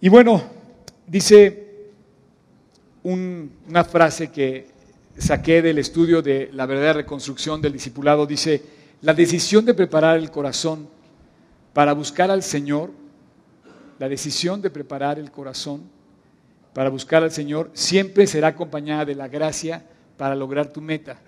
Y 0.00 0.08
bueno, 0.08 0.40
dice 1.08 1.90
una 3.02 3.82
frase 3.82 4.30
que 4.30 4.68
saqué 5.16 5.60
del 5.60 5.78
estudio 5.78 6.22
de 6.22 6.50
la 6.52 6.66
verdadera 6.66 6.92
reconstrucción 6.92 7.60
del 7.60 7.72
discipulado, 7.72 8.24
dice, 8.24 8.62
la 9.02 9.12
decisión 9.12 9.64
de 9.64 9.74
preparar 9.74 10.16
el 10.16 10.30
corazón 10.30 10.88
para 11.72 11.94
buscar 11.94 12.30
al 12.30 12.44
Señor, 12.44 12.92
la 13.98 14.08
decisión 14.08 14.62
de 14.62 14.70
preparar 14.70 15.18
el 15.18 15.32
corazón 15.32 15.82
para 16.74 16.90
buscar 16.90 17.24
al 17.24 17.32
Señor 17.32 17.70
siempre 17.72 18.28
será 18.28 18.48
acompañada 18.48 19.04
de 19.04 19.16
la 19.16 19.26
gracia 19.26 19.84
para 20.16 20.36
lograr 20.36 20.72
tu 20.72 20.80
meta. 20.80 21.18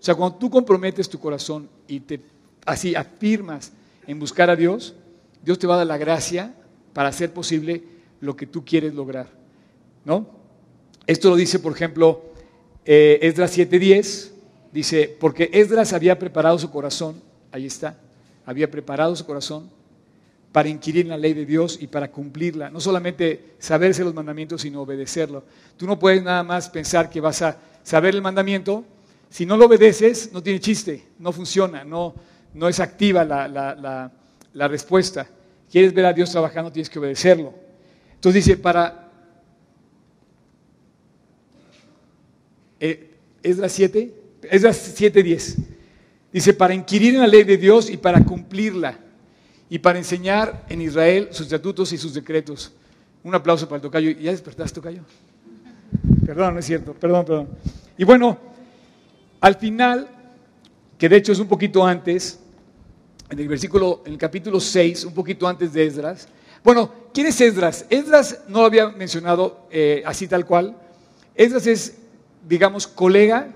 O 0.00 0.02
sea, 0.02 0.16
cuando 0.16 0.36
tú 0.36 0.50
comprometes 0.50 1.08
tu 1.08 1.20
corazón 1.20 1.68
y 1.86 2.00
te 2.00 2.20
así 2.66 2.96
afirmas 2.96 3.70
en 4.04 4.18
buscar 4.18 4.50
a 4.50 4.56
Dios, 4.56 4.96
Dios 5.44 5.60
te 5.60 5.68
va 5.68 5.74
a 5.74 5.78
dar 5.78 5.86
la 5.86 5.98
gracia 5.98 6.54
para 6.92 7.10
hacer 7.10 7.32
posible 7.32 7.99
lo 8.20 8.36
que 8.36 8.46
tú 8.46 8.64
quieres 8.64 8.94
lograr. 8.94 9.28
¿No? 10.04 10.26
Esto 11.06 11.30
lo 11.30 11.36
dice, 11.36 11.58
por 11.58 11.72
ejemplo, 11.72 12.22
eh, 12.84 13.18
Esdras 13.22 13.56
7:10, 13.56 14.32
dice, 14.72 15.16
porque 15.18 15.50
Esdras 15.52 15.92
había 15.92 16.18
preparado 16.18 16.58
su 16.58 16.70
corazón, 16.70 17.20
ahí 17.52 17.66
está, 17.66 17.98
había 18.46 18.70
preparado 18.70 19.14
su 19.16 19.26
corazón 19.26 19.70
para 20.52 20.68
inquirir 20.68 21.06
en 21.06 21.10
la 21.10 21.16
ley 21.16 21.32
de 21.32 21.46
Dios 21.46 21.78
y 21.80 21.86
para 21.86 22.10
cumplirla. 22.10 22.70
No 22.70 22.80
solamente 22.80 23.54
saberse 23.58 24.02
los 24.02 24.14
mandamientos, 24.14 24.62
sino 24.62 24.82
obedecerlo. 24.82 25.44
Tú 25.76 25.86
no 25.86 25.98
puedes 25.98 26.22
nada 26.22 26.42
más 26.42 26.68
pensar 26.68 27.08
que 27.08 27.20
vas 27.20 27.42
a 27.42 27.56
saber 27.82 28.14
el 28.14 28.22
mandamiento. 28.22 28.84
Si 29.28 29.46
no 29.46 29.56
lo 29.56 29.66
obedeces, 29.66 30.32
no 30.32 30.42
tiene 30.42 30.58
chiste, 30.58 31.04
no 31.20 31.30
funciona, 31.30 31.84
no, 31.84 32.14
no 32.52 32.68
es 32.68 32.80
activa 32.80 33.24
la, 33.24 34.10
la 34.52 34.68
respuesta. 34.68 35.28
Quieres 35.70 35.94
ver 35.94 36.06
a 36.06 36.12
Dios 36.12 36.32
trabajando, 36.32 36.72
tienes 36.72 36.90
que 36.90 36.98
obedecerlo. 36.98 37.69
Entonces 38.20 38.44
dice, 38.44 38.58
para... 38.58 39.10
Eh, 42.78 43.16
Esdras 43.42 43.72
7, 43.72 44.14
Esdras 44.42 45.00
7.10. 45.00 45.56
Dice, 46.30 46.52
para 46.52 46.74
inquirir 46.74 47.14
en 47.14 47.22
la 47.22 47.26
ley 47.26 47.44
de 47.44 47.56
Dios 47.56 47.88
y 47.88 47.96
para 47.96 48.22
cumplirla 48.22 48.98
y 49.70 49.78
para 49.78 49.98
enseñar 49.98 50.66
en 50.68 50.82
Israel 50.82 51.28
sus 51.30 51.46
estatutos 51.46 51.94
y 51.94 51.96
sus 51.96 52.12
decretos. 52.12 52.72
Un 53.24 53.34
aplauso 53.34 53.66
para 53.66 53.76
el 53.76 53.82
tocayo. 53.82 54.10
¿Ya 54.10 54.32
despertaste, 54.32 54.74
tocayo? 54.74 55.00
Perdón, 56.26 56.52
no 56.52 56.60
es 56.60 56.66
cierto. 56.66 56.92
Perdón, 56.92 57.24
perdón. 57.24 57.48
Y 57.96 58.04
bueno, 58.04 58.38
al 59.40 59.54
final, 59.54 60.08
que 60.98 61.08
de 61.08 61.16
hecho 61.16 61.32
es 61.32 61.38
un 61.38 61.48
poquito 61.48 61.86
antes, 61.86 62.38
en 63.30 63.38
el 63.38 63.48
versículo, 63.48 64.02
en 64.04 64.12
el 64.12 64.18
capítulo 64.18 64.60
6, 64.60 65.06
un 65.06 65.14
poquito 65.14 65.48
antes 65.48 65.72
de 65.72 65.86
Esdras. 65.86 66.28
Bueno, 66.62 66.92
¿quién 67.14 67.26
es 67.26 67.40
Esdras? 67.40 67.86
Esdras 67.88 68.40
no 68.48 68.60
lo 68.60 68.66
había 68.66 68.90
mencionado 68.90 69.66
eh, 69.70 70.02
así 70.04 70.28
tal 70.28 70.44
cual. 70.44 70.76
Esdras 71.34 71.66
es, 71.66 71.96
digamos, 72.46 72.86
colega 72.86 73.48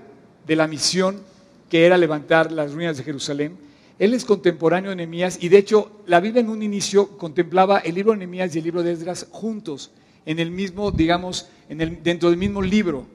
de 0.47 0.55
la 0.55 0.67
misión 0.67 1.21
que 1.69 1.85
era 1.85 1.97
levantar 1.97 2.51
las 2.51 2.73
ruinas 2.73 2.97
de 2.97 3.03
Jerusalén. 3.03 3.57
Él 3.99 4.15
es 4.15 4.25
contemporáneo 4.25 4.89
de 4.89 4.95
Nehemías 4.95 5.37
y 5.39 5.49
de 5.49 5.59
hecho 5.59 5.91
la 6.07 6.19
Biblia 6.19 6.41
en 6.41 6.49
un 6.49 6.63
inicio 6.63 7.17
contemplaba 7.17 7.77
el 7.79 7.93
libro 7.93 8.11
de 8.11 8.17
Nehemías 8.17 8.55
y 8.55 8.57
el 8.57 8.63
libro 8.63 8.81
de 8.81 8.93
Esdras 8.93 9.27
juntos, 9.29 9.91
en 10.25 10.39
el 10.39 10.49
mismo, 10.49 10.89
digamos, 10.89 11.47
dentro 11.69 12.29
del 12.29 12.39
mismo 12.39 12.61
libro. 12.63 13.05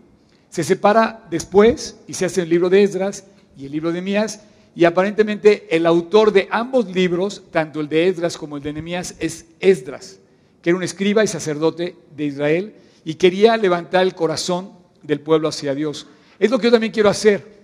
Se 0.50 0.62
separa 0.62 1.26
después 1.30 1.96
y 2.06 2.14
se 2.14 2.26
hace 2.26 2.42
el 2.42 2.48
libro 2.48 2.70
de 2.70 2.84
Esdras 2.84 3.24
y 3.58 3.66
el 3.66 3.72
libro 3.72 3.88
de 3.88 3.94
Nehemías 3.94 4.40
y 4.74 4.84
aparentemente 4.84 5.66
el 5.74 5.86
autor 5.86 6.32
de 6.32 6.48
ambos 6.50 6.86
libros, 6.86 7.42
tanto 7.50 7.80
el 7.80 7.88
de 7.88 8.08
Esdras 8.08 8.36
como 8.36 8.56
el 8.56 8.62
de 8.62 8.72
Nehemías, 8.72 9.16
es 9.18 9.46
Esdras, 9.58 10.20
que 10.62 10.70
era 10.70 10.76
un 10.76 10.82
escriba 10.82 11.24
y 11.24 11.26
sacerdote 11.26 11.96
de 12.16 12.24
Israel 12.24 12.74
y 13.04 13.14
quería 13.14 13.56
levantar 13.56 14.02
el 14.02 14.14
corazón 14.14 14.72
del 15.02 15.20
pueblo 15.20 15.48
hacia 15.48 15.74
Dios. 15.74 16.06
Es 16.38 16.50
lo 16.50 16.58
que 16.58 16.66
yo 16.66 16.72
también 16.72 16.92
quiero 16.92 17.08
hacer. 17.08 17.60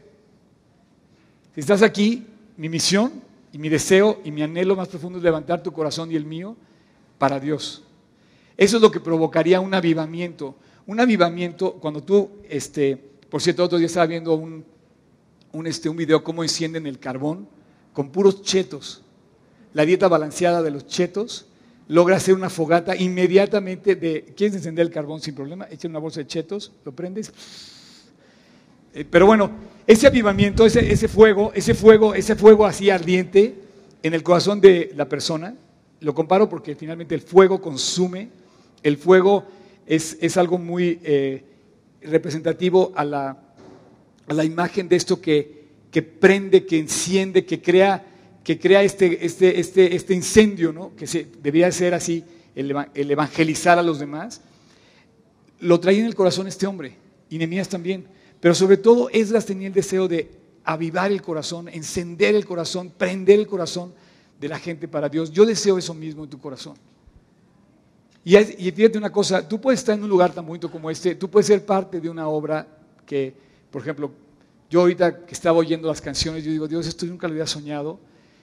Si 1.55 1.61
estás 1.61 1.83
aquí, 1.83 2.27
mi 2.57 2.69
misión 2.69 3.13
y 3.53 3.59
mi 3.59 3.69
deseo 3.69 4.21
y 4.25 4.31
mi 4.31 4.43
anhelo 4.43 4.77
más 4.77 4.89
profundo 4.89 5.19
es 5.19 5.25
levantar 5.25 5.63
tu 5.63 5.73
corazón 5.73 6.11
y 6.11 6.17
el 6.17 6.25
mío 6.25 6.57
para 7.19 7.39
Dios. 7.39 7.83
Eso 8.57 8.77
es 8.77 8.83
lo 8.83 8.91
que 8.91 9.01
provocaría 9.01 9.61
un 9.61 9.75
avivamiento. 9.75 10.57
Un 10.87 11.01
avivamiento, 11.01 11.75
cuando 11.75 12.03
tú, 12.03 12.31
este, 12.49 12.97
por 13.29 13.43
cierto, 13.43 13.65
otro 13.65 13.79
día 13.79 13.87
estaba 13.87 14.07
viendo 14.07 14.35
un, 14.35 14.65
un, 15.57 15.67
este, 15.67 15.89
un 15.89 15.97
video 15.97 16.23
cómo 16.23 16.43
encienden 16.43 16.87
el 16.87 16.99
carbón 16.99 17.49
con 17.93 18.11
puros 18.11 18.43
chetos. 18.43 19.03
La 19.73 19.85
dieta 19.85 20.07
balanceada 20.07 20.63
de 20.63 20.71
los 20.71 20.87
chetos 20.87 21.47
logra 21.89 22.17
hacer 22.17 22.35
una 22.35 22.51
fogata 22.51 22.95
inmediatamente 22.95 23.97
de, 23.97 24.35
¿quieres 24.37 24.57
encender 24.57 24.87
el 24.87 24.93
carbón 24.93 25.21
sin 25.21 25.35
problema? 25.35 25.67
Echa 25.71 25.89
una 25.89 25.99
bolsa 25.99 26.21
de 26.21 26.27
chetos, 26.27 26.73
lo 26.85 26.93
prendes 26.93 27.33
eh, 28.93 29.05
pero 29.09 29.27
bueno, 29.27 29.51
ese 29.87 30.07
avivamiento, 30.07 30.65
ese, 30.65 30.91
ese 30.91 31.07
fuego, 31.07 31.53
ese 31.55 31.75
fuego, 31.75 32.15
ese 32.15 32.35
fuego 32.35 32.65
así 32.65 32.89
ardiente 32.89 33.55
en 34.03 34.15
el 34.15 34.23
corazón 34.23 34.61
de 34.61 34.91
la 34.97 35.09
persona, 35.09 35.55
lo 36.01 36.15
comparo 36.15 36.49
porque 36.49 36.75
finalmente 36.75 37.15
el 37.15 37.21
fuego 37.21 37.61
consume, 37.61 38.31
el 38.83 38.97
fuego 38.97 39.45
es, 39.87 40.17
es 40.21 40.37
algo 40.37 40.57
muy 40.57 40.99
eh, 41.03 41.45
representativo 42.03 42.93
a 42.95 43.05
la, 43.05 43.46
a 44.29 44.35
la, 44.35 44.45
imagen 44.45 44.89
de 44.89 44.97
esto 44.97 45.21
que, 45.21 45.67
que, 45.91 46.03
prende, 46.03 46.67
que 46.67 46.79
enciende, 46.79 47.45
que 47.45 47.61
crea, 47.61 48.05
que 48.43 48.59
crea 48.59 48.83
este, 48.83 49.25
este, 49.25 49.61
este, 49.61 49.95
este 49.95 50.15
incendio, 50.15 50.73
¿no? 50.73 50.95
que 50.97 51.07
se, 51.07 51.27
debería 51.43 51.71
ser 51.73 51.95
así, 51.95 52.25
el, 52.55 52.75
el, 52.95 53.11
evangelizar 53.11 53.79
a 53.79 53.83
los 53.83 53.99
demás. 53.99 54.41
Lo 55.61 55.81
traía 55.81 56.01
en 56.01 56.07
el 56.07 56.15
corazón 56.15 56.47
este 56.47 56.67
hombre, 56.67 56.97
y 57.31 57.39
Nehemías 57.39 57.69
también. 57.69 58.07
Pero 58.41 58.55
sobre 58.55 58.77
todo 58.77 59.09
Esdras 59.11 59.47
tenía 59.47 59.69
el 59.69 59.75
deseo 59.75 60.09
de 60.09 60.31
avivar 60.65 61.13
el 61.13 61.23
corazón, 61.23 61.69
encender 61.69 62.35
el 62.35 62.45
corazón, 62.45 62.93
prender 62.97 63.39
el 63.39 63.47
corazón 63.47 63.95
de 64.41 64.49
la 64.49 64.59
gente 64.59 64.89
para 64.89 65.09
Dios. 65.09 65.31
Yo 65.31 65.47
deseo 65.47 65.79
eso 65.79 65.95
mismo 65.95 66.25
en 66.25 66.31
tu 66.31 66.39
corazón. 66.39 66.77
Y, 68.25 68.37
y 68.37 68.73
fíjate 68.73 68.99
una 68.99 69.13
cosa, 69.13 69.49
tú 69.49 69.61
puedes 69.61 69.81
estar 69.81 69.97
en 69.97 70.03
un 70.03 70.11
lugar 70.11 70.33
tan 70.33 70.45
bonito 70.45 70.71
como 70.71 70.91
este, 70.91 71.15
tú 71.15 71.31
puedes 71.31 71.47
ser 71.47 71.65
parte 71.65 72.01
de 72.01 72.11
una 72.11 72.27
obra 72.29 72.67
que, 73.07 73.46
por 73.71 73.83
ejemplo, 73.83 74.11
yo 74.71 74.81
ahorita 74.81 75.27
que 75.27 75.35
estaba 75.35 75.59
oyendo 75.59 75.89
las 75.89 76.01
canciones, 76.01 76.45
yo 76.45 76.51
digo, 76.51 76.69
Dios, 76.69 76.87
esto 76.87 77.07
nunca 77.07 77.27
lo 77.29 77.33
había 77.33 77.47
soñado, 77.47 77.99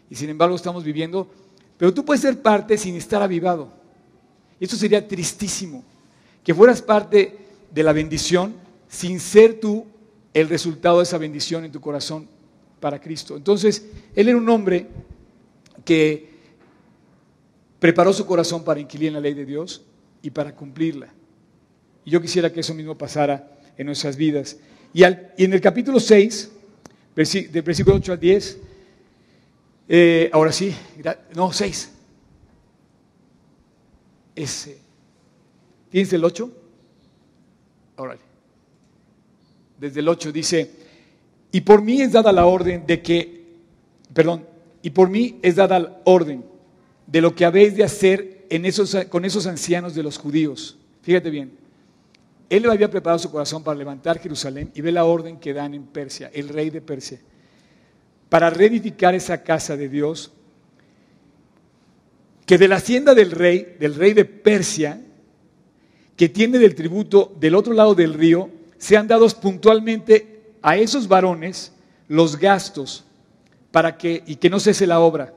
y 0.09 0.15
sin 0.15 0.29
embargo 0.29 0.55
estamos 0.55 0.83
viviendo, 0.83 1.29
pero 1.77 1.93
tú 1.93 2.05
puedes 2.05 2.21
ser 2.21 2.41
parte 2.41 2.77
sin 2.77 2.95
estar 2.95 3.21
avivado. 3.21 3.71
Y 4.59 4.65
esto 4.65 4.75
sería 4.75 5.07
tristísimo, 5.07 5.83
que 6.43 6.53
fueras 6.53 6.81
parte 6.81 7.37
de 7.71 7.83
la 7.83 7.93
bendición 7.93 8.53
sin 8.87 9.19
ser 9.19 9.59
tú 9.59 9.85
el 10.33 10.49
resultado 10.49 10.97
de 10.97 11.03
esa 11.03 11.17
bendición 11.17 11.65
en 11.65 11.71
tu 11.71 11.81
corazón 11.81 12.27
para 12.79 12.99
Cristo. 12.99 13.35
Entonces, 13.37 13.85
él 14.15 14.27
era 14.27 14.37
un 14.37 14.49
hombre 14.49 14.87
que 15.85 16.33
preparó 17.79 18.13
su 18.13 18.25
corazón 18.25 18.63
para 18.63 18.79
inquirir 18.79 19.09
en 19.09 19.15
la 19.15 19.19
ley 19.19 19.33
de 19.33 19.45
Dios 19.45 19.83
y 20.21 20.29
para 20.29 20.55
cumplirla. 20.55 21.13
Y 22.05 22.11
yo 22.11 22.21
quisiera 22.21 22.51
que 22.51 22.61
eso 22.61 22.73
mismo 22.73 22.97
pasara 22.97 23.57
en 23.77 23.85
nuestras 23.85 24.15
vidas. 24.15 24.57
Y, 24.93 25.03
en 25.03 25.53
el 25.53 25.61
capítulo 25.61 25.99
6, 25.99 26.51
del 27.15 27.61
versículo 27.61 27.97
8 27.97 28.13
al 28.13 28.19
10, 28.19 28.57
eh, 29.89 30.29
ahora 30.31 30.51
sí, 30.51 30.73
no, 31.35 31.51
6. 31.51 31.91
Ese. 34.35 34.77
¿Tienes 35.89 36.13
el 36.13 36.23
8? 36.23 36.51
Órale 37.97 38.33
desde 39.83 39.99
el 39.99 40.07
8 40.07 40.31
dice, 40.31 40.71
y 41.51 41.59
por 41.59 41.81
mí 41.81 42.01
es 42.01 42.13
dada 42.13 42.31
la 42.31 42.45
orden 42.45 42.85
de 42.87 43.01
que, 43.01 43.43
perdón, 44.13 44.45
y 44.81 44.91
por 44.91 45.09
mí 45.09 45.39
es 45.41 45.57
dada 45.57 45.77
la 45.77 46.01
orden 46.05 46.45
de 47.05 47.19
lo 47.19 47.35
que 47.35 47.43
habéis 47.43 47.75
de 47.75 47.83
hacer 47.83 48.45
en 48.49 48.65
esos, 48.65 48.95
con 49.09 49.25
esos 49.25 49.45
ancianos 49.45 49.93
de 49.93 50.03
los 50.03 50.17
judíos. 50.17 50.77
Fíjate 51.01 51.29
bien, 51.29 51.51
él 52.57 52.69
había 52.69 52.89
preparado 52.89 53.19
su 53.19 53.31
corazón 53.31 53.63
para 53.63 53.77
levantar 53.77 54.19
Jerusalén 54.19 54.71
y 54.75 54.81
ve 54.81 54.91
la 54.91 55.05
orden 55.05 55.39
que 55.39 55.53
dan 55.53 55.73
en 55.73 55.85
Persia, 55.85 56.29
el 56.33 56.49
rey 56.49 56.69
de 56.69 56.81
Persia, 56.81 57.19
para 58.29 58.49
reedificar 58.49 59.15
esa 59.15 59.41
casa 59.43 59.75
de 59.75 59.89
Dios, 59.89 60.31
que 62.45 62.57
de 62.57 62.67
la 62.67 62.75
hacienda 62.75 63.15
del 63.15 63.31
rey, 63.31 63.75
del 63.79 63.95
rey 63.95 64.13
de 64.13 64.25
Persia, 64.25 65.01
que 66.15 66.29
tiene 66.29 66.59
del 66.59 66.75
tributo 66.75 67.35
del 67.39 67.55
otro 67.55 67.73
lado 67.73 67.95
del 67.95 68.13
río, 68.13 68.49
sean 68.77 69.07
dados 69.07 69.33
puntualmente 69.33 70.53
a 70.61 70.77
esos 70.77 71.07
varones 71.07 71.71
los 72.07 72.37
gastos 72.37 73.03
para 73.71 73.97
que 73.97 74.23
y 74.27 74.35
que 74.35 74.49
no 74.49 74.59
cese 74.59 74.85
la 74.85 74.99
obra. 74.99 75.33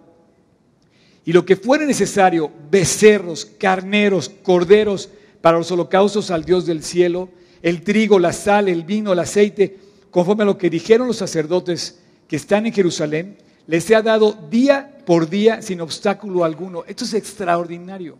Y 1.24 1.32
lo 1.32 1.46
que 1.46 1.56
fuere 1.56 1.86
necesario, 1.86 2.50
becerros, 2.70 3.46
carneros, 3.46 4.28
corderos 4.28 5.08
para 5.40 5.58
los 5.58 5.70
holocaustos 5.70 6.30
al 6.30 6.44
Dios 6.44 6.66
del 6.66 6.82
cielo, 6.82 7.28
el 7.62 7.82
trigo, 7.82 8.18
la 8.18 8.32
sal, 8.32 8.68
el 8.68 8.84
vino, 8.84 9.12
el 9.12 9.18
aceite, 9.18 9.78
conforme 10.10 10.42
a 10.42 10.46
lo 10.46 10.58
que 10.58 10.70
dijeron 10.70 11.06
los 11.06 11.16
sacerdotes 11.16 12.00
que 12.28 12.36
están 12.36 12.66
en 12.66 12.72
Jerusalén, 12.72 13.38
les 13.66 13.84
sea 13.84 14.02
dado 14.02 14.32
día 14.50 14.98
por 15.04 15.28
día 15.28 15.62
sin 15.62 15.80
obstáculo 15.80 16.44
alguno. 16.44 16.84
Esto 16.86 17.04
es 17.04 17.14
extraordinario. 17.14 18.18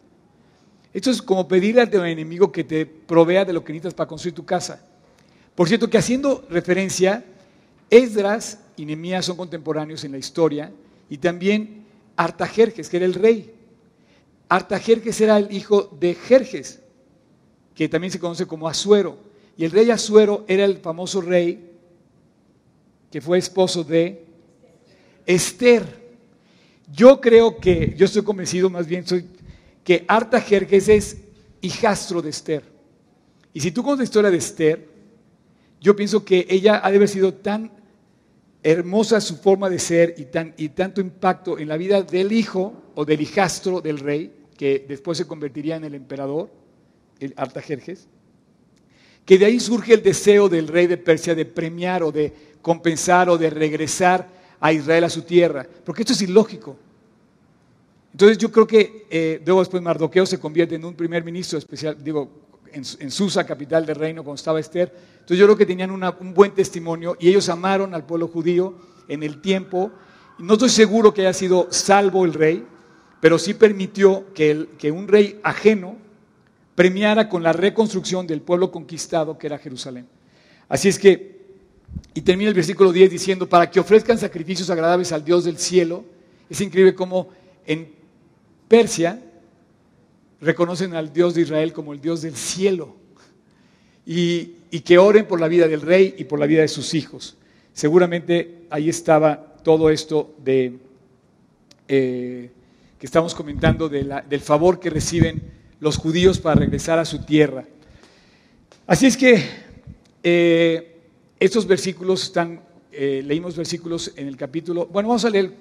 Esto 0.93 1.11
es 1.11 1.21
como 1.21 1.47
pedirle 1.47 1.83
a 1.83 1.91
tu 1.91 2.03
enemigo 2.03 2.51
que 2.51 2.65
te 2.65 2.87
provea 2.87 3.45
de 3.45 3.53
lo 3.53 3.63
que 3.63 3.73
necesitas 3.73 3.95
para 3.95 4.09
construir 4.09 4.35
tu 4.35 4.45
casa. 4.45 4.83
Por 5.55 5.69
cierto, 5.69 5.91
que 5.91 5.99
haciendo 5.99 6.45
referencia, 6.49 7.25
Esdras 7.91 8.61
y 8.77 8.85
Nehemías 8.85 9.25
son 9.25 9.37
contemporáneos 9.37 10.05
en 10.05 10.13
la 10.13 10.19
historia 10.19 10.73
y 11.09 11.19
también 11.19 11.85
Artajerjes, 12.17 12.89
que 12.89 12.97
era 12.97 13.07
el 13.07 13.15
rey. 13.15 13.53
Artajerjes 14.49 15.21
era 15.21 15.37
el 15.39 15.53
hijo 15.53 15.95
de 16.01 16.15
Jerjes, 16.15 16.81
que 17.77 17.89
también 17.91 18.11
se 18.11 18.19
conoce 18.19 18.47
como 18.47 18.67
Asuero. 18.67 19.19
Y 19.57 19.65
el 19.65 19.71
rey 19.71 19.91
Asuero 19.91 20.45
era 20.49 20.65
el 20.65 20.79
famoso 20.79 21.21
rey 21.21 21.73
que 23.11 23.21
fue 23.21 23.39
esposo 23.39 23.85
de 23.85 24.25
Esther. 25.27 25.85
Yo 26.91 27.21
creo 27.21 27.59
que, 27.59 27.95
yo 27.97 28.07
estoy 28.07 28.23
convencido 28.23 28.71
más 28.71 28.87
bien, 28.87 29.07
soy, 29.07 29.27
que 29.85 30.05
Artajerjes 30.09 30.89
es 30.89 31.17
hijastro 31.61 32.23
de 32.23 32.31
Esther. 32.31 32.63
Y 33.53 33.61
si 33.61 33.71
tú 33.71 33.83
conoces 33.83 34.01
la 34.01 34.05
historia 34.05 34.31
de 34.31 34.39
Esther, 34.39 34.89
yo 35.81 35.95
pienso 35.95 36.25
que 36.25 36.47
ella 36.49 36.81
ha 36.83 36.91
de 36.91 36.97
haber 36.97 37.09
sido 37.09 37.35
tan 37.35 37.71
hermosa 38.63 39.21
su 39.21 39.37
forma 39.37 39.69
de 39.69 39.79
ser 39.79 40.15
y, 40.17 40.25
tan, 40.25 40.55
y 40.57 40.71
tanto 40.71 41.03
impacto 41.03 41.59
en 41.59 41.69
la 41.69 41.77
vida 41.77 42.03
del 42.03 42.33
hijo 42.33 42.73
o 42.95 43.05
del 43.05 43.21
hijastro 43.21 43.83
del 43.83 43.99
rey, 43.99 44.33
que 44.57 44.87
después 44.89 45.19
se 45.19 45.27
convertiría 45.27 45.77
en 45.77 45.85
el 45.85 45.95
emperador, 45.95 46.51
el 47.21 47.35
Artajerjes, 47.37 48.09
que 49.25 49.39
de 49.39 49.45
ahí 49.45 49.61
surge 49.61 49.95
el 49.95 50.03
deseo 50.03 50.49
del 50.49 50.69
rey 50.69 50.87
de 50.87 50.97
Persia 50.97 51.35
de 51.35 51.45
premiar 51.45 52.03
o 52.03 52.13
de 52.13 52.33
compensar 52.63 53.29
o 53.29 53.37
de 53.37 53.51
regresar 53.51 54.29
a 54.61 54.73
Israel 54.73 55.05
a 55.05 55.11
su 55.11 55.23
tierra, 55.23 55.67
porque 55.85 56.03
esto 56.03 56.13
es 56.13 56.23
ilógico. 56.23 56.77
Entonces 58.13 58.39
yo 58.39 58.51
creo 58.51 58.67
que 58.67 59.07
eh, 59.11 59.43
después 59.45 59.83
Mardoqueo 59.83 60.25
se 60.25 60.41
convierte 60.41 60.77
en 60.77 60.85
un 60.85 60.95
primer 60.95 61.23
ministro 61.23 61.59
especial, 61.59 62.03
digo, 62.03 62.31
en, 62.73 63.11
Susa, 63.11 63.45
capital 63.45 63.87
del 63.87 63.97
reino, 63.97 64.23
cuando 64.23 64.37
estaba 64.37 64.61
Esther. 64.61 64.93
Entonces 65.15 65.39
yo 65.39 65.47
creo 65.47 65.57
que 65.57 65.67
tenían 65.67 65.91
un 65.91 66.35
buen 66.35 66.53
testimonio 66.53 67.17
y 67.19 67.29
ellos 67.29 67.49
amaron 67.49 67.95
al 67.95 68.05
pueblo 68.05 68.29
judío 68.29 68.75
en 69.09 69.23
el 69.23 69.41
tiempo. 69.41 69.91
No 70.39 70.55
estoy 70.55 70.69
seguro 70.69 71.13
que 71.13 71.23
haya 71.23 71.33
sido 71.33 71.69
salvo 71.71 72.25
el 72.25 72.35
rey, 72.35 72.67
pero 73.21 73.39
sí 73.39 73.55
permitió 73.55 74.33
que, 74.35 74.69
que 74.79 74.91
un 74.91 75.09
rey 75.09 75.41
ajeno 75.43 75.97
premiara 76.77 77.29
con 77.29 77.43
la 77.43 77.53
reconstrucción 77.53 78.27
del 78.27 78.43
pueblo 78.43 78.71
conquistado 78.71 79.37
que 79.37 79.49
era 79.49 79.59
Jerusalén. 79.59 80.07
Así 80.69 80.89
es 80.89 80.99
que, 80.99 81.41
y 82.15 82.21
termina 82.21 82.51
el 82.51 82.55
versículo 82.55 82.93
10 82.93 83.11
diciendo, 83.11 83.49
para 83.49 83.69
que 83.71 83.81
ofrezcan 83.81 84.19
sacrificios 84.19 84.69
agradables 84.71 85.11
al 85.11 85.25
Dios 85.25 85.45
del 85.45 85.57
cielo. 85.57 86.05
Es 86.49 86.61
increíble 86.61 86.95
cómo 86.95 87.31
en 87.67 87.91
Persia 88.69 89.21
reconocen 90.41 90.95
al 90.95 91.13
Dios 91.13 91.35
de 91.35 91.41
Israel 91.41 91.73
como 91.73 91.95
el 91.95 92.01
Dios 92.01 92.23
del 92.23 92.37
cielo 92.37 92.95
y, 94.05 94.53
que 94.85 94.99
oren 94.99 95.27
por 95.27 95.41
la 95.41 95.49
vida 95.49 95.67
del 95.67 95.81
rey 95.81 96.15
y 96.19 96.25
por 96.25 96.39
la 96.39 96.45
vida 96.45 96.61
de 96.61 96.69
sus 96.69 96.93
hijos. 96.93 97.39
Seguramente 97.73 98.67
ahí 98.69 98.91
estaba 98.91 99.57
todo 99.65 99.89
esto 99.89 100.35
de, 100.45 100.79
eh, 101.89 102.51
que 102.99 103.07
estamos 103.07 103.35
comentando 103.35 103.89
del 103.89 104.41
favor 104.43 104.79
que 104.79 104.91
reciben 104.91 105.56
los 105.81 105.97
judíos 105.97 106.39
para 106.39 106.61
regresar 106.61 106.99
a 106.99 107.05
su 107.05 107.25
tierra. 107.25 107.67
Así 108.87 109.07
es 109.07 109.17
que 109.17 109.43
eh, 110.23 111.01
estos 111.39 111.67
versículos 111.67 112.23
están, 112.25 112.61
eh, 112.93 113.23
leímos 113.25 113.57
versículos 113.57 114.13
en 114.17 114.27
el 114.27 114.37
capítulo, 114.37 114.87
bueno, 114.87 115.09
vamos 115.09 115.25
a 115.25 115.31
leer 115.31 115.53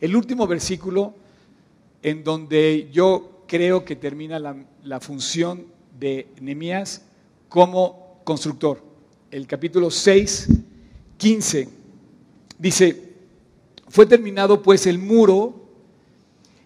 el 0.00 0.16
último 0.16 0.46
versículo 0.46 1.14
en 2.02 2.22
donde 2.22 2.88
yo 2.92 3.44
creo 3.46 3.84
que 3.84 3.96
termina 3.96 4.38
la, 4.38 5.00
función 5.00 5.66
de 5.98 6.28
Nehemías 6.40 7.02
como 7.48 8.20
constructor. 8.24 8.82
El 9.30 9.46
capítulo 9.46 9.90
6, 9.90 10.48
15, 11.16 11.68
dice, 12.58 13.14
fue 13.88 14.06
terminado 14.06 14.62
pues 14.62 14.86
el 14.86 14.98
muro 14.98 15.68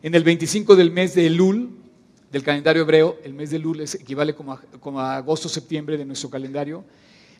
en 0.02 0.14
el 0.14 0.24
25 0.24 0.74
del 0.74 0.90
mes 0.90 1.14
de 1.14 1.26
Elul, 1.26 1.77
del 2.30 2.42
calendario 2.42 2.82
hebreo, 2.82 3.18
el 3.24 3.32
mes 3.32 3.50
de 3.50 3.56
Elul 3.56 3.80
equivale 3.80 4.34
como 4.34 4.52
a, 4.52 4.60
como 4.80 5.00
a 5.00 5.16
agosto-septiembre 5.16 5.96
de 5.96 6.04
nuestro 6.04 6.28
calendario, 6.28 6.84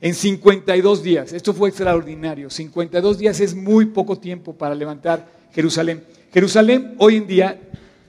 en 0.01 0.15
52 0.15 1.03
días. 1.03 1.33
Esto 1.33 1.53
fue 1.53 1.69
extraordinario. 1.69 2.51
52 2.51 3.19
días 3.19 3.41
es 3.41 3.55
muy 3.55 3.87
poco 3.87 4.17
tiempo 4.19 4.55
para 4.55 4.75
levantar 4.75 5.29
Jerusalén. 5.53 6.05
Jerusalén 6.33 6.95
hoy 6.99 7.17
en 7.17 7.27
día 7.27 7.61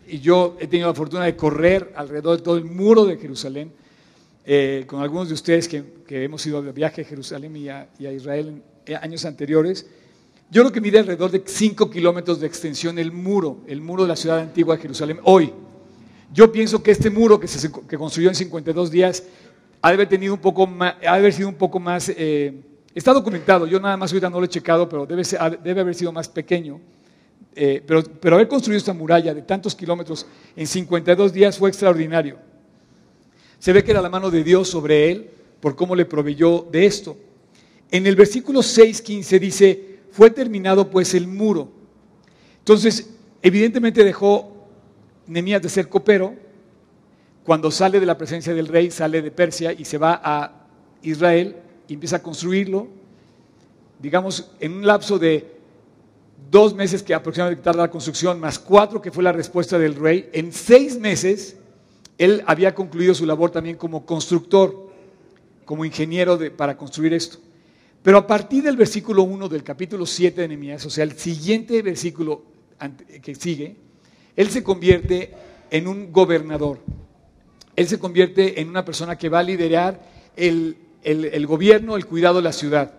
y 0.08 0.20
yo 0.20 0.58
he 0.60 0.68
tenido 0.68 0.88
la 0.88 0.96
fortuna 0.96 1.26
de 1.26 1.36
correr 1.36 1.94
alrededor 1.96 2.38
de 2.38 2.44
todo 2.44 2.58
el 2.58 2.66
muro 2.66 3.06
de 3.06 3.18
Jerusalén, 3.18 3.72
eh, 4.46 4.84
con 4.88 5.02
algunos 5.02 5.28
de 5.28 5.36
ustedes 5.36 5.68
que, 5.68 5.84
hemos 6.10 6.46
ido 6.48 6.62
de 6.62 6.72
viaje 6.72 7.04
a 7.04 7.06
Jerusalén 7.06 7.56
y 7.56 7.70
a, 7.70 7.88
Israel 8.00 8.62
en 8.86 8.96
años 8.96 9.26
anteriores. 9.26 9.86
Yo 10.50 10.64
creo 10.64 10.72
que 10.72 10.82
mide 10.82 10.98
alrededor 10.98 11.30
de 11.30 11.44
5 11.46 11.92
kilómetros 11.92 12.40
de 12.40 12.48
extensión 12.48 12.98
el 12.98 13.12
muro, 13.12 13.60
el 13.68 13.82
muro 13.82 14.04
de 14.04 14.10
la 14.10 14.16
ciudad 14.16 14.40
antigua 14.40 14.76
de 14.76 14.82
Jerusalén, 14.82 15.20
hoy. 15.24 15.54
Yo 16.32 16.52
pienso 16.52 16.82
que 16.84 16.92
este 16.92 17.10
muro 17.10 17.40
que 17.40 17.48
se 17.48 17.72
construyó 17.72 18.30
en 18.30 18.36
52 18.36 18.92
días 18.92 19.24
ha 19.82 19.90
de 19.90 19.94
haber, 19.94 20.08
ha 20.08 21.32
sido 21.32 21.50
un 21.50 21.56
poco 21.56 21.80
más, 21.80 22.10
eh, 22.10 22.54
está 22.94 23.14
documentado, 23.14 23.66
yo 23.66 23.80
nada 23.80 23.98
más 23.98 24.12
ahorita 24.12 24.30
no 24.30 24.40
lo 24.40 24.46
he 24.46 24.50
checado, 24.50 24.88
pero 24.88 25.06
debe, 25.06 25.24
debe 25.64 25.82
haber 25.82 25.96
sido 25.96 26.12
más 26.12 26.28
pequeño 26.28 26.80
eh, 27.56 27.84
pero, 27.86 28.04
pero 28.04 28.36
haber 28.36 28.48
construido 28.48 28.78
esta 28.78 28.94
muralla 28.94 29.34
de 29.34 29.42
tantos 29.42 29.76
kilómetros 29.76 30.26
en 30.56 30.68
52 30.68 31.34
días 31.34 31.58
fue 31.58 31.70
extraordinario. 31.70 32.38
Se 33.58 33.74
ve 33.74 33.84
que 33.84 33.92
era 33.92 34.02
la 34.02 34.10
mano 34.10 34.30
de 34.32 34.44
Dios 34.44 34.70
sobre 34.70 35.12
él 35.12 35.30
por 35.60 35.76
cómo 35.76 35.96
le 35.96 36.06
proveyó 36.06 36.68
de 36.72 36.86
esto. 36.86 37.18
En 37.92 38.08
el 38.08 38.16
versículo 38.16 38.62
6.15 38.62 39.40
dice, 39.40 40.00
fue 40.12 40.30
terminado 40.30 40.90
pues 40.90 41.14
el 41.14 41.28
muro. 41.28 41.70
Entonces, 42.60 43.10
evidentemente 43.42 44.04
dejó 44.04 44.59
Nemías 45.30 45.62
de 45.62 45.70
ser 45.70 45.88
copero. 45.88 46.36
Cuando 47.46 47.72
sale 47.72 48.00
de 48.00 48.06
la 48.06 48.18
presencia 48.18 48.54
del 48.54 48.68
rey, 48.68 48.92
sale 48.92 49.22
de 49.22 49.32
Persia 49.32 49.72
y 49.72 49.86
se 49.86 49.98
va 49.98 50.20
a 50.22 50.66
Israel 51.02 51.56
y 51.88 51.94
empieza 51.94 52.18
a 52.18 52.22
construirlo, 52.22 52.88
digamos, 54.00 54.52
en 54.60 54.74
un 54.74 54.86
lapso 54.86 55.18
de 55.18 55.58
dos 56.52 56.74
meses 56.74 57.04
que 57.04 57.14
aproximadamente 57.14 57.64
tarda 57.64 57.84
la 57.84 57.92
construcción, 57.92 58.40
más 58.40 58.60
cuatro 58.60 59.02
que 59.02 59.12
fue 59.12 59.24
la 59.24 59.32
respuesta 59.32 59.78
del 59.80 59.96
rey, 59.96 60.30
en 60.34 60.52
seis 60.52 61.00
meses 61.00 61.58
él 62.18 62.44
había 62.46 62.76
concluido 62.76 63.14
su 63.14 63.26
labor 63.26 63.50
también 63.50 63.78
como 63.78 64.06
constructor, 64.06 64.90
como 65.64 65.86
ingeniero 65.86 66.38
para 66.58 66.76
construir 66.76 67.14
esto. 67.14 67.38
Pero 68.02 68.18
a 68.18 68.28
partir 68.28 68.64
del 68.64 68.78
versículo 68.78 69.24
1 69.24 69.48
del 69.48 69.64
capítulo 69.64 70.06
7 70.06 70.42
de 70.42 70.48
Nehemías, 70.48 70.86
o 70.86 70.90
sea, 70.90 71.04
el 71.04 71.14
siguiente 71.14 71.82
versículo 71.82 72.44
que 73.22 73.36
sigue, 73.36 73.78
él 74.40 74.50
se 74.50 74.64
convierte 74.64 75.34
en 75.70 75.86
un 75.86 76.14
gobernador. 76.14 76.80
Él 77.76 77.90
se 77.90 78.00
convierte 78.00 78.62
en 78.62 78.70
una 78.70 78.86
persona 78.86 79.18
que 79.18 79.28
va 79.28 79.40
a 79.40 79.44
liderar 79.44 80.00
el, 80.38 80.78
el 81.04 81.46
gobierno, 81.46 81.98
el 81.98 82.06
cuidado 82.06 82.38
de 82.38 82.44
la 82.44 82.54
ciudad. 82.54 82.94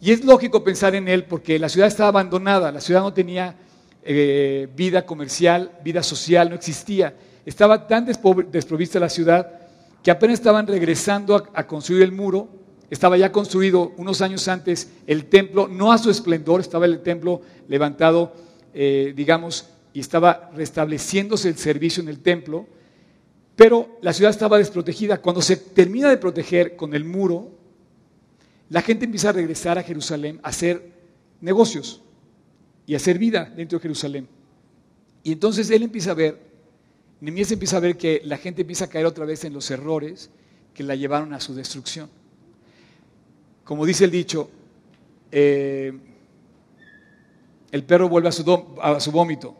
Y 0.00 0.12
es 0.12 0.24
lógico 0.24 0.62
pensar 0.62 0.94
en 0.94 1.08
él 1.08 1.24
porque 1.24 1.58
la 1.58 1.68
ciudad 1.68 1.88
estaba 1.88 2.10
abandonada, 2.10 2.70
la 2.70 2.80
ciudad 2.80 3.00
no 3.00 3.12
tenía 3.12 3.56
eh, 4.04 4.68
vida 4.76 5.04
comercial, 5.04 5.72
vida 5.82 6.04
social, 6.04 6.50
no 6.50 6.54
existía. 6.54 7.16
Estaba 7.44 7.88
tan 7.88 8.06
desprovista 8.06 9.00
la 9.00 9.08
ciudad 9.08 9.58
que 10.04 10.12
apenas 10.12 10.34
estaban 10.34 10.68
regresando 10.68 11.34
a, 11.34 11.66
construir 11.66 12.04
el 12.04 12.12
muro. 12.12 12.48
Estaba 12.90 13.16
ya 13.16 13.32
construido 13.32 13.92
unos 13.96 14.22
años 14.22 14.46
antes 14.46 14.92
el 15.08 15.24
templo, 15.24 15.66
no 15.66 15.90
a 15.90 15.98
su 15.98 16.10
esplendor, 16.10 16.60
estaba 16.60 16.84
el 16.84 17.00
templo 17.00 17.40
levantado, 17.66 18.32
eh, 18.72 19.12
digamos, 19.16 19.70
y 19.96 20.00
estaba 20.00 20.50
restableciéndose 20.54 21.48
el 21.48 21.56
servicio 21.56 22.02
en 22.02 22.10
el 22.10 22.18
templo, 22.18 22.66
pero 23.56 23.96
la 24.02 24.12
ciudad 24.12 24.30
estaba 24.30 24.58
desprotegida. 24.58 25.22
Cuando 25.22 25.40
se 25.40 25.56
termina 25.56 26.10
de 26.10 26.18
proteger 26.18 26.76
con 26.76 26.94
el 26.94 27.02
muro, 27.02 27.50
la 28.68 28.82
gente 28.82 29.06
empieza 29.06 29.30
a 29.30 29.32
regresar 29.32 29.78
a 29.78 29.82
Jerusalén 29.82 30.38
a 30.42 30.50
hacer 30.50 30.92
negocios 31.40 32.02
y 32.84 32.92
a 32.92 32.98
hacer 32.98 33.18
vida 33.18 33.50
dentro 33.56 33.78
de 33.78 33.84
Jerusalén. 33.84 34.28
Y 35.22 35.32
entonces 35.32 35.70
él 35.70 35.84
empieza 35.84 36.10
a 36.10 36.14
ver, 36.14 36.42
Nehemías 37.22 37.50
empieza 37.52 37.78
a 37.78 37.80
ver 37.80 37.96
que 37.96 38.20
la 38.22 38.36
gente 38.36 38.60
empieza 38.60 38.84
a 38.84 38.88
caer 38.88 39.06
otra 39.06 39.24
vez 39.24 39.44
en 39.44 39.54
los 39.54 39.70
errores 39.70 40.28
que 40.74 40.82
la 40.82 40.94
llevaron 40.94 41.32
a 41.32 41.40
su 41.40 41.54
destrucción. 41.54 42.10
Como 43.64 43.86
dice 43.86 44.04
el 44.04 44.10
dicho, 44.10 44.50
eh, 45.32 45.98
el 47.72 47.82
perro 47.84 48.10
vuelve 48.10 48.28
a 48.28 48.32
su, 49.00 49.10
vómito. 49.10 49.56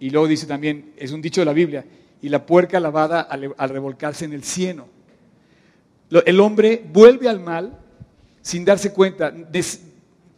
Y 0.00 0.10
luego 0.10 0.28
dice 0.28 0.46
también, 0.46 0.92
es 0.96 1.12
un 1.12 1.20
dicho 1.20 1.40
de 1.40 1.46
la 1.46 1.52
Biblia, 1.52 1.84
y 2.20 2.28
la 2.28 2.44
puerca 2.44 2.80
lavada 2.80 3.20
al, 3.20 3.68
revolcarse 3.68 4.24
en 4.24 4.32
el 4.32 4.42
cieno. 4.42 4.86
El 6.10 6.40
hombre 6.40 6.84
vuelve 6.92 7.28
al 7.28 7.40
mal 7.40 7.78
sin 8.42 8.64
darse 8.64 8.92
cuenta. 8.92 9.32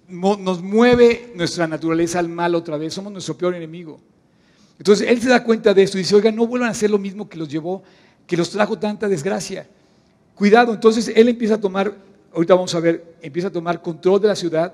nos 0.08 0.62
mueve 0.62 1.32
nuestra 1.34 1.66
naturaleza 1.66 2.18
al 2.18 2.28
mal 2.28 2.54
otra 2.54 2.76
vez, 2.76 2.92
somos 2.92 3.12
nuestro 3.12 3.36
peor 3.36 3.54
enemigo. 3.54 4.00
Entonces 4.78 5.08
él 5.08 5.20
se 5.20 5.28
da 5.28 5.44
cuenta 5.44 5.74
de 5.74 5.82
esto 5.82 5.98
y 5.98 6.00
dice, 6.00 6.16
oiga, 6.16 6.32
no 6.32 6.46
vuelvan 6.46 6.68
a 6.68 6.72
hacer 6.72 6.90
lo 6.90 6.98
mismo 6.98 7.28
que 7.28 7.36
los 7.36 7.48
llevó 7.48 7.82
que 8.30 8.36
los 8.36 8.48
trajo 8.50 8.78
tanta 8.78 9.08
desgracia. 9.08 9.66
Cuidado, 10.36 10.72
entonces 10.72 11.12
él 11.16 11.28
empieza 11.28 11.54
a 11.54 11.60
tomar, 11.60 11.92
ahorita 12.32 12.54
vamos 12.54 12.72
a 12.76 12.78
ver, 12.78 13.16
empieza 13.20 13.48
a 13.48 13.50
tomar 13.50 13.82
control 13.82 14.20
de 14.20 14.28
la 14.28 14.36
ciudad, 14.36 14.72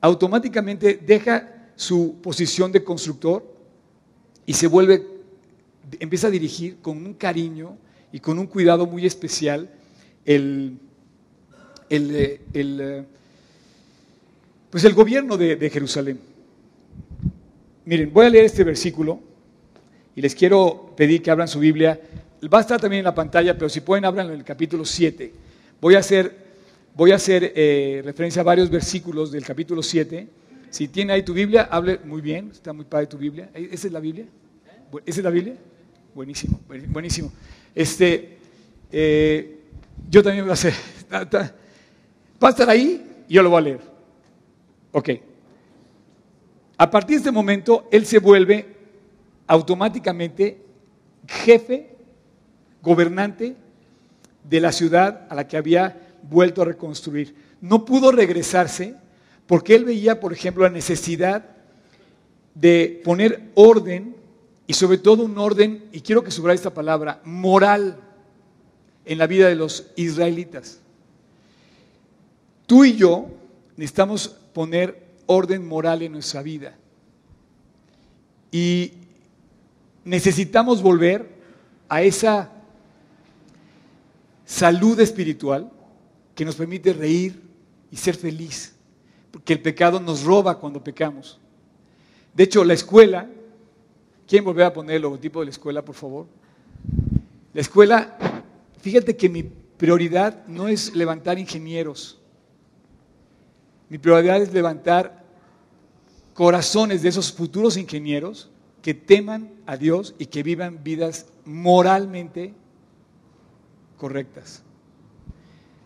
automáticamente 0.00 1.00
deja 1.04 1.68
su 1.74 2.20
posición 2.22 2.70
de 2.70 2.84
constructor 2.84 3.44
y 4.46 4.54
se 4.54 4.66
vuelve, 4.66 5.06
empieza 6.00 6.28
a 6.28 6.30
dirigir 6.30 6.78
con 6.80 7.04
un 7.04 7.14
cariño 7.14 7.76
y 8.12 8.20
con 8.20 8.38
un 8.38 8.46
cuidado 8.46 8.86
muy 8.86 9.06
especial 9.06 9.70
el, 10.24 10.78
el, 11.88 12.40
el 12.52 13.06
pues 14.72 14.84
el 14.84 14.94
gobierno 14.94 15.36
de, 15.36 15.68
Jerusalén. 15.68 16.18
Miren, 17.84 18.10
voy 18.10 18.24
a 18.24 18.30
leer 18.30 18.46
este 18.46 18.64
versículo 18.64 19.20
y 20.16 20.22
les 20.22 20.34
quiero 20.34 20.94
pedir 20.96 21.20
que 21.22 21.30
abran 21.30 21.46
su 21.46 21.58
Biblia. 21.58 22.00
Va 22.42 22.56
a 22.56 22.60
estar 22.62 22.80
también 22.80 23.00
en 23.00 23.04
la 23.04 23.14
pantalla, 23.14 23.52
pero 23.52 23.68
si 23.68 23.82
pueden, 23.82 24.06
abran 24.06 24.28
en 24.28 24.32
el 24.32 24.44
capítulo 24.44 24.86
7. 24.86 25.30
Voy 25.78 25.94
a 25.94 25.98
hacer, 25.98 26.34
voy 26.94 27.12
a 27.12 27.16
hacer 27.16 27.52
eh, 27.54 28.00
referencia 28.02 28.40
a 28.40 28.46
varios 28.46 28.70
versículos 28.70 29.30
del 29.30 29.44
capítulo 29.44 29.82
7. 29.82 30.26
Si 30.72 30.88
tiene 30.88 31.12
ahí 31.12 31.22
tu 31.22 31.34
Biblia, 31.34 31.68
hable 31.70 32.00
muy 32.02 32.22
bien, 32.22 32.48
está 32.50 32.72
muy 32.72 32.86
padre 32.86 33.06
tu 33.06 33.18
Biblia. 33.18 33.50
¿Esa 33.52 33.88
es 33.88 33.92
la 33.92 34.00
Biblia? 34.00 34.24
¿Esa 35.04 35.20
es 35.20 35.24
la 35.24 35.28
Biblia? 35.28 35.54
Buenísimo, 36.14 36.60
buenísimo. 36.88 37.30
Este, 37.74 38.38
eh, 38.90 39.60
yo 40.08 40.22
también 40.22 40.46
voy 40.46 40.50
a 40.50 40.54
hacer. 40.54 40.72
Va 41.12 42.48
a 42.48 42.50
estar 42.50 42.70
ahí 42.70 43.24
y 43.28 43.34
yo 43.34 43.42
lo 43.42 43.50
voy 43.50 43.58
a 43.58 43.60
leer. 43.60 43.80
Ok. 44.92 45.10
A 46.78 46.90
partir 46.90 47.16
de 47.16 47.18
este 47.18 47.30
momento, 47.30 47.86
él 47.90 48.06
se 48.06 48.18
vuelve 48.18 48.74
automáticamente 49.48 50.58
jefe, 51.28 51.90
gobernante 52.80 53.56
de 54.42 54.60
la 54.60 54.72
ciudad 54.72 55.26
a 55.28 55.34
la 55.34 55.46
que 55.46 55.58
había 55.58 56.00
vuelto 56.22 56.62
a 56.62 56.64
reconstruir. 56.64 57.34
No 57.60 57.84
pudo 57.84 58.10
regresarse 58.10 59.01
porque 59.52 59.74
él 59.74 59.84
veía, 59.84 60.18
por 60.18 60.32
ejemplo, 60.32 60.62
la 60.62 60.70
necesidad 60.70 61.44
de 62.54 63.02
poner 63.04 63.50
orden 63.54 64.16
y 64.66 64.72
sobre 64.72 64.96
todo 64.96 65.26
un 65.26 65.36
orden, 65.36 65.90
y 65.92 66.00
quiero 66.00 66.24
que 66.24 66.30
subraya 66.30 66.54
esta 66.54 66.72
palabra, 66.72 67.20
moral 67.26 68.00
en 69.04 69.18
la 69.18 69.26
vida 69.26 69.50
de 69.50 69.54
los 69.54 69.88
israelitas. 69.94 70.78
Tú 72.64 72.86
y 72.86 72.96
yo 72.96 73.26
necesitamos 73.76 74.26
poner 74.54 75.04
orden 75.26 75.68
moral 75.68 76.00
en 76.00 76.12
nuestra 76.12 76.40
vida. 76.40 76.74
Y 78.50 78.94
necesitamos 80.02 80.80
volver 80.80 81.28
a 81.90 82.00
esa 82.00 82.50
salud 84.46 84.98
espiritual 84.98 85.70
que 86.34 86.46
nos 86.46 86.54
permite 86.54 86.94
reír 86.94 87.38
y 87.90 87.98
ser 87.98 88.16
feliz, 88.16 88.71
porque 89.32 89.54
el 89.54 89.62
pecado 89.62 89.98
nos 89.98 90.22
roba 90.22 90.58
cuando 90.58 90.84
pecamos. 90.84 91.40
De 92.34 92.44
hecho, 92.44 92.62
la 92.64 92.74
escuela, 92.74 93.28
¿quién 94.28 94.44
volver 94.44 94.66
a 94.66 94.72
poner 94.72 94.96
el 94.96 95.02
logotipo 95.02 95.40
de 95.40 95.46
la 95.46 95.50
escuela, 95.50 95.84
por 95.84 95.94
favor? 95.94 96.26
La 97.52 97.60
escuela, 97.60 98.16
fíjate 98.80 99.16
que 99.16 99.28
mi 99.28 99.42
prioridad 99.42 100.46
no 100.46 100.68
es 100.68 100.94
levantar 100.94 101.38
ingenieros, 101.38 102.20
mi 103.88 103.98
prioridad 103.98 104.40
es 104.40 104.52
levantar 104.52 105.24
corazones 106.34 107.02
de 107.02 107.08
esos 107.08 107.32
futuros 107.32 107.76
ingenieros 107.76 108.50
que 108.80 108.94
teman 108.94 109.50
a 109.66 109.76
Dios 109.76 110.14
y 110.18 110.26
que 110.26 110.42
vivan 110.42 110.82
vidas 110.82 111.26
moralmente 111.44 112.54
correctas. 113.98 114.62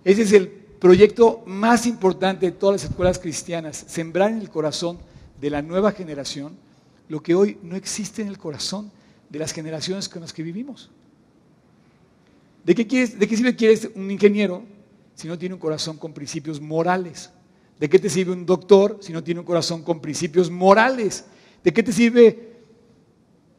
Ese 0.05 0.23
es 0.23 0.33
el 0.33 0.66
proyecto 0.79 1.43
más 1.47 1.87
importante 1.87 2.47
de 2.47 2.53
todas 2.53 2.83
las 2.83 2.91
escuelas 2.91 3.19
cristianas, 3.19 3.85
sembrar 3.89 4.31
en 4.31 4.41
el 4.41 4.51
corazón 4.51 4.99
de 5.41 5.51
la 5.51 5.63
nueva 5.63 5.93
generación 5.93 6.57
lo 7.09 7.23
que 7.23 7.35
hoy 7.35 7.59
no 7.63 7.77
existe 7.77 8.23
en 8.23 8.29
el 8.29 8.39
corazón 8.39 8.91
de 9.29 9.39
las 9.39 9.53
generaciones 9.53 10.09
con 10.09 10.23
las 10.23 10.33
que 10.33 10.43
vivimos. 10.43 10.91
¿De 12.65 12.75
qué, 12.75 12.85
¿De 13.07 13.29
qué 13.29 13.37
sirve 13.37 13.55
quieres 13.55 13.89
un 13.95 14.11
ingeniero 14.11 14.65
si 15.15 15.29
no 15.29 15.39
tiene 15.39 15.55
un 15.55 15.61
corazón 15.61 15.99
con 15.99 16.13
principios 16.13 16.61
morales? 16.61 17.31
¿De 17.79 17.89
qué 17.89 17.99
te 17.99 18.11
sirve 18.11 18.33
un 18.33 18.47
doctor 18.47 18.99
si 19.01 19.13
no 19.13 19.23
tiene 19.23 19.41
un 19.41 19.47
corazón 19.47 19.83
con 19.83 20.01
principios 20.01 20.51
morales? 20.51 21.25
¿De 21.63 21.73
qué 21.73 21.83
te 21.83 21.93
sirve 21.93 22.57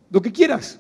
lo 0.10 0.22
que 0.22 0.32
quieras. 0.32 0.80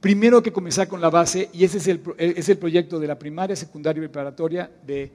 Primero 0.00 0.42
que 0.42 0.52
comenzar 0.52 0.86
con 0.86 1.00
la 1.00 1.10
base 1.10 1.50
y 1.52 1.64
ese 1.64 1.78
es 1.78 1.88
el, 1.88 2.00
es 2.18 2.48
el 2.48 2.56
proyecto 2.56 3.00
de 3.00 3.08
la 3.08 3.18
primaria, 3.18 3.56
secundaria 3.56 3.98
y 3.98 4.06
preparatoria 4.06 4.70
de 4.86 5.10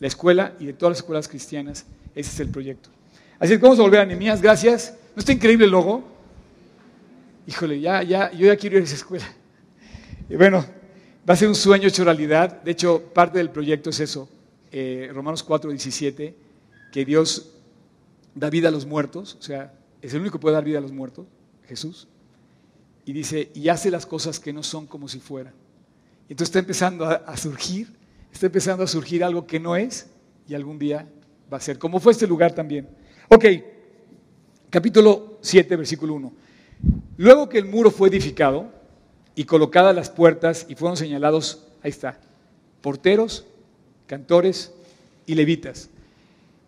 la 0.00 0.06
escuela 0.06 0.54
y 0.58 0.66
de 0.66 0.72
todas 0.72 0.92
las 0.92 0.98
escuelas 0.98 1.28
cristianas. 1.28 1.84
Ese 2.14 2.30
es 2.30 2.40
el 2.40 2.48
proyecto. 2.48 2.88
Así 3.38 3.52
que 3.52 3.58
vamos 3.58 3.78
a 3.78 3.82
volver 3.82 4.00
a 4.00 4.06
Nehemías, 4.06 4.40
gracias. 4.40 4.96
¿No 5.14 5.20
está 5.20 5.32
increíble 5.32 5.66
el 5.66 5.70
logo? 5.70 6.02
Híjole, 7.46 7.78
ya, 7.78 8.02
ya, 8.02 8.32
yo 8.32 8.46
ya 8.46 8.56
quiero 8.56 8.76
ir 8.76 8.82
a 8.82 8.84
esa 8.86 8.94
escuela. 8.94 9.26
Y 10.30 10.36
bueno, 10.36 10.64
va 11.28 11.34
a 11.34 11.36
ser 11.36 11.48
un 11.48 11.54
sueño 11.54 11.88
hecho 11.88 12.02
realidad. 12.02 12.62
De 12.62 12.70
hecho, 12.70 13.02
parte 13.12 13.36
del 13.36 13.50
proyecto 13.50 13.90
es 13.90 14.00
eso. 14.00 14.26
Eh, 14.72 15.10
Romanos 15.12 15.42
4, 15.42 15.68
17, 15.68 16.34
que 16.90 17.04
Dios 17.04 17.50
da 18.34 18.48
vida 18.48 18.68
a 18.68 18.70
los 18.70 18.86
muertos, 18.86 19.36
o 19.38 19.42
sea, 19.42 19.74
es 20.00 20.14
el 20.14 20.20
único 20.20 20.38
que 20.38 20.42
puede 20.42 20.54
dar 20.54 20.64
vida 20.64 20.78
a 20.78 20.80
los 20.80 20.92
muertos, 20.92 21.26
Jesús 21.68 22.08
y 23.06 23.12
dice, 23.12 23.50
y 23.54 23.68
hace 23.68 23.90
las 23.90 24.06
cosas 24.06 24.40
que 24.40 24.52
no 24.52 24.62
son 24.62 24.86
como 24.86 25.08
si 25.08 25.20
fueran. 25.20 25.52
Y 26.28 26.32
entonces 26.32 26.48
está 26.48 26.58
empezando 26.58 27.04
a, 27.04 27.36
surgir, 27.36 27.92
está 28.32 28.46
empezando 28.46 28.84
a 28.84 28.86
surgir 28.86 29.22
algo 29.22 29.46
que 29.46 29.60
no 29.60 29.76
es 29.76 30.06
y 30.48 30.54
algún 30.54 30.78
día 30.78 31.06
va 31.52 31.58
a 31.58 31.60
ser, 31.60 31.78
como 31.78 32.00
fue 32.00 32.12
este 32.12 32.26
lugar 32.26 32.54
también. 32.54 32.88
Ok, 33.28 33.44
capítulo 34.70 35.38
7, 35.42 35.76
versículo 35.76 36.14
1. 36.14 36.32
Luego 37.18 37.48
que 37.48 37.58
el 37.58 37.66
muro 37.66 37.90
fue 37.90 38.08
edificado 38.08 38.72
y 39.34 39.44
colocadas 39.44 39.94
las 39.94 40.08
puertas 40.08 40.66
y 40.68 40.74
fueron 40.74 40.96
señalados, 40.96 41.66
ahí 41.82 41.90
está, 41.90 42.18
porteros, 42.80 43.44
cantores 44.06 44.72
y 45.26 45.34
levitas. 45.34 45.90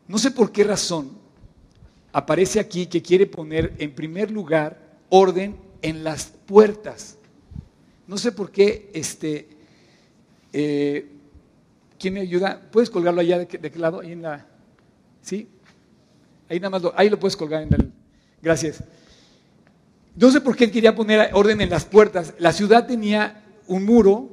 No 0.06 0.18
sé 0.18 0.30
por 0.30 0.52
qué 0.52 0.64
razón 0.64 1.10
aparece 2.12 2.60
aquí 2.60 2.86
que 2.86 3.02
quiere 3.02 3.26
poner 3.26 3.74
en 3.78 3.94
primer 3.94 4.30
lugar 4.30 4.78
orden 5.08 5.65
en 5.86 6.02
las 6.02 6.32
puertas. 6.46 7.16
No 8.08 8.18
sé 8.18 8.32
por 8.32 8.50
qué, 8.50 8.90
este, 8.92 9.46
eh, 10.52 11.06
¿quién 11.96 12.14
me 12.14 12.20
ayuda? 12.20 12.60
¿Puedes 12.72 12.90
colgarlo 12.90 13.20
allá 13.20 13.38
de, 13.38 13.46
qué 13.46 13.78
lado? 13.78 14.00
Ahí 14.00 14.10
en 14.10 14.22
la, 14.22 14.46
¿sí? 15.22 15.48
Ahí 16.48 16.58
nada 16.58 16.70
más 16.70 16.82
lo, 16.82 16.92
ahí 16.96 17.08
lo 17.08 17.20
puedes 17.20 17.36
colgar 17.36 17.62
en 17.62 17.72
el, 17.72 17.92
gracias. 18.42 18.82
No 20.16 20.28
sé 20.32 20.40
por 20.40 20.56
qué 20.56 20.72
quería 20.72 20.92
poner 20.92 21.30
orden 21.34 21.60
en 21.60 21.70
las 21.70 21.84
puertas. 21.84 22.34
La 22.40 22.52
ciudad 22.52 22.88
tenía 22.88 23.44
un 23.68 23.84
muro 23.84 24.28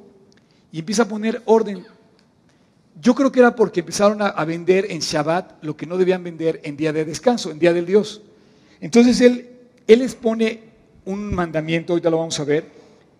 y 0.72 0.80
empieza 0.80 1.04
a 1.04 1.08
poner 1.08 1.44
orden. 1.46 1.86
Yo 3.00 3.14
creo 3.14 3.32
que 3.32 3.42
era 3.42 3.56
porque 3.56 3.82
empezaron 3.82 4.24
a, 4.24 4.28
a, 4.30 4.44
vender 4.44 4.88
en 4.90 5.02
Shabbat 5.02 5.64
lo 5.64 5.78
que 5.78 5.86
no 5.86 5.98
debían 5.98 6.24
vender 6.24 6.62
en 6.64 6.78
día 6.78 6.92
de 6.92 7.06
descanso, 7.06 7.52
en 7.52 7.60
día 7.60 7.74
del 7.74 7.86
Dios. 7.86 8.24
Entonces 8.82 9.22
él, 9.22 9.52
él 9.86 10.00
les 10.00 10.16
pone 10.16 10.73
un 11.06 11.34
mandamiento, 11.34 11.94
ahorita 11.94 12.10
lo 12.10 12.18
vamos 12.18 12.40
a 12.40 12.44
ver, 12.44 12.66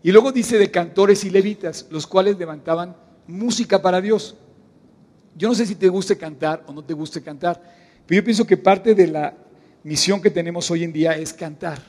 y 0.02 0.12
luego 0.12 0.32
dice 0.32 0.58
de 0.58 0.70
cantores 0.70 1.24
y 1.24 1.30
levitas, 1.30 1.88
los 1.90 2.06
cuales 2.06 2.38
levantaban 2.38 2.96
música 3.28 3.82
para 3.82 4.02
Dios. 4.02 4.36
Yo 5.36 5.48
no 5.48 5.56
sé 5.56 5.66
si 5.66 5.76
te 5.76 5.88
guste 5.88 6.18
cantar 6.18 6.64
o 6.68 6.74
no 6.74 6.84
te 6.84 6.94
guste 6.94 7.22
cantar, 7.22 7.62
pero 8.06 8.20
yo 8.22 8.26
pienso 8.26 8.46
que 8.46 8.58
parte 8.58 8.94
de 8.94 9.08
la 9.08 9.34
misión 9.84 10.22
que 10.22 10.30
tenemos 10.30 10.70
hoy 10.70 10.84
en 10.84 10.92
día 10.92 11.14
es 11.14 11.34
cantar. 11.34 11.80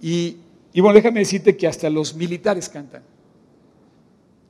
Y, 0.00 0.36
bueno, 0.74 0.94
déjame 0.94 1.20
decirte 1.20 1.56
que 1.56 1.66
hasta 1.66 1.90
los 1.90 2.14
militares 2.14 2.68
cantan. 2.68 3.02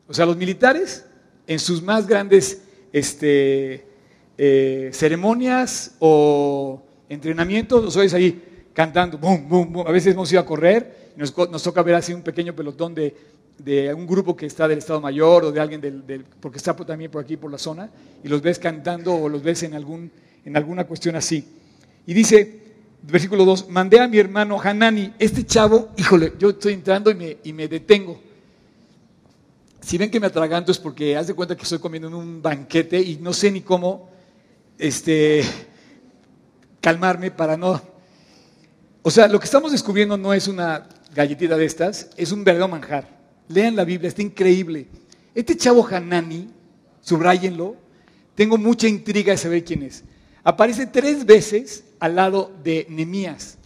O 0.06 0.14
sea, 0.14 0.26
los 0.26 0.36
militares 0.36 1.06
en 1.46 1.58
sus 1.58 1.82
más 1.82 2.06
grandes 2.06 2.62
este, 2.92 3.86
eh, 4.36 4.90
ceremonias 4.92 5.94
o 6.00 6.82
entrenamientos, 7.08 7.84
los 7.84 7.96
oyes 7.96 8.14
ahí 8.14 8.49
cantando, 8.72 9.18
boom, 9.18 9.48
boom, 9.48 9.72
boom. 9.72 9.86
A 9.86 9.92
veces 9.92 10.14
hemos 10.14 10.30
ido 10.32 10.40
a 10.40 10.46
correr, 10.46 11.12
nos, 11.16 11.32
toca 11.62 11.82
ver 11.82 11.94
así 11.94 12.12
un 12.12 12.22
pequeño 12.22 12.54
pelotón 12.54 12.94
de, 12.94 13.14
de, 13.58 13.92
un 13.92 14.06
grupo 14.06 14.36
que 14.36 14.46
está 14.46 14.68
del 14.68 14.78
Estado 14.78 15.00
Mayor 15.00 15.44
o 15.44 15.52
de 15.52 15.60
alguien 15.60 15.80
del, 15.80 16.24
porque 16.40 16.58
está 16.58 16.74
también 16.74 17.10
por 17.10 17.22
aquí, 17.22 17.36
por 17.36 17.50
la 17.50 17.58
zona, 17.58 17.90
y 18.22 18.28
los 18.28 18.42
ves 18.42 18.58
cantando 18.58 19.14
o 19.14 19.28
los 19.28 19.42
ves 19.42 19.62
en, 19.62 19.74
algún, 19.74 20.10
en 20.44 20.56
alguna 20.56 20.84
cuestión 20.84 21.16
así. 21.16 21.44
Y 22.06 22.14
dice, 22.14 22.60
versículo 23.02 23.44
2, 23.44 23.68
mandé 23.68 24.00
a 24.00 24.08
mi 24.08 24.18
hermano 24.18 24.60
Hanani, 24.60 25.14
este 25.18 25.44
chavo, 25.44 25.90
híjole, 25.96 26.32
yo 26.38 26.50
estoy 26.50 26.74
entrando 26.74 27.10
y 27.10 27.14
me, 27.14 27.36
y 27.44 27.52
me 27.52 27.68
detengo. 27.68 28.20
Si 29.80 29.96
ven 29.96 30.10
que 30.10 30.20
me 30.20 30.26
atraganto 30.26 30.72
es 30.72 30.78
porque 30.78 31.16
haz 31.16 31.26
de 31.26 31.34
cuenta 31.34 31.56
que 31.56 31.62
estoy 31.62 31.78
comiendo 31.78 32.08
en 32.08 32.14
un 32.14 32.42
banquete 32.42 33.00
y 33.00 33.16
no 33.16 33.32
sé 33.32 33.50
ni 33.50 33.62
cómo 33.62 34.10
este, 34.78 35.42
calmarme 36.80 37.30
para 37.30 37.56
no 37.56 37.80
o 39.02 39.10
sea, 39.10 39.28
lo 39.28 39.38
que 39.38 39.46
estamos 39.46 39.72
descubriendo 39.72 40.16
no 40.16 40.34
es 40.34 40.48
una 40.48 40.88
galletita 41.14 41.56
de 41.56 41.64
estas, 41.64 42.10
es 42.16 42.32
un 42.32 42.44
verdadero 42.44 42.68
manjar. 42.68 43.08
Lean 43.48 43.76
la 43.76 43.84
Biblia, 43.84 44.08
está 44.08 44.22
increíble. 44.22 44.86
Este 45.34 45.56
chavo 45.56 45.86
Hanani, 45.86 46.48
subrayenlo, 47.00 47.76
tengo 48.34 48.58
mucha 48.58 48.88
intriga 48.88 49.32
de 49.32 49.38
saber 49.38 49.64
quién 49.64 49.82
es. 49.82 50.04
Aparece 50.44 50.86
tres 50.86 51.24
veces 51.24 51.84
al 51.98 52.16
lado 52.16 52.52
de 52.62 52.86
Nemías. 52.88 53.58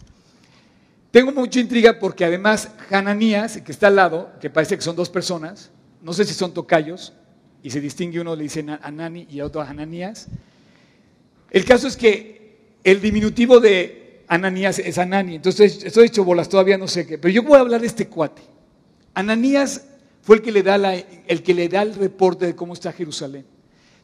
Tengo 1.11 1.31
mucha 1.31 1.59
intriga 1.59 1.97
porque 1.99 2.25
además 2.25 2.69
Hananías, 2.89 3.61
que 3.61 3.71
está 3.71 3.87
al 3.87 3.95
lado, 3.95 4.31
que 4.41 4.49
parece 4.49 4.75
que 4.75 4.81
son 4.81 4.97
dos 4.97 5.09
personas, 5.09 5.71
no 6.01 6.11
sé 6.11 6.25
si 6.25 6.33
son 6.33 6.53
tocayos, 6.53 7.13
y 7.63 7.69
se 7.69 7.79
distingue 7.79 8.19
uno, 8.19 8.35
le 8.35 8.43
dicen 8.43 8.69
a 8.69 8.75
Anani 8.83 9.25
y 9.29 9.39
a 9.39 9.45
otro 9.45 9.61
a 9.61 9.69
Hananías. 9.69 10.27
El 11.49 11.63
caso 11.63 11.87
es 11.87 11.95
que 11.95 12.57
el 12.83 13.01
diminutivo 13.01 13.59
de 13.59 14.04
Ananías 14.27 14.79
es 14.79 14.97
Anani, 14.97 15.35
entonces 15.35 15.83
estoy 15.83 16.07
hecho 16.07 16.23
bolas, 16.23 16.49
todavía 16.49 16.77
no 16.77 16.87
sé 16.87 17.05
qué, 17.05 17.17
pero 17.17 17.33
yo 17.33 17.43
voy 17.43 17.57
a 17.57 17.61
hablar 17.61 17.81
de 17.81 17.87
este 17.87 18.07
cuate. 18.07 18.41
Ananías 19.13 19.85
fue 20.21 20.37
el 20.37 20.41
que 20.41 20.51
le 20.51 20.63
da, 20.63 20.75
el, 20.95 21.43
que 21.43 21.53
le 21.53 21.69
da 21.69 21.83
el 21.83 21.93
reporte 21.95 22.45
de 22.45 22.55
cómo 22.55 22.73
está 22.73 22.91
Jerusalén. 22.91 23.45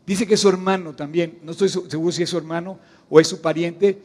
Dice 0.05 0.27
que 0.27 0.35
es 0.35 0.39
su 0.39 0.49
hermano 0.49 0.95
también, 0.95 1.39
no 1.43 1.51
estoy 1.51 1.69
seguro 1.69 2.11
si 2.11 2.23
es 2.23 2.29
su 2.29 2.37
hermano 2.37 2.79
o 3.09 3.19
es 3.19 3.27
su 3.27 3.41
pariente, 3.41 3.97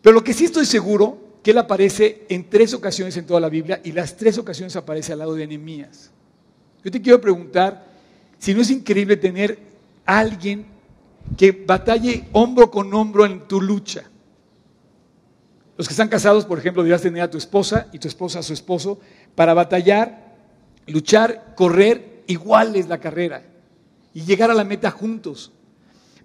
pero 0.00 0.14
lo 0.14 0.24
que 0.24 0.34
sí 0.34 0.44
estoy 0.44 0.66
seguro, 0.66 1.32
que 1.42 1.50
él 1.50 1.58
aparece 1.58 2.24
en 2.28 2.48
tres 2.48 2.74
ocasiones 2.74 3.16
en 3.16 3.26
toda 3.26 3.40
la 3.40 3.48
Biblia 3.48 3.80
y 3.84 3.92
las 3.92 4.16
tres 4.16 4.38
ocasiones 4.38 4.76
aparece 4.76 5.12
al 5.12 5.20
lado 5.20 5.34
de 5.34 5.46
Nehemías. 5.46 6.10
Yo 6.84 6.90
te 6.90 7.00
quiero 7.00 7.20
preguntar 7.20 7.86
si 8.38 8.54
no 8.54 8.60
es 8.60 8.70
increíble 8.70 9.16
tener 9.16 9.58
a 10.04 10.18
alguien 10.18 10.66
que 11.36 11.52
batalle 11.52 12.24
hombro 12.32 12.70
con 12.70 12.92
hombro 12.94 13.24
en 13.24 13.46
tu 13.46 13.60
lucha. 13.60 14.04
Los 15.76 15.88
que 15.88 15.94
están 15.94 16.08
casados, 16.08 16.44
por 16.44 16.58
ejemplo, 16.58 16.84
dirás 16.84 17.02
tener 17.02 17.22
a 17.22 17.30
tu 17.30 17.38
esposa 17.38 17.88
y 17.92 17.98
tu 17.98 18.08
esposa 18.08 18.40
a 18.40 18.42
su 18.42 18.52
esposo 18.52 19.00
para 19.34 19.54
batallar, 19.54 20.34
luchar, 20.86 21.54
correr 21.56 22.24
iguales 22.26 22.88
la 22.88 22.98
carrera 22.98 23.42
y 24.12 24.22
llegar 24.22 24.50
a 24.50 24.54
la 24.54 24.64
meta 24.64 24.90
juntos. 24.90 25.52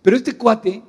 Pero 0.02 0.18
este 0.18 0.38
cuate 0.38 0.84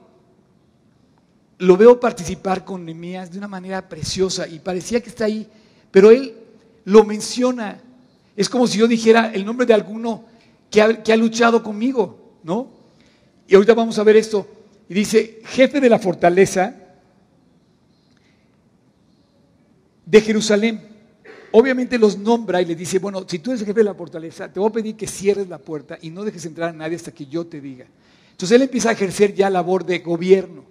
lo 1.58 1.76
veo 1.76 1.98
participar 2.00 2.64
con 2.64 2.84
Nehemías 2.84 3.30
de 3.30 3.38
una 3.38 3.48
manera 3.48 3.88
preciosa 3.88 4.46
y 4.46 4.58
parecía 4.58 5.00
que 5.00 5.08
está 5.08 5.24
ahí, 5.24 5.48
pero 5.90 6.10
él 6.10 6.34
lo 6.84 7.04
menciona. 7.04 7.80
Es 8.36 8.48
como 8.48 8.66
si 8.66 8.78
yo 8.78 8.88
dijera 8.88 9.32
el 9.32 9.44
nombre 9.44 9.66
de 9.66 9.74
alguno 9.74 10.24
que 10.70 10.82
ha, 10.82 11.02
que 11.02 11.12
ha 11.12 11.16
luchado 11.16 11.62
conmigo, 11.62 12.36
¿no? 12.42 12.68
Y 13.46 13.54
ahorita 13.54 13.74
vamos 13.74 13.98
a 13.98 14.04
ver 14.04 14.16
esto. 14.16 14.46
Y 14.88 14.94
dice, 14.94 15.40
jefe 15.44 15.80
de 15.80 15.88
la 15.88 15.98
fortaleza 15.98 16.87
de 20.08 20.20
Jerusalén. 20.20 20.80
Obviamente 21.52 21.98
los 21.98 22.18
nombra 22.18 22.60
y 22.60 22.66
le 22.66 22.74
dice, 22.74 22.98
bueno, 22.98 23.24
si 23.26 23.38
tú 23.38 23.50
eres 23.50 23.60
el 23.62 23.66
jefe 23.66 23.80
de 23.80 23.84
la 23.84 23.94
fortaleza, 23.94 24.52
te 24.52 24.60
voy 24.60 24.68
a 24.68 24.72
pedir 24.72 24.96
que 24.96 25.06
cierres 25.06 25.48
la 25.48 25.58
puerta 25.58 25.98
y 26.00 26.10
no 26.10 26.24
dejes 26.24 26.44
entrar 26.44 26.70
a 26.70 26.72
nadie 26.72 26.96
hasta 26.96 27.12
que 27.12 27.26
yo 27.26 27.46
te 27.46 27.60
diga. 27.60 27.86
Entonces 28.30 28.54
él 28.54 28.62
empieza 28.62 28.90
a 28.90 28.92
ejercer 28.92 29.34
ya 29.34 29.50
labor 29.50 29.84
de 29.84 29.98
gobierno. 29.98 30.64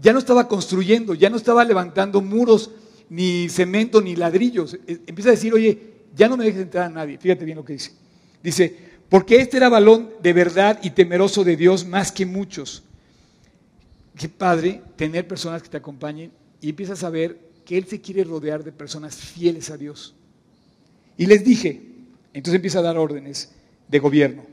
Ya 0.00 0.12
no 0.12 0.18
estaba 0.18 0.46
construyendo, 0.46 1.14
ya 1.14 1.30
no 1.30 1.36
estaba 1.36 1.64
levantando 1.64 2.20
muros, 2.20 2.70
ni 3.08 3.48
cemento, 3.48 4.00
ni 4.00 4.14
ladrillos. 4.14 4.74
E, 4.86 5.00
empieza 5.06 5.30
a 5.30 5.32
decir, 5.32 5.52
oye, 5.54 5.94
ya 6.14 6.28
no 6.28 6.36
me 6.36 6.44
dejes 6.44 6.62
entrar 6.62 6.84
a 6.84 6.90
nadie. 6.90 7.18
Fíjate 7.18 7.44
bien 7.44 7.56
lo 7.56 7.64
que 7.64 7.74
dice. 7.74 7.92
Dice, 8.42 8.76
porque 9.08 9.36
este 9.36 9.56
era 9.56 9.68
balón 9.68 10.10
de 10.22 10.32
verdad 10.32 10.78
y 10.82 10.90
temeroso 10.90 11.44
de 11.44 11.56
Dios 11.56 11.86
más 11.86 12.12
que 12.12 12.26
muchos. 12.26 12.82
Qué 14.16 14.28
padre 14.28 14.82
tener 14.96 15.26
personas 15.26 15.62
que 15.62 15.68
te 15.68 15.76
acompañen 15.76 16.32
y 16.60 16.70
empiezas 16.70 17.02
a 17.04 17.10
ver 17.10 17.45
que 17.66 17.76
Él 17.76 17.86
se 17.86 18.00
quiere 18.00 18.24
rodear 18.24 18.64
de 18.64 18.72
personas 18.72 19.16
fieles 19.16 19.68
a 19.70 19.76
Dios. 19.76 20.14
Y 21.18 21.26
les 21.26 21.44
dije, 21.44 21.82
entonces 22.32 22.54
empieza 22.54 22.78
a 22.78 22.82
dar 22.82 22.96
órdenes 22.96 23.52
de 23.88 23.98
gobierno. 23.98 24.44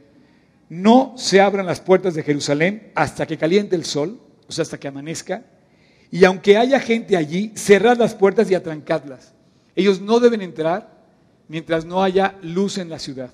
No 0.68 1.14
se 1.16 1.40
abran 1.40 1.68
las 1.68 1.80
puertas 1.80 2.16
de 2.16 2.24
Jerusalén 2.24 2.92
hasta 2.96 3.28
que 3.28 3.38
caliente 3.38 3.76
el 3.76 3.86
sol, 3.86 4.20
o 4.48 4.52
sea, 4.52 4.64
hasta 4.64 4.80
que 4.80 4.88
amanezca. 4.88 5.46
Y 6.10 6.26
aunque 6.26 6.58
haya 6.58 6.80
gente 6.80 7.16
allí, 7.16 7.52
cerrad 7.56 7.98
las 7.98 8.16
puertas 8.16 8.50
y 8.50 8.56
atrancadlas. 8.56 9.34
Ellos 9.76 10.02
no 10.02 10.20
deben 10.20 10.42
entrar 10.42 10.92
mientras 11.48 11.86
no 11.86 12.02
haya 12.02 12.36
luz 12.42 12.80
en 12.80 12.90
la 12.90 12.98
ciudad. 12.98 13.32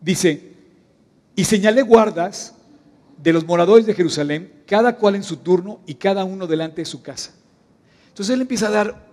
Dice, 0.00 0.52
y 1.36 1.44
señalé 1.44 1.82
guardas 1.82 2.55
de 3.22 3.32
los 3.32 3.46
moradores 3.46 3.86
de 3.86 3.94
Jerusalén, 3.94 4.62
cada 4.66 4.96
cual 4.96 5.14
en 5.14 5.22
su 5.22 5.38
turno 5.38 5.80
y 5.86 5.94
cada 5.94 6.24
uno 6.24 6.46
delante 6.46 6.82
de 6.82 6.86
su 6.86 7.02
casa. 7.02 7.32
Entonces 8.08 8.34
él 8.34 8.42
empieza 8.42 8.68
a 8.68 8.70
dar 8.70 9.06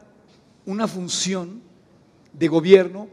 una 0.66 0.88
función 0.88 1.62
de 2.32 2.48
gobierno 2.48 3.08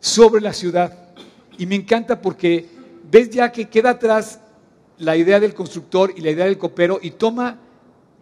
sobre 0.00 0.40
la 0.40 0.52
ciudad. 0.52 1.10
Y 1.58 1.66
me 1.66 1.74
encanta 1.74 2.20
porque 2.20 2.68
ves 3.10 3.30
ya 3.30 3.50
que 3.50 3.68
queda 3.68 3.90
atrás 3.90 4.40
la 4.98 5.16
idea 5.16 5.40
del 5.40 5.54
constructor 5.54 6.12
y 6.16 6.20
la 6.20 6.30
idea 6.30 6.46
del 6.46 6.58
copero 6.58 6.98
y 7.02 7.12
toma, 7.12 7.58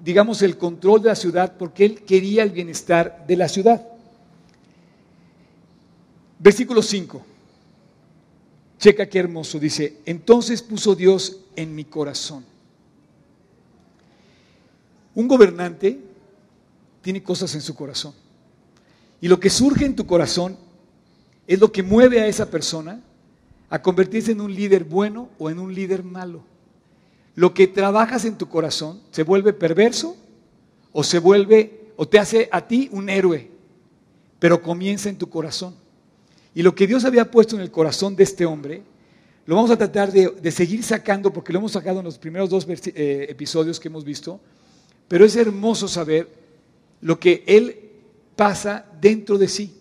digamos, 0.03 0.43
el 0.43 0.57
control 0.57 1.03
de 1.03 1.09
la 1.09 1.15
ciudad 1.15 1.57
porque 1.59 1.85
él 1.85 2.05
quería 2.05 2.43
el 2.43 2.51
bienestar 2.51 3.25
de 3.27 3.37
la 3.37 3.49
ciudad. 3.49 3.87
Versículo 6.39 6.83
5. 6.83 7.25
Checa 8.79 9.09
qué 9.09 9.19
hermoso, 9.19 9.59
dice, 9.59 10.01
entonces 10.05 10.61
puso 10.61 10.95
Dios 10.95 11.44
en 11.57 11.75
mi 11.75 11.85
corazón. 11.85 12.45
Un 15.15 15.29
gobernante 15.29 16.01
tiene 17.03 17.23
cosas 17.23 17.55
en 17.55 17.61
su 17.61 17.75
corazón. 17.75 18.15
Y 19.21 19.29
lo 19.29 19.39
que 19.39 19.51
surge 19.51 19.85
en 19.85 19.97
tu 19.97 20.07
corazón 20.07 20.57
es 21.47 21.61
lo 21.61 21.71
que 21.71 21.83
mueve 21.83 22.21
a 22.21 22.27
esa 22.27 22.51
persona 22.51 23.01
a 23.71 23.83
convertirse 23.83 24.33
en 24.33 24.41
un 24.41 24.55
líder 24.55 24.85
bueno 24.85 25.29
o 25.39 25.51
en 25.51 25.59
un 25.59 25.75
líder 25.75 26.03
malo. 26.03 26.43
Lo 27.35 27.55
que 27.55 27.67
trabajas 27.67 28.25
en 28.25 28.39
tu 28.39 28.49
corazón 28.49 29.01
se 29.11 29.23
vuelve 29.23 29.53
perverso 29.53 30.17
o 30.93 31.03
se 31.03 31.19
vuelve 31.19 31.91
o 31.97 32.07
te 32.07 32.19
hace 32.19 32.49
a 32.53 32.67
ti 32.67 32.89
un 32.93 33.09
héroe, 33.09 33.51
pero 34.39 34.63
comienza 34.63 35.09
en 35.09 35.19
tu 35.19 35.29
corazón. 35.29 35.75
Y 36.55 36.63
lo 36.63 36.75
que 36.75 36.87
Dios 36.87 37.05
había 37.05 37.31
puesto 37.31 37.57
en 37.57 37.63
el 37.63 37.71
corazón 37.71 38.15
de 38.15 38.23
este 38.23 38.47
hombre, 38.47 38.83
lo 39.47 39.57
vamos 39.57 39.71
a 39.71 39.77
tratar 39.77 40.11
de, 40.11 40.51
seguir 40.51 40.83
sacando, 40.83 41.33
porque 41.33 41.53
lo 41.53 41.59
hemos 41.59 41.73
sacado 41.73 41.99
en 41.99 42.05
los 42.05 42.19
primeros 42.19 42.49
dos 42.49 42.67
eh, 42.69 43.27
episodios 43.29 43.79
que 43.79 43.89
hemos 43.89 44.05
visto, 44.05 44.41
pero 45.07 45.25
es 45.25 45.37
hermoso 45.37 45.87
saber 45.87 46.29
lo 47.01 47.21
que 47.21 47.45
Él 47.47 47.91
pasa 48.37 48.87
dentro 49.01 49.37
de 49.37 49.49
sí. 49.49 49.75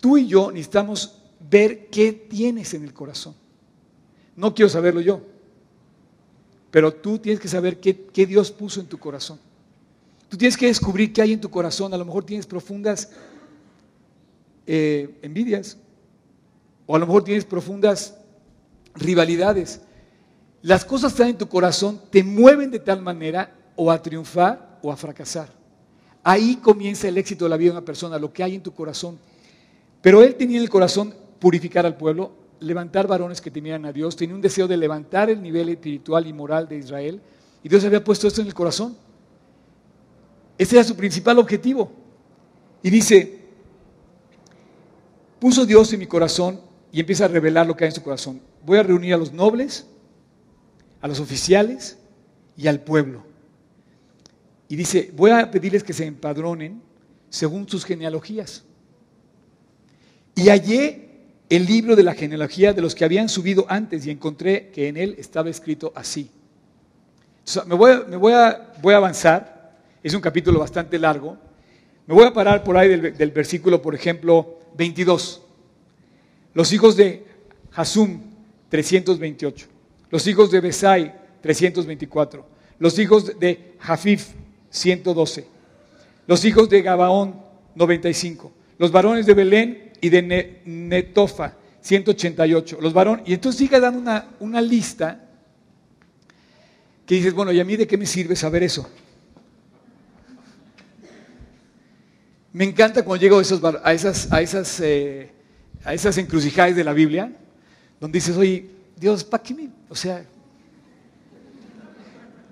Tú 0.00 0.18
y 0.18 0.26
yo 0.26 0.50
necesitamos 0.50 1.22
ver 1.48 1.86
qué 1.86 2.12
tienes 2.12 2.74
en 2.74 2.82
el 2.84 2.92
corazón. 2.92 3.34
No 4.34 4.54
quiero 4.54 4.68
saberlo 4.68 5.00
yo, 5.00 5.22
pero 6.70 6.92
tú 6.92 7.18
tienes 7.18 7.40
que 7.40 7.48
saber 7.48 7.78
qué, 7.78 8.06
qué 8.12 8.26
Dios 8.26 8.50
puso 8.50 8.80
en 8.80 8.86
tu 8.86 8.98
corazón. 8.98 9.38
Tú 10.28 10.36
tienes 10.36 10.56
que 10.56 10.66
descubrir 10.66 11.12
qué 11.12 11.22
hay 11.22 11.32
en 11.32 11.40
tu 11.40 11.48
corazón. 11.48 11.94
A 11.94 11.96
lo 11.96 12.04
mejor 12.04 12.24
tienes 12.24 12.46
profundas 12.46 13.10
eh, 14.66 15.16
envidias, 15.22 15.78
o 16.86 16.96
a 16.96 16.98
lo 16.98 17.06
mejor 17.06 17.24
tienes 17.24 17.44
profundas 17.44 18.16
rivalidades. 18.94 19.80
Las 20.62 20.84
cosas 20.84 21.12
que 21.12 21.16
están 21.16 21.28
en 21.28 21.38
tu 21.38 21.48
corazón 21.48 22.00
te 22.10 22.22
mueven 22.22 22.70
de 22.70 22.78
tal 22.78 23.02
manera 23.02 23.54
o 23.76 23.90
a 23.90 24.00
triunfar 24.00 24.78
o 24.82 24.90
a 24.90 24.96
fracasar. 24.96 25.48
Ahí 26.22 26.56
comienza 26.56 27.06
el 27.08 27.18
éxito 27.18 27.44
de 27.44 27.50
la 27.50 27.56
vida 27.56 27.70
de 27.70 27.78
una 27.78 27.84
persona, 27.84 28.18
lo 28.18 28.32
que 28.32 28.42
hay 28.42 28.54
en 28.54 28.62
tu 28.62 28.72
corazón. 28.72 29.18
Pero 30.02 30.22
él 30.22 30.34
tenía 30.34 30.56
en 30.56 30.64
el 30.64 30.70
corazón 30.70 31.14
purificar 31.38 31.86
al 31.86 31.96
pueblo, 31.96 32.32
levantar 32.58 33.06
varones 33.06 33.40
que 33.40 33.50
temieran 33.50 33.84
a 33.84 33.92
Dios, 33.92 34.16
tenía 34.16 34.34
un 34.34 34.40
deseo 34.40 34.66
de 34.66 34.76
levantar 34.76 35.30
el 35.30 35.40
nivel 35.42 35.68
espiritual 35.68 36.26
y 36.26 36.32
moral 36.32 36.68
de 36.68 36.78
Israel, 36.78 37.20
y 37.62 37.68
Dios 37.68 37.84
había 37.84 38.02
puesto 38.02 38.26
esto 38.26 38.40
en 38.40 38.46
el 38.46 38.54
corazón. 38.54 38.96
Ese 40.58 40.76
era 40.76 40.84
su 40.84 40.96
principal 40.96 41.38
objetivo. 41.38 41.90
Y 42.82 42.90
dice, 42.90 43.40
puso 45.38 45.66
Dios 45.66 45.92
en 45.92 46.00
mi 46.00 46.06
corazón 46.06 46.60
y 46.96 47.00
empieza 47.00 47.26
a 47.26 47.28
revelar 47.28 47.66
lo 47.66 47.76
que 47.76 47.84
hay 47.84 47.88
en 47.88 47.94
su 47.94 48.02
corazón. 48.02 48.40
Voy 48.64 48.78
a 48.78 48.82
reunir 48.82 49.12
a 49.12 49.18
los 49.18 49.30
nobles, 49.30 49.86
a 51.02 51.06
los 51.06 51.20
oficiales 51.20 51.98
y 52.56 52.68
al 52.68 52.80
pueblo. 52.80 53.22
Y 54.66 54.76
dice, 54.76 55.12
voy 55.14 55.30
a 55.30 55.50
pedirles 55.50 55.84
que 55.84 55.92
se 55.92 56.06
empadronen 56.06 56.80
según 57.28 57.68
sus 57.68 57.84
genealogías. 57.84 58.64
Y 60.34 60.48
hallé 60.48 61.10
el 61.50 61.66
libro 61.66 61.96
de 61.96 62.02
la 62.02 62.14
genealogía 62.14 62.72
de 62.72 62.80
los 62.80 62.94
que 62.94 63.04
habían 63.04 63.28
subido 63.28 63.66
antes 63.68 64.06
y 64.06 64.10
encontré 64.10 64.70
que 64.70 64.88
en 64.88 64.96
él 64.96 65.16
estaba 65.18 65.50
escrito 65.50 65.92
así. 65.94 66.30
me, 67.66 67.74
voy, 67.74 68.32
a, 68.32 68.72
avanzar, 68.96 69.76
es 70.02 70.14
un 70.14 70.22
capítulo 70.22 70.60
bastante 70.60 70.98
largo. 70.98 71.36
Me 72.06 72.14
voy 72.14 72.24
a 72.24 72.32
parar 72.32 72.64
por 72.64 72.78
ahí 72.78 72.88
del, 72.88 73.14
del 73.18 73.30
versículo, 73.32 73.82
por 73.82 73.94
ejemplo, 73.94 74.60
22. 74.78 75.42
Los 76.56 76.72
hijos 76.72 76.96
de 76.96 77.22
Hasum, 77.74 78.18
328. 78.70 79.66
Los 80.10 80.26
hijos 80.26 80.50
de 80.50 80.60
Besai, 80.60 81.14
324. 81.42 82.46
Los 82.78 82.98
hijos 82.98 83.38
de 83.38 83.74
Jafif, 83.78 84.28
112. 84.70 85.46
Los 86.26 86.46
hijos 86.46 86.70
de 86.70 86.80
Gabaón, 86.80 87.42
95. 87.74 88.50
los 88.78 88.90
varones 88.90 89.26
de 89.26 89.34
Belén 89.34 89.92
y 90.00 90.08
de 90.08 90.62
Netofa, 90.64 91.58
188. 91.82 92.78
Los 92.80 92.94
varones, 92.94 93.28
y 93.28 93.34
entonces 93.34 93.58
sigue 93.58 93.78
dando 93.78 94.00
una, 94.00 94.30
una 94.40 94.62
lista 94.62 95.28
que 97.04 97.16
dices, 97.16 97.34
bueno, 97.34 97.52
¿y 97.52 97.60
a 97.60 97.66
mí 97.66 97.76
de 97.76 97.86
qué 97.86 97.98
me 97.98 98.06
sirve 98.06 98.34
saber 98.34 98.62
eso? 98.62 98.88
Me 102.54 102.64
encanta 102.64 103.04
cuando 103.04 103.20
llego 103.20 103.40
a, 103.40 103.42
esos, 103.42 103.60
a 103.62 103.92
esas, 103.92 104.32
a, 104.32 104.40
esas, 104.40 104.80
eh, 104.80 105.35
a 105.86 105.94
esas 105.94 106.18
encrucijadas 106.18 106.74
de 106.74 106.82
la 106.82 106.92
Biblia, 106.92 107.32
donde 108.00 108.16
dices, 108.16 108.36
oye, 108.36 108.68
Dios, 108.96 109.22
¿para 109.22 109.40
qué 109.40 109.54
me...? 109.54 109.70
O 109.88 109.94
sea, 109.94 110.26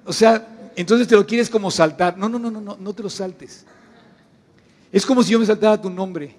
o 0.05 0.13
sea, 0.13 0.71
entonces 0.77 1.09
te 1.09 1.17
lo 1.17 1.27
quieres 1.27 1.51
como 1.51 1.69
saltar. 1.69 2.17
No, 2.17 2.29
no, 2.29 2.39
no, 2.39 2.49
no, 2.49 2.61
no, 2.61 2.77
no 2.79 2.93
te 2.95 3.03
lo 3.03 3.11
saltes. 3.11 3.67
Es 4.93 5.05
como 5.05 5.21
si 5.25 5.33
yo 5.33 5.41
me 5.41 5.47
saltara 5.47 5.81
tu 5.81 5.91
nombre. 5.91 6.37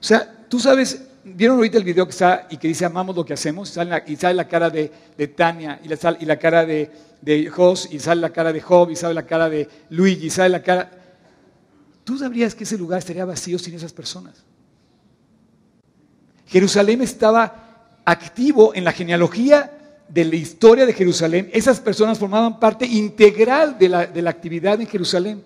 O 0.00 0.04
sea, 0.04 0.46
tú 0.48 0.60
sabes, 0.60 1.02
¿vieron 1.24 1.56
ahorita 1.56 1.78
el 1.78 1.84
video 1.84 2.04
que 2.04 2.12
está 2.12 2.46
y 2.48 2.56
que 2.56 2.68
dice 2.68 2.84
amamos 2.84 3.16
lo 3.16 3.24
que 3.24 3.32
hacemos? 3.32 3.76
y 4.06 4.16
sale 4.16 4.34
la 4.34 4.46
cara 4.46 4.70
de, 4.70 4.88
Tania, 5.34 5.80
y 5.82 5.88
la, 5.88 6.16
la 6.20 6.38
cara 6.38 6.64
de, 6.64 6.92
de 7.22 7.48
Jos, 7.48 7.88
y 7.90 7.98
sale 7.98 8.20
la 8.20 8.30
cara 8.30 8.52
de 8.52 8.60
Job, 8.60 8.90
y 8.90 8.94
sale 8.94 9.14
la 9.14 9.26
cara 9.26 9.48
de 9.48 9.68
Luigi, 9.90 10.26
y 10.26 10.30
sale 10.30 10.50
la 10.50 10.62
cara... 10.62 10.92
Tú 12.04 12.16
sabrías 12.16 12.54
que 12.54 12.62
ese 12.62 12.78
lugar 12.78 13.00
estaría 13.00 13.24
vacío 13.24 13.58
sin 13.58 13.74
esas 13.74 13.92
personas. 13.92 14.45
Jerusalén 16.46 17.02
estaba 17.02 18.00
activo 18.04 18.74
en 18.74 18.84
la 18.84 18.92
genealogía 18.92 19.72
de 20.08 20.24
la 20.24 20.36
historia 20.36 20.86
de 20.86 20.92
Jerusalén. 20.92 21.50
Esas 21.52 21.80
personas 21.80 22.18
formaban 22.18 22.60
parte 22.60 22.86
integral 22.86 23.78
de 23.78 23.88
la, 23.88 24.06
de 24.06 24.22
la 24.22 24.30
actividad 24.30 24.80
en 24.80 24.86
Jerusalén. 24.86 25.42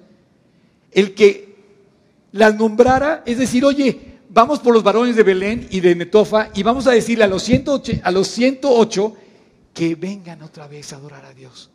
El 0.92 1.14
que 1.14 1.56
las 2.32 2.54
nombrara, 2.54 3.22
es 3.24 3.38
decir, 3.38 3.64
oye, 3.64 4.18
vamos 4.28 4.60
por 4.60 4.74
los 4.74 4.82
varones 4.82 5.16
de 5.16 5.22
Belén 5.22 5.66
y 5.70 5.80
de 5.80 5.94
Netofa 5.94 6.50
y 6.54 6.62
vamos 6.62 6.86
a 6.86 6.92
decirle 6.92 7.24
a 7.24 7.28
los 7.28 7.42
108, 7.42 7.92
a 8.02 8.10
los 8.10 8.28
108 8.28 9.16
que 9.72 9.94
vengan 9.94 10.42
otra 10.42 10.68
vez 10.68 10.92
a 10.92 10.96
adorar 10.96 11.24
a 11.24 11.34
Dios. 11.34 11.70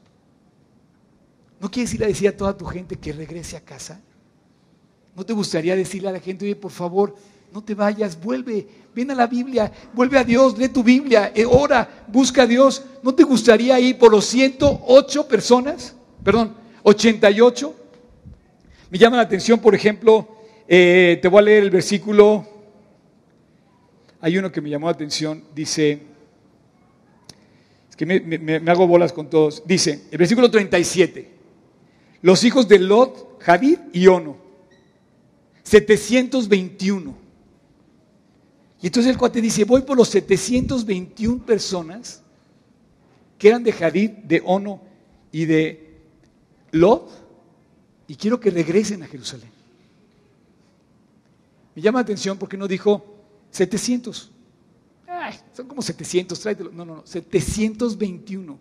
¿No 1.59 1.71
quieres 1.71 1.93
ir 1.93 2.03
a 2.03 2.07
decir 2.07 2.27
a 2.27 2.37
toda 2.37 2.55
tu 2.55 2.65
gente 2.65 2.97
que 2.97 3.13
regrese 3.13 3.57
a 3.57 3.61
casa? 3.61 4.01
¿No 5.15 5.25
te 5.25 5.33
gustaría 5.33 5.75
decirle 5.75 6.09
a 6.09 6.11
la 6.11 6.19
gente, 6.19 6.45
oye, 6.45 6.55
por 6.55 6.71
favor, 6.71 7.15
no 7.53 7.63
te 7.63 7.73
vayas, 7.73 8.19
vuelve, 8.19 8.67
ven 8.95 9.11
a 9.11 9.15
la 9.15 9.27
Biblia, 9.27 9.69
vuelve 9.93 10.17
a 10.17 10.23
Dios, 10.23 10.57
lee 10.57 10.69
tu 10.69 10.81
Biblia, 10.81 11.33
eh, 11.35 11.45
ora, 11.45 12.05
busca 12.07 12.43
a 12.43 12.47
Dios? 12.47 12.85
¿No 13.03 13.13
te 13.13 13.23
gustaría 13.23 13.77
ir 13.77 13.97
por 13.97 14.09
los 14.09 14.25
108 14.25 15.27
personas? 15.27 15.95
Perdón, 16.23 16.55
88. 16.83 17.75
Me 18.89 18.97
llama 18.97 19.17
la 19.17 19.23
atención, 19.23 19.59
por 19.59 19.75
ejemplo, 19.75 20.27
eh, 20.65 21.19
te 21.21 21.27
voy 21.27 21.39
a 21.39 21.41
leer 21.41 21.63
el 21.63 21.71
versículo. 21.71 22.47
Hay 24.21 24.37
uno 24.37 24.49
que 24.49 24.61
me 24.61 24.69
llamó 24.69 24.87
la 24.87 24.93
atención. 24.93 25.43
Dice, 25.53 26.01
es 27.89 27.95
que 27.97 28.05
me, 28.05 28.71
hago 28.71 28.87
bolas 28.87 29.11
con 29.11 29.29
todos. 29.29 29.61
Dice, 29.65 30.05
el 30.09 30.17
versículo 30.17 30.49
37. 30.49 31.31
Los 32.21 32.43
hijos 32.45 32.67
de 32.69 32.79
Lot, 32.79 33.41
Javid 33.41 33.77
y 33.91 34.07
Ono. 34.07 34.37
721. 35.63 37.24
Y 38.81 38.87
entonces 38.87 39.11
el 39.11 39.17
cuate 39.17 39.41
dice, 39.41 39.63
voy 39.63 39.81
por 39.81 39.97
los 39.97 40.09
721 40.09 41.45
personas 41.45 42.21
que 43.37 43.47
eran 43.47 43.63
de 43.63 43.71
Jadid, 43.71 44.09
de 44.09 44.41
Ono 44.45 44.81
y 45.31 45.45
de 45.45 45.97
Lot, 46.71 47.09
y 48.07 48.15
quiero 48.15 48.39
que 48.39 48.51
regresen 48.51 49.03
a 49.03 49.07
Jerusalén. 49.07 49.49
Me 51.75 51.81
llama 51.81 51.99
la 51.99 52.03
atención 52.03 52.37
porque 52.37 52.57
no 52.57 52.67
dijo 52.67 53.03
700. 53.51 54.31
son 55.53 55.67
como 55.67 55.81
700, 55.81 56.39
tráetelo. 56.39 56.71
No, 56.71 56.85
no, 56.85 56.95
no, 56.97 57.03
721. 57.05 58.59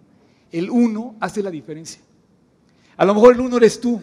El 0.51 0.71
1 0.71 1.17
hace 1.21 1.43
la 1.43 1.51
diferencia. 1.51 2.01
A 2.97 3.05
lo 3.05 3.15
mejor 3.15 3.35
el 3.35 3.41
1 3.41 3.57
eres 3.57 3.81
tú. 3.81 4.01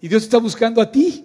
Y 0.00 0.08
Dios 0.08 0.24
está 0.24 0.38
buscando 0.38 0.80
a 0.80 0.90
ti. 0.90 1.24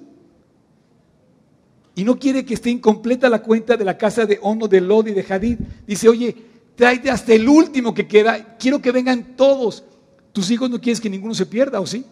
Y 1.97 2.03
no 2.03 2.19
quiere 2.19 2.45
que 2.45 2.53
esté 2.53 2.69
incompleta 2.69 3.27
la 3.27 3.41
cuenta 3.41 3.75
de 3.75 3.83
la 3.83 3.97
casa 3.97 4.27
de 4.27 4.37
Ono, 4.43 4.67
de 4.67 4.81
Lod 4.81 5.07
y 5.07 5.13
de 5.13 5.25
Hadid. 5.27 5.57
Dice, 5.87 6.07
oye, 6.07 6.35
tráete 6.75 7.09
hasta 7.09 7.33
el 7.33 7.49
último 7.49 7.91
que 7.91 8.07
queda. 8.07 8.55
Quiero 8.59 8.79
que 8.79 8.91
vengan 8.91 9.35
todos. 9.35 9.83
Tus 10.31 10.51
hijos 10.51 10.69
no 10.69 10.79
quieres 10.79 11.01
que 11.01 11.09
ninguno 11.09 11.33
se 11.33 11.47
pierda, 11.47 11.79
¿o 11.79 11.87
sí? 11.87 12.05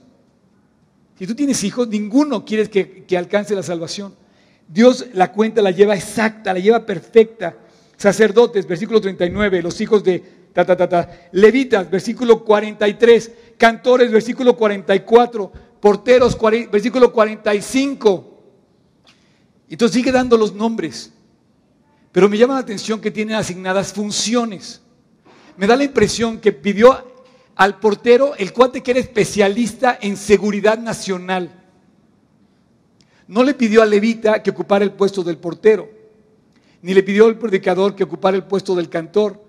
Si 1.20 1.28
tú 1.28 1.36
tienes 1.36 1.64
hijos, 1.64 1.88
ninguno 1.88 2.44
quiere 2.44 2.68
que, 2.68 3.16
alcance 3.16 3.54
la 3.54 3.62
salvación. 3.62 4.16
Dios 4.68 5.06
la 5.14 5.32
cuenta 5.32 5.62
la 5.62 5.70
lleva 5.70 5.94
exacta, 5.94 6.52
la 6.52 6.60
lleva 6.60 6.84
perfecta. 6.84 7.56
Sacerdotes, 7.96 8.66
versículo 8.66 9.00
39, 9.00 9.62
los 9.62 9.80
hijos 9.82 10.04
de 10.04 10.18
ta, 10.52 10.66
ta, 10.66 10.76
ta, 10.76 10.90
ta. 10.90 11.12
Levitas, 11.32 11.92
versículo 11.92 12.44
43. 12.44 13.32
Cantores, 13.56 14.12
versículo 14.12 14.58
44. 14.58 15.52
Porteros, 15.80 16.36
versículo 16.72 17.14
45. 17.14 18.35
Entonces 19.70 19.96
sigue 19.96 20.12
dando 20.12 20.38
los 20.38 20.54
nombres. 20.54 21.12
Pero 22.12 22.30
me 22.30 22.38
llama 22.38 22.54
la 22.54 22.62
atención 22.62 23.02
que 23.02 23.12
tienen 23.12 23.36
asignadas 23.36 23.92
funciones. 23.92 24.82
Me 25.58 25.68
da 25.68 25.76
la 25.76 25.84
impresión 25.84 26.40
que 26.40 26.52
pidió 26.52 27.14
al 27.56 27.80
portero, 27.80 28.36
el 28.36 28.54
cuate 28.54 28.84
que 28.84 28.92
era 28.92 29.00
especialista 29.00 29.98
en 30.02 30.18
seguridad 30.18 30.78
nacional. 30.78 31.64
No 33.28 33.44
le 33.44 33.54
pidió 33.54 33.82
a 33.82 33.86
Levita 33.86 34.44
que 34.44 34.52
ocupara 34.52 34.84
el 34.84 34.92
puesto 34.92 35.24
del 35.24 35.38
portero, 35.38 35.90
ni 36.82 36.94
le 36.94 37.02
pidió 37.02 37.26
al 37.26 37.40
predicador 37.40 37.96
que 37.96 38.04
ocupara 38.04 38.38
el 38.38 38.44
puesto 38.44 38.76
del 38.76 38.90
cantor, 38.90 39.44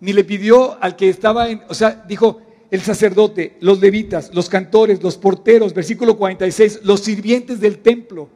ni 0.00 0.12
le 0.12 0.24
pidió 0.24 0.82
al 0.82 0.94
que 0.94 1.08
estaba 1.08 1.48
en, 1.48 1.62
o 1.68 1.74
sea, 1.74 2.04
dijo 2.06 2.42
el 2.70 2.80
sacerdote, 2.82 3.56
los 3.60 3.80
levitas, 3.80 4.32
los 4.34 4.48
cantores, 4.48 5.02
los 5.02 5.16
porteros, 5.16 5.74
versículo 5.74 6.16
46, 6.16 6.80
los 6.82 7.00
sirvientes 7.00 7.60
del 7.60 7.78
templo, 7.78 8.28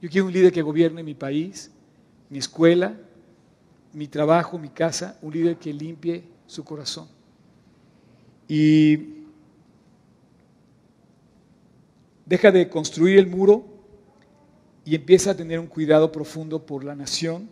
Yo 0.00 0.08
quiero 0.08 0.26
un 0.26 0.32
líder 0.32 0.52
que 0.52 0.62
gobierne 0.62 1.02
mi 1.02 1.14
país, 1.14 1.70
mi 2.28 2.38
escuela, 2.38 2.96
mi 3.92 4.08
trabajo, 4.08 4.58
mi 4.58 4.68
casa, 4.68 5.18
un 5.22 5.32
líder 5.32 5.56
que 5.56 5.72
limpie 5.72 6.24
su 6.46 6.64
corazón. 6.64 7.08
Y 8.48 9.20
deja 12.26 12.50
de 12.50 12.68
construir 12.68 13.18
el 13.18 13.26
muro 13.26 13.64
y 14.84 14.94
empieza 14.94 15.32
a 15.32 15.36
tener 15.36 15.58
un 15.58 15.66
cuidado 15.66 16.10
profundo 16.10 16.64
por 16.64 16.84
la 16.84 16.94
nación. 16.94 17.48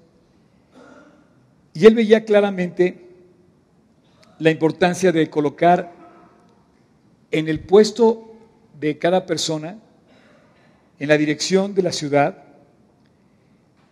Y 1.75 1.87
él 1.87 1.95
veía 1.95 2.25
claramente 2.25 3.07
la 4.39 4.51
importancia 4.51 5.13
de 5.13 5.29
colocar 5.29 5.93
en 7.31 7.49
el 7.49 7.61
puesto 7.61 8.35
de 8.79 8.99
cada 8.99 9.27
persona, 9.27 9.79
en 10.99 11.09
la 11.09 11.19
dirección 11.19 11.75
de 11.75 11.83
la 11.83 11.93
ciudad, 11.93 12.45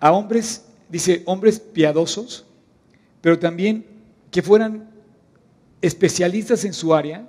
a 0.01 0.13
hombres, 0.13 0.66
dice, 0.89 1.23
hombres 1.27 1.61
piadosos, 1.61 2.47
pero 3.21 3.39
también 3.39 3.85
que 4.31 4.43
fueran 4.43 4.91
especialistas 5.81 6.65
en 6.65 6.73
su 6.73 6.95
área 6.95 7.29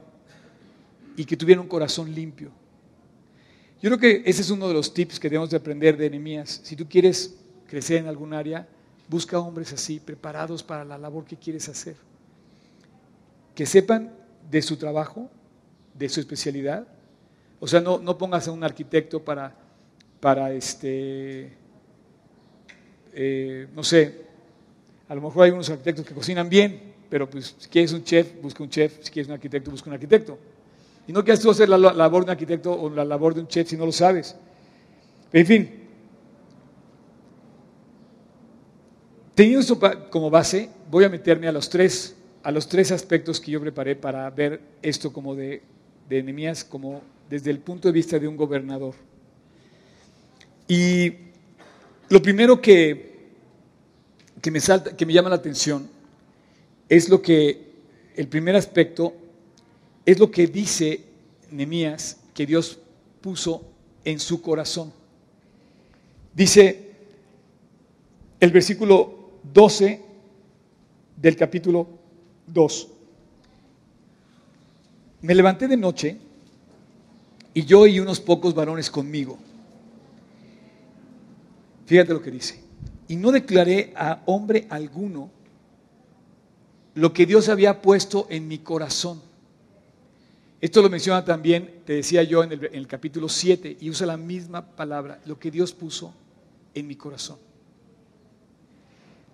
y 1.16 1.26
que 1.26 1.38
tuvieran 1.38 1.64
un 1.64 1.70
corazón 1.70 2.14
limpio. 2.14 2.52
Yo 3.82 3.90
creo 3.90 4.00
que 4.00 4.30
ese 4.30 4.42
es 4.42 4.50
uno 4.50 4.68
de 4.68 4.74
los 4.74 4.94
tips 4.94 5.20
que 5.20 5.30
debemos 5.30 5.50
de 5.50 5.58
aprender 5.58 5.98
de 5.98 6.08
enemías. 6.08 6.62
Si 6.64 6.76
tú 6.76 6.88
quieres 6.88 7.36
crecer 7.68 7.98
en 7.98 8.08
algún 8.08 8.34
área, 8.34 8.68
busca 9.08 9.40
hombres 9.40 9.72
así, 9.74 10.00
preparados 10.00 10.64
para 10.64 10.84
la 10.84 10.98
labor 10.98 11.26
que 11.26 11.38
quieres 11.38 11.70
hacer. 11.70 11.96
Que 13.54 13.66
sepan 13.66 14.14
de 14.50 14.62
su 14.62 14.78
trabajo, 14.78 15.30
de 15.94 16.10
su 16.10 16.20
especialidad. 16.20 16.88
O 17.60 17.68
sea, 17.68 17.82
no, 17.82 18.00
no 18.00 18.18
pongas 18.18 18.48
a 18.48 18.52
un 18.52 18.64
arquitecto 18.64 19.24
para, 19.24 19.56
para 20.20 20.52
este, 20.54 21.54
eh, 23.14 23.68
no 23.76 23.84
sé, 23.84 24.28
a 25.08 25.16
lo 25.16 25.22
mejor 25.22 25.46
hay 25.46 25.52
unos 25.52 25.70
arquitectos 25.70 26.06
que 26.06 26.14
cocinan 26.14 26.50
bien, 26.50 26.94
pero 27.10 27.30
pues 27.30 27.56
si 27.58 27.70
quieres 27.70 27.94
un 27.94 28.04
chef, 28.04 28.42
busca 28.42 28.64
un 28.64 28.70
chef, 28.70 29.00
si 29.02 29.12
quieres 29.12 29.28
un 29.28 29.34
arquitecto, 29.34 29.72
busca 29.72 29.90
un 29.90 29.94
arquitecto. 29.94 30.38
Y 31.08 31.14
no 31.14 31.24
quieras 31.24 31.40
tú 31.40 31.50
hacer 31.50 31.70
la 31.70 31.78
labor 31.78 32.24
de 32.24 32.26
un 32.26 32.30
arquitecto 32.32 32.72
o 32.74 32.90
la 32.90 33.06
labor 33.06 33.34
de 33.34 33.42
un 33.42 33.48
chef 33.48 33.70
si 33.70 33.78
no 33.78 33.86
lo 33.86 33.92
sabes. 33.94 34.36
En 35.32 35.46
fin, 35.46 35.70
teniendo 39.34 39.62
eso 39.62 39.80
como 40.10 40.30
base, 40.30 40.70
voy 40.90 41.06
a 41.06 41.10
meterme 41.10 41.48
a 41.48 41.52
los 41.52 41.70
tres, 41.70 42.16
a 42.44 42.52
los 42.52 42.68
tres 42.68 42.92
aspectos 42.92 43.40
que 43.40 43.52
yo 43.52 43.62
preparé 43.62 43.96
para 43.96 44.30
ver 44.30 44.60
esto 44.82 45.14
como 45.14 45.36
de, 45.36 45.62
de 46.10 46.20
enemías, 46.20 46.64
como 46.64 47.02
desde 47.30 47.52
el 47.52 47.60
punto 47.60 47.88
de 47.88 47.94
vista 47.94 48.20
de 48.20 48.28
un 48.28 48.36
gobernador. 48.36 48.96
Y 50.68 51.27
lo 52.10 52.22
primero 52.22 52.62
que, 52.62 53.30
que, 54.42 54.52
me 54.52 54.60
salta, 54.60 54.96
que 54.96 55.06
me 55.06 55.14
llama 55.14 55.30
la 55.30 55.36
atención 55.36 55.90
es 56.90 57.10
lo 57.10 57.22
que, 57.22 57.68
el 58.16 58.28
primer 58.28 58.56
aspecto 58.56 59.14
es 60.06 60.20
lo 60.20 60.32
que 60.32 60.48
dice 60.48 61.04
Nehemías 61.52 62.18
que 62.34 62.46
Dios 62.46 62.80
puso 63.22 63.64
en 64.04 64.20
su 64.20 64.42
corazón. 64.42 64.92
Dice 66.34 66.92
el 68.40 68.52
versículo 68.52 69.40
12 69.54 70.02
del 71.16 71.36
capítulo 71.36 71.88
2. 72.48 72.88
Me 75.22 75.36
levanté 75.36 75.68
de 75.68 75.78
noche 75.78 76.18
y 77.54 77.66
yo 77.66 77.86
y 77.86 78.00
unos 78.00 78.20
pocos 78.20 78.54
varones 78.54 78.90
conmigo. 78.90 79.38
Fíjate 81.88 82.14
lo 82.14 82.22
que 82.22 82.32
dice. 82.32 82.60
Y 83.08 83.16
no 83.16 83.32
declaré 83.32 83.94
a 83.96 84.22
hombre 84.26 84.68
alguno 84.70 85.32
lo 86.96 87.14
que 87.14 87.26
Dios 87.26 87.48
había 87.48 87.82
puesto 87.82 88.28
en 88.30 88.46
mi 88.46 88.58
corazón. 88.60 89.22
Esto 90.60 90.82
lo 90.82 90.90
menciona 90.90 91.24
también, 91.24 91.82
te 91.86 91.94
decía 91.94 92.24
yo, 92.24 92.44
en 92.44 92.52
el, 92.52 92.88
capítulo 92.88 93.30
7, 93.30 93.78
y 93.80 93.90
usa 93.90 94.06
la 94.06 94.18
misma 94.18 94.76
palabra, 94.76 95.22
lo 95.26 95.40
que 95.40 95.50
Dios 95.50 95.72
puso 95.72 96.14
en 96.74 96.88
mi 96.88 96.98
corazón. 96.98 97.38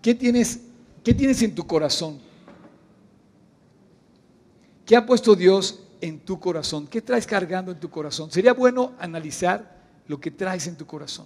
¿Qué 0.01 0.13
tienes, 0.13 0.59
qué 1.03 1.13
tienes 1.15 1.41
en 1.41 1.55
tu 1.55 1.65
corazón? 1.65 2.19
¿Qué 4.85 4.95
ha 4.95 5.05
puesto 5.05 5.35
Dios 5.35 5.81
en 6.01 6.19
tu 6.19 6.39
corazón? 6.39 6.85
¿Qué 6.85 7.01
traes 7.01 7.25
cargando 7.25 7.71
en 7.71 7.79
tu 7.79 7.89
corazón? 7.89 8.29
Sería 8.29 8.53
bueno 8.53 8.93
analizar 8.99 9.81
lo 10.07 10.19
que 10.19 10.29
traes 10.29 10.67
en 10.67 10.75
tu 10.75 10.85
corazón. 10.85 11.25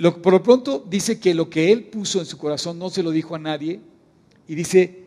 Por 0.00 0.32
lo 0.32 0.42
pronto 0.42 0.84
dice 0.88 1.20
que 1.20 1.34
lo 1.34 1.50
que 1.50 1.70
él 1.72 1.84
puso 1.84 2.20
en 2.20 2.26
su 2.26 2.38
corazón 2.38 2.78
no 2.78 2.88
se 2.88 3.02
lo 3.02 3.10
dijo 3.10 3.34
a 3.34 3.38
nadie 3.38 3.80
y 4.48 4.54
dice, 4.54 5.04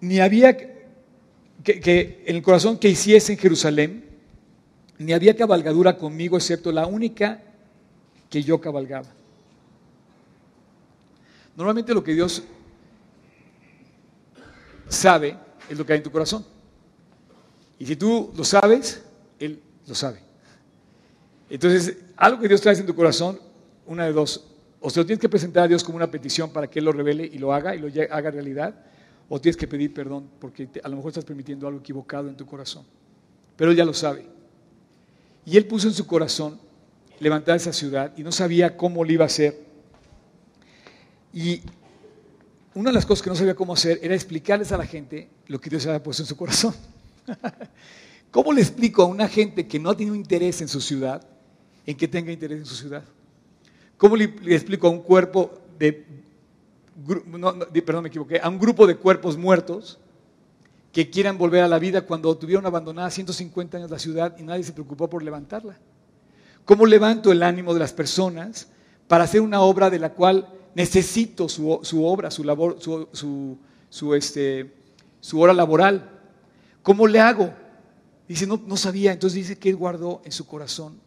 ni 0.00 0.18
había 0.18 0.56
que, 0.56 2.24
en 2.26 2.36
el 2.36 2.42
corazón 2.42 2.78
que 2.78 2.88
hiciese 2.88 3.34
en 3.34 3.38
Jerusalén, 3.38 4.04
ni 4.98 5.12
había 5.12 5.36
cabalgadura 5.36 5.96
conmigo 5.96 6.36
excepto 6.36 6.72
la 6.72 6.86
única 6.86 7.42
que 8.28 8.42
yo 8.42 8.60
cabalgaba. 8.60 9.08
Normalmente 11.56 11.94
lo 11.94 12.02
que 12.02 12.14
Dios 12.14 12.42
sabe 14.88 15.36
es 15.68 15.78
lo 15.78 15.86
que 15.86 15.92
hay 15.92 15.98
en 15.98 16.02
tu 16.02 16.10
corazón. 16.10 16.44
Y 17.78 17.86
si 17.86 17.96
tú 17.96 18.32
lo 18.36 18.44
sabes, 18.44 19.02
Él 19.38 19.60
lo 19.86 19.94
sabe. 19.94 20.29
Entonces, 21.50 21.98
algo 22.16 22.40
que 22.40 22.48
Dios 22.48 22.60
trae 22.60 22.76
en 22.76 22.86
tu 22.86 22.94
corazón, 22.94 23.38
una 23.86 24.06
de 24.06 24.12
dos, 24.12 24.46
o 24.80 24.88
se 24.88 25.00
lo 25.00 25.06
tienes 25.06 25.20
que 25.20 25.28
presentar 25.28 25.64
a 25.64 25.68
Dios 25.68 25.82
como 25.84 25.96
una 25.96 26.10
petición 26.10 26.52
para 26.52 26.68
que 26.68 26.78
Él 26.78 26.84
lo 26.84 26.92
revele 26.92 27.28
y 27.30 27.38
lo 27.38 27.52
haga 27.52 27.74
y 27.74 27.80
lo 27.80 27.88
haga 28.10 28.30
realidad, 28.30 28.74
o 29.28 29.40
tienes 29.40 29.56
que 29.56 29.66
pedir 29.66 29.92
perdón 29.92 30.30
porque 30.40 30.68
a 30.82 30.88
lo 30.88 30.96
mejor 30.96 31.10
estás 31.10 31.24
permitiendo 31.24 31.66
algo 31.66 31.80
equivocado 31.80 32.28
en 32.28 32.36
tu 32.36 32.46
corazón. 32.46 32.84
Pero 33.56 33.72
Él 33.72 33.76
ya 33.76 33.84
lo 33.84 33.92
sabe. 33.92 34.26
Y 35.44 35.56
Él 35.56 35.66
puso 35.66 35.88
en 35.88 35.94
su 35.94 36.06
corazón 36.06 36.58
levantar 37.18 37.56
esa 37.56 37.72
ciudad 37.72 38.12
y 38.16 38.22
no 38.22 38.32
sabía 38.32 38.76
cómo 38.76 39.04
lo 39.04 39.12
iba 39.12 39.24
a 39.24 39.26
hacer. 39.26 39.58
Y 41.32 41.62
una 42.74 42.90
de 42.90 42.94
las 42.94 43.06
cosas 43.06 43.22
que 43.22 43.30
no 43.30 43.36
sabía 43.36 43.54
cómo 43.54 43.72
hacer 43.72 43.98
era 44.02 44.14
explicarles 44.14 44.72
a 44.72 44.78
la 44.78 44.86
gente 44.86 45.28
lo 45.46 45.60
que 45.60 45.68
Dios 45.68 45.86
había 45.86 46.02
puesto 46.02 46.22
en 46.22 46.26
su 46.26 46.36
corazón. 46.36 46.74
¿Cómo 48.30 48.52
le 48.52 48.60
explico 48.60 49.02
a 49.02 49.06
una 49.06 49.28
gente 49.28 49.66
que 49.66 49.78
no 49.78 49.96
tiene 49.96 50.16
interés 50.16 50.60
en 50.60 50.68
su 50.68 50.80
ciudad, 50.80 51.26
en 51.90 51.96
que 51.96 52.08
tenga 52.08 52.32
interés 52.32 52.58
en 52.58 52.66
su 52.66 52.74
ciudad? 52.74 53.04
¿Cómo 53.96 54.16
le, 54.16 54.34
le 54.42 54.54
explico 54.54 54.86
a 54.86 54.90
un 54.90 55.00
cuerpo 55.00 55.60
de 55.78 56.04
perdón, 57.84 58.02
me 58.02 58.08
equivoqué, 58.08 58.40
a 58.42 58.48
un 58.48 58.58
grupo 58.58 58.86
de 58.86 58.96
cuerpos 58.96 59.36
muertos 59.36 59.98
que 60.92 61.08
quieran 61.08 61.38
volver 61.38 61.62
a 61.62 61.68
la 61.68 61.78
vida 61.78 62.02
cuando 62.02 62.36
tuvieron 62.36 62.66
abandonada 62.66 63.10
150 63.10 63.78
años 63.78 63.90
la 63.90 63.98
ciudad 63.98 64.36
y 64.38 64.42
nadie 64.42 64.64
se 64.64 64.72
preocupó 64.72 65.08
por 65.08 65.22
levantarla. 65.22 65.78
¿Cómo 66.64 66.84
levanto 66.84 67.32
el 67.32 67.42
ánimo 67.42 67.72
de 67.74 67.80
las 67.80 67.92
personas 67.92 68.68
para 69.08 69.24
hacer 69.24 69.40
una 69.40 69.60
obra 69.60 69.88
de 69.88 69.98
la 69.98 70.12
cual 70.12 70.48
necesito 70.74 71.48
su, 71.48 71.70
obra, 72.04 72.30
su 72.30 72.44
labor, 72.44 72.76
su, 72.80 73.58
su, 73.88 74.14
este, 74.14 74.72
su 75.20 75.40
hora 75.40 75.52
laboral? 75.52 76.10
¿Cómo 76.82 77.06
le 77.06 77.20
hago? 77.20 77.52
Dice, 78.28 78.46
no, 78.46 78.60
no 78.66 78.76
sabía. 78.76 79.12
Entonces 79.12 79.36
dice 79.36 79.58
que 79.58 79.70
él 79.70 79.76
guardó 79.76 80.22
en 80.24 80.32
su 80.32 80.46
corazón 80.46 80.98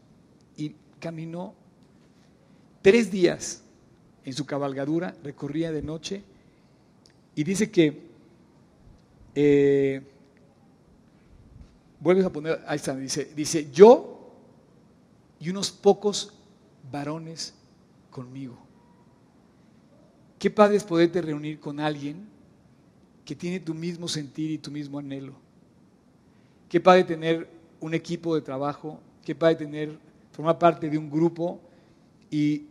caminó 1.04 1.54
tres 2.82 3.12
días 3.12 3.62
en 4.24 4.32
su 4.32 4.46
cabalgadura, 4.46 5.14
recorría 5.22 5.74
de 5.74 5.82
noche 5.82 6.24
y 7.36 7.44
dice 7.44 7.70
que, 7.70 8.04
eh, 9.36 10.02
vuelves 12.00 12.24
a 12.26 12.32
poner, 12.32 12.64
ahí 12.66 12.78
está, 12.78 12.96
dice, 12.96 13.34
dice, 13.36 13.70
yo 13.70 14.32
y 15.42 15.50
unos 15.50 15.72
pocos 15.72 16.34
varones 16.90 17.54
conmigo. 18.10 18.58
Qué 20.40 20.50
padre 20.50 20.78
es 20.78 20.86
poderte 20.86 21.22
reunir 21.22 21.60
con 21.60 21.82
alguien 21.82 22.30
que 23.26 23.36
tiene 23.36 23.60
tu 23.60 23.74
mismo 23.74 24.08
sentir 24.08 24.52
y 24.52 24.58
tu 24.58 24.72
mismo 24.72 25.00
anhelo. 25.00 25.34
Qué 26.70 26.80
padre 26.80 27.04
tener 27.04 27.50
un 27.82 27.94
equipo 27.94 28.36
de 28.36 28.42
trabajo, 28.42 29.02
qué 29.26 29.36
padre 29.36 29.56
tener, 29.56 29.98
formar 30.34 30.60
parte 30.60 30.90
de 30.90 30.98
un 30.98 31.10
grupo 31.10 31.62
y 32.30 32.66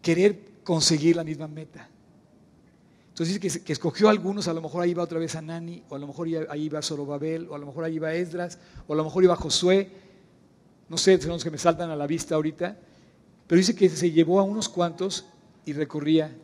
querer 0.00 0.38
conseguir 0.64 1.16
la 1.16 1.24
misma 1.24 1.48
meta. 1.48 1.88
Entonces 3.08 3.40
dice 3.40 3.62
que, 3.64 3.72
escogió 3.72 4.08
a 4.08 4.10
algunos, 4.10 4.46
a 4.46 4.52
lo 4.52 4.62
mejor 4.62 4.82
ahí 4.82 4.90
iba 4.90 5.02
otra 5.02 5.18
vez 5.18 5.34
a 5.34 5.42
Nani, 5.42 5.82
o 5.88 5.96
a 5.96 5.98
lo 5.98 6.06
mejor 6.06 6.28
ahí 6.48 6.62
iba 6.62 6.80
Zorobabel, 6.82 7.48
o 7.48 7.54
a 7.54 7.58
lo 7.58 7.66
mejor 7.66 7.84
ahí 7.84 7.94
iba 7.94 8.14
Esdras, 8.14 8.58
o 8.86 8.92
a 8.92 8.96
lo 8.96 9.04
mejor 9.04 9.24
iba 9.24 9.34
Josué, 9.34 9.90
no 10.88 10.96
sé, 10.96 11.20
son 11.20 11.30
los 11.30 11.42
que 11.42 11.50
me 11.50 11.58
saltan 11.58 11.90
a 11.90 11.96
la 11.96 12.06
vista 12.06 12.36
ahorita, 12.36 12.76
Pero 13.46 13.58
dice 13.58 13.74
que 13.74 13.88
se 13.88 14.10
llevó 14.10 14.40
a 14.40 14.42
unos 14.42 14.68
cuantos 14.68 15.26
y 15.64 15.72
recorría 15.72 16.36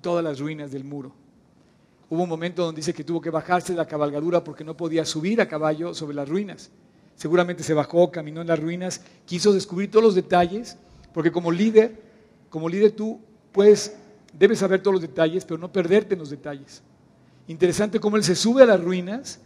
todas 0.00 0.24
las 0.24 0.38
ruinas 0.38 0.72
del 0.72 0.84
muro. 0.84 1.12
Hubo 2.08 2.22
un 2.22 2.28
momento 2.28 2.64
donde 2.64 2.80
dice 2.80 2.94
que 2.94 3.04
tuvo 3.04 3.20
que 3.20 3.30
bajarse 3.30 3.72
de 3.72 3.78
la 3.78 3.86
cabalgadura 3.86 4.44
porque 4.44 4.64
no 4.64 4.76
podía 4.76 5.04
subir 5.04 5.40
a 5.40 5.48
caballo 5.48 5.94
sobre 5.94 6.14
las 6.14 6.28
ruinas. 6.28 6.70
Seguramente 7.16 7.62
se 7.62 7.74
bajó, 7.74 8.10
caminó 8.10 8.42
en 8.42 8.46
las 8.46 8.60
ruinas, 8.60 9.00
quiso 9.24 9.52
descubrir 9.52 9.90
todos 9.90 10.04
los 10.04 10.14
detalles, 10.14 10.76
porque 11.12 11.32
como 11.32 11.50
líder, 11.50 12.00
como 12.50 12.68
líder 12.68 12.92
tú 12.92 13.20
puedes, 13.52 13.96
debes 14.32 14.58
saber 14.58 14.82
todos 14.82 14.94
los 14.94 15.02
detalles, 15.02 15.44
pero 15.44 15.58
no 15.58 15.72
perderte 15.72 16.14
en 16.14 16.20
los 16.20 16.30
detalles. 16.30 16.82
Interesante 17.48 17.98
cómo 17.98 18.16
él 18.16 18.24
se 18.24 18.34
sube 18.34 18.62
a 18.62 18.66
las 18.66 18.82
ruinas 18.82 19.40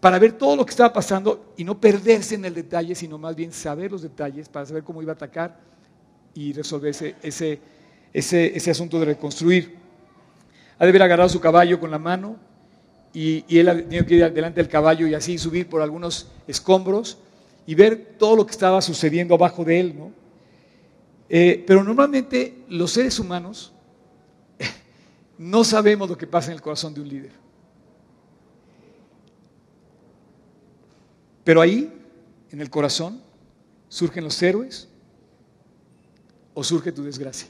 para 0.00 0.18
ver 0.18 0.32
todo 0.32 0.54
lo 0.54 0.64
que 0.64 0.70
estaba 0.70 0.92
pasando 0.92 1.52
y 1.56 1.64
no 1.64 1.80
perderse 1.80 2.36
en 2.36 2.44
el 2.44 2.54
detalle, 2.54 2.94
sino 2.94 3.18
más 3.18 3.34
bien 3.34 3.52
saber 3.52 3.90
los 3.90 4.02
detalles 4.02 4.48
para 4.48 4.64
saber 4.66 4.84
cómo 4.84 5.02
iba 5.02 5.12
a 5.12 5.16
atacar 5.16 5.58
y 6.34 6.52
resolver 6.52 6.94
ese, 7.22 7.60
ese, 8.12 8.70
asunto 8.70 9.00
de 9.00 9.06
reconstruir. 9.06 9.76
Ha 10.78 10.84
de 10.84 10.90
haber 10.90 11.02
agarrado 11.02 11.28
su 11.28 11.40
caballo 11.40 11.80
con 11.80 11.90
la 11.90 11.98
mano 11.98 12.36
y, 13.12 13.44
él 13.58 13.68
ha 13.68 13.76
tenido 13.76 14.06
que 14.06 14.14
ir 14.14 14.32
delante 14.32 14.60
del 14.60 14.68
caballo 14.68 15.06
y 15.06 15.14
así 15.14 15.38
subir 15.38 15.68
por 15.68 15.82
algunos 15.82 16.28
escombros 16.46 17.18
y 17.66 17.74
ver 17.74 18.14
todo 18.18 18.36
lo 18.36 18.46
que 18.46 18.52
estaba 18.52 18.80
sucediendo 18.80 19.34
abajo 19.34 19.64
de 19.64 19.80
él. 19.80 19.94
¿no? 19.96 20.12
Eh, 21.28 21.64
pero 21.66 21.82
normalmente 21.82 22.64
los 22.68 22.92
seres 22.92 23.18
humanos 23.18 23.72
no 25.38 25.64
sabemos 25.64 26.08
lo 26.08 26.16
que 26.16 26.26
pasa 26.26 26.50
en 26.50 26.54
el 26.54 26.62
corazón 26.62 26.94
de 26.94 27.00
un 27.00 27.08
líder. 27.08 27.32
Pero 31.44 31.62
ahí, 31.62 31.90
en 32.50 32.60
el 32.60 32.68
corazón, 32.68 33.22
surgen 33.88 34.24
los 34.24 34.42
héroes 34.42 34.88
o 36.52 36.62
surge 36.62 36.92
tu 36.92 37.02
desgracia. 37.02 37.48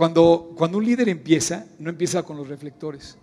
Cuando, 0.00 0.56
un 0.58 0.82
líder 0.82 1.10
empieza, 1.10 1.66
no 1.78 1.90
empieza 1.90 2.22
con 2.22 2.38
los 2.38 2.48
reflectores, 2.48 3.18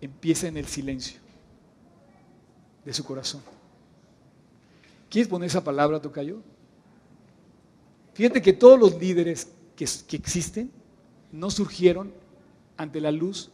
empieza 0.00 0.48
en 0.48 0.56
el 0.56 0.64
silencio 0.64 1.20
de 2.82 2.94
su 2.94 3.04
corazón. 3.04 3.42
¿Quieres 5.10 5.28
poner 5.28 5.48
esa 5.48 5.62
palabra, 5.62 6.00
Tocayo? 6.00 6.40
Fíjate 8.14 8.40
que 8.40 8.54
todos 8.54 8.80
los 8.80 8.98
líderes 8.98 9.48
que 9.76 10.16
existen 10.16 10.70
no 11.32 11.50
surgieron 11.50 12.14
ante 12.78 12.98
la 12.98 13.12
luz 13.12 13.50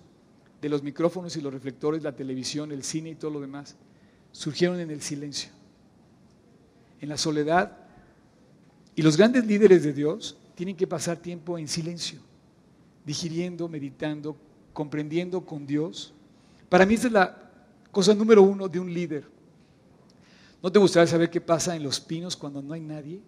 de 0.61 0.69
los 0.69 0.85
micrófonos 0.85 1.37
y 1.37 1.41
los 1.41 1.53
reflectores, 1.53 2.05
la 2.05 2.15
televisión, 2.15 2.71
el 2.71 2.85
cine 2.85 3.11
y 3.11 3.15
todo 3.17 3.33
lo 3.33 3.41
demás, 3.41 3.75
surgieron 4.31 4.79
en 4.79 4.93
el 4.93 5.03
silencio, 5.03 5.51
en 7.01 7.09
la 7.09 7.17
soledad. 7.17 7.77
Y 8.95 9.03
los 9.03 9.17
grandes 9.17 9.45
líderes 9.47 9.83
de 9.83 9.93
Dios 9.93 10.37
tienen 10.55 10.77
que 10.77 10.87
pasar 10.87 11.17
tiempo 11.17 11.59
en 11.59 11.69
silencio, 11.69 12.21
digiriendo, 13.05 13.69
meditando, 13.69 14.37
comprendiendo 14.73 15.45
con 15.45 15.67
Dios. 15.67 16.13
Para 16.69 16.87
mí 16.87 16.95
esa 16.95 17.07
es 17.07 17.13
la 17.13 17.51
cosa 17.91 18.15
número 18.15 18.43
uno 18.43 18.69
de 18.69 18.81
un 18.81 18.93
líder. 18.93 19.29
¿No 20.63 20.71
te 20.71 20.79
gustaría 20.79 21.07
saber 21.07 21.31
qué 21.31 21.41
pasa 21.41 21.75
en 21.75 21.83
los 21.83 22.01
pinos 22.01 22.37
cuando 22.37 22.63
no 22.63 22.73
hay 22.73 22.81
nadie? 22.81 23.21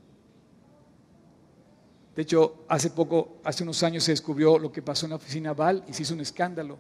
De 2.15 2.23
hecho, 2.23 2.65
hace 2.69 2.91
poco, 2.91 3.39
hace 3.43 3.65
unos 3.65 3.83
años 3.83 4.05
se 4.05 4.13
descubrió 4.13 4.59
lo 4.59 4.71
que 4.71 4.83
pasó 4.83 5.07
en 5.07 5.11
la 5.11 5.17
oficina 5.17 5.53
Val 5.53 5.83
y 5.89 5.93
se 5.93 6.03
hizo 6.03 6.15
un 6.15 6.21
escándalo. 6.21 6.79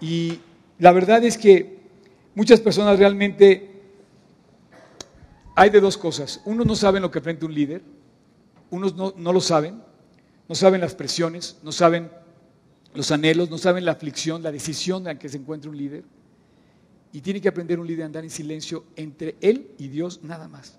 Y 0.00 0.38
la 0.78 0.92
verdad 0.92 1.24
es 1.24 1.36
que 1.36 1.80
muchas 2.34 2.60
personas 2.60 2.98
realmente 2.98 3.70
hay 5.56 5.70
de 5.70 5.80
dos 5.80 5.98
cosas. 5.98 6.40
Unos 6.44 6.66
no 6.66 6.76
saben 6.76 7.02
lo 7.02 7.10
que 7.10 7.20
frente 7.20 7.44
un 7.44 7.52
líder, 7.52 7.82
unos 8.70 8.94
no, 8.94 9.14
no 9.16 9.32
lo 9.32 9.40
saben, 9.40 9.82
no 10.48 10.54
saben 10.54 10.80
las 10.80 10.94
presiones, 10.94 11.58
no 11.62 11.72
saben 11.72 12.10
los 12.94 13.10
anhelos, 13.10 13.50
no 13.50 13.58
saben 13.58 13.84
la 13.84 13.92
aflicción, 13.92 14.42
la 14.42 14.52
decisión 14.52 15.06
en 15.06 15.18
que 15.18 15.28
se 15.28 15.36
encuentra 15.36 15.70
un 15.70 15.76
líder. 15.76 16.04
Y 17.12 17.20
tiene 17.20 17.40
que 17.40 17.48
aprender 17.48 17.78
un 17.80 17.86
líder 17.86 18.04
a 18.04 18.06
andar 18.06 18.24
en 18.24 18.30
silencio 18.30 18.84
entre 18.96 19.36
él 19.40 19.70
y 19.78 19.88
Dios 19.88 20.20
nada 20.22 20.48
más. 20.48 20.78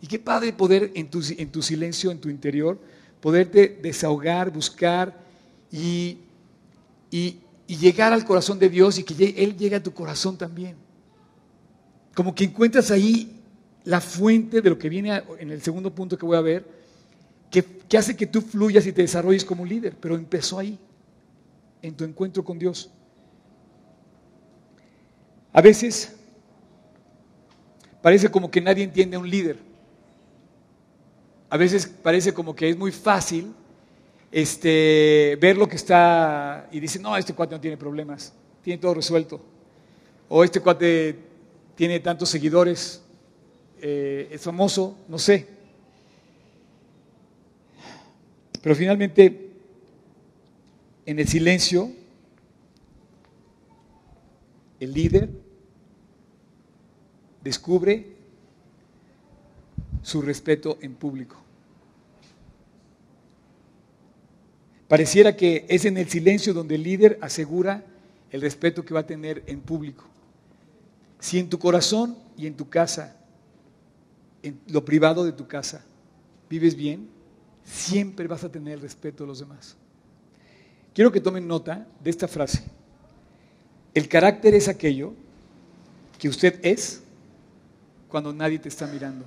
Y 0.00 0.06
qué 0.06 0.18
padre 0.18 0.52
poder 0.52 0.92
en 0.94 1.08
tu, 1.08 1.22
en 1.36 1.50
tu 1.50 1.62
silencio, 1.62 2.10
en 2.10 2.20
tu 2.20 2.28
interior, 2.28 2.78
poderte 3.20 3.78
desahogar, 3.82 4.50
buscar 4.50 5.18
y, 5.72 6.18
y, 7.10 7.38
y 7.66 7.76
llegar 7.76 8.12
al 8.12 8.24
corazón 8.24 8.58
de 8.58 8.68
Dios 8.68 8.98
y 8.98 9.04
que 9.04 9.34
Él 9.42 9.56
llegue 9.56 9.76
a 9.76 9.82
tu 9.82 9.94
corazón 9.94 10.36
también. 10.36 10.76
Como 12.14 12.34
que 12.34 12.44
encuentras 12.44 12.90
ahí 12.90 13.40
la 13.84 14.00
fuente 14.00 14.60
de 14.60 14.70
lo 14.70 14.78
que 14.78 14.88
viene 14.88 15.22
en 15.38 15.50
el 15.50 15.62
segundo 15.62 15.94
punto 15.94 16.18
que 16.18 16.26
voy 16.26 16.36
a 16.36 16.42
ver, 16.42 16.83
que, 17.50 17.96
hace 17.96 18.16
que 18.16 18.26
tú 18.26 18.40
fluyas 18.40 18.86
y 18.86 18.92
te 18.92 19.02
desarrolles 19.02 19.44
como 19.44 19.64
líder, 19.64 19.96
pero 20.00 20.16
empezó 20.16 20.58
ahí, 20.58 20.78
en 21.82 21.94
tu 21.94 22.04
encuentro 22.04 22.44
con 22.44 22.58
Dios. 22.58 22.90
A 25.52 25.60
veces 25.60 26.14
parece 28.02 28.28
como 28.28 28.50
que 28.50 28.60
nadie 28.60 28.84
entiende 28.84 29.16
a 29.16 29.20
un 29.20 29.30
líder. 29.30 29.58
A 31.48 31.56
veces 31.56 31.86
parece 31.86 32.34
como 32.34 32.56
que 32.56 32.68
es 32.68 32.76
muy 32.76 32.90
fácil 32.90 33.54
este, 34.32 35.38
ver 35.40 35.56
lo 35.56 35.68
que 35.68 35.76
está 35.76 36.68
y 36.72 36.80
dice, 36.80 36.98
no, 36.98 37.16
este 37.16 37.34
cuate 37.34 37.54
no 37.54 37.60
tiene 37.60 37.76
problemas, 37.76 38.32
tiene 38.62 38.80
todo 38.80 38.94
resuelto. 38.94 39.40
O 40.28 40.42
este 40.42 40.58
cuate 40.58 41.16
tiene 41.76 42.00
tantos 42.00 42.30
seguidores, 42.30 43.00
eh, 43.80 44.28
es 44.32 44.40
famoso, 44.40 44.98
no 45.06 45.18
sé. 45.18 45.53
Pero 48.64 48.76
finalmente, 48.76 49.50
en 51.04 51.18
el 51.18 51.28
silencio, 51.28 51.92
el 54.80 54.94
líder 54.94 55.28
descubre 57.42 58.06
su 60.00 60.22
respeto 60.22 60.78
en 60.80 60.94
público. 60.94 61.36
Pareciera 64.88 65.36
que 65.36 65.66
es 65.68 65.84
en 65.84 65.98
el 65.98 66.08
silencio 66.08 66.54
donde 66.54 66.76
el 66.76 66.84
líder 66.84 67.18
asegura 67.20 67.84
el 68.30 68.40
respeto 68.40 68.82
que 68.82 68.94
va 68.94 69.00
a 69.00 69.06
tener 69.06 69.42
en 69.46 69.60
público. 69.60 70.06
Si 71.20 71.38
en 71.38 71.50
tu 71.50 71.58
corazón 71.58 72.16
y 72.38 72.46
en 72.46 72.56
tu 72.56 72.70
casa, 72.70 73.14
en 74.42 74.58
lo 74.68 74.86
privado 74.86 75.26
de 75.26 75.32
tu 75.32 75.46
casa, 75.46 75.84
vives 76.48 76.74
bien, 76.74 77.12
siempre 77.64 78.26
vas 78.26 78.44
a 78.44 78.52
tener 78.52 78.74
el 78.74 78.80
respeto 78.80 79.24
de 79.24 79.28
los 79.28 79.40
demás. 79.40 79.76
Quiero 80.92 81.10
que 81.10 81.20
tomen 81.20 81.46
nota 81.46 81.86
de 82.00 82.10
esta 82.10 82.28
frase. 82.28 82.62
El 83.94 84.08
carácter 84.08 84.54
es 84.54 84.68
aquello 84.68 85.14
que 86.18 86.28
usted 86.28 86.60
es 86.62 87.02
cuando 88.08 88.32
nadie 88.32 88.58
te 88.58 88.68
está 88.68 88.86
mirando. 88.86 89.26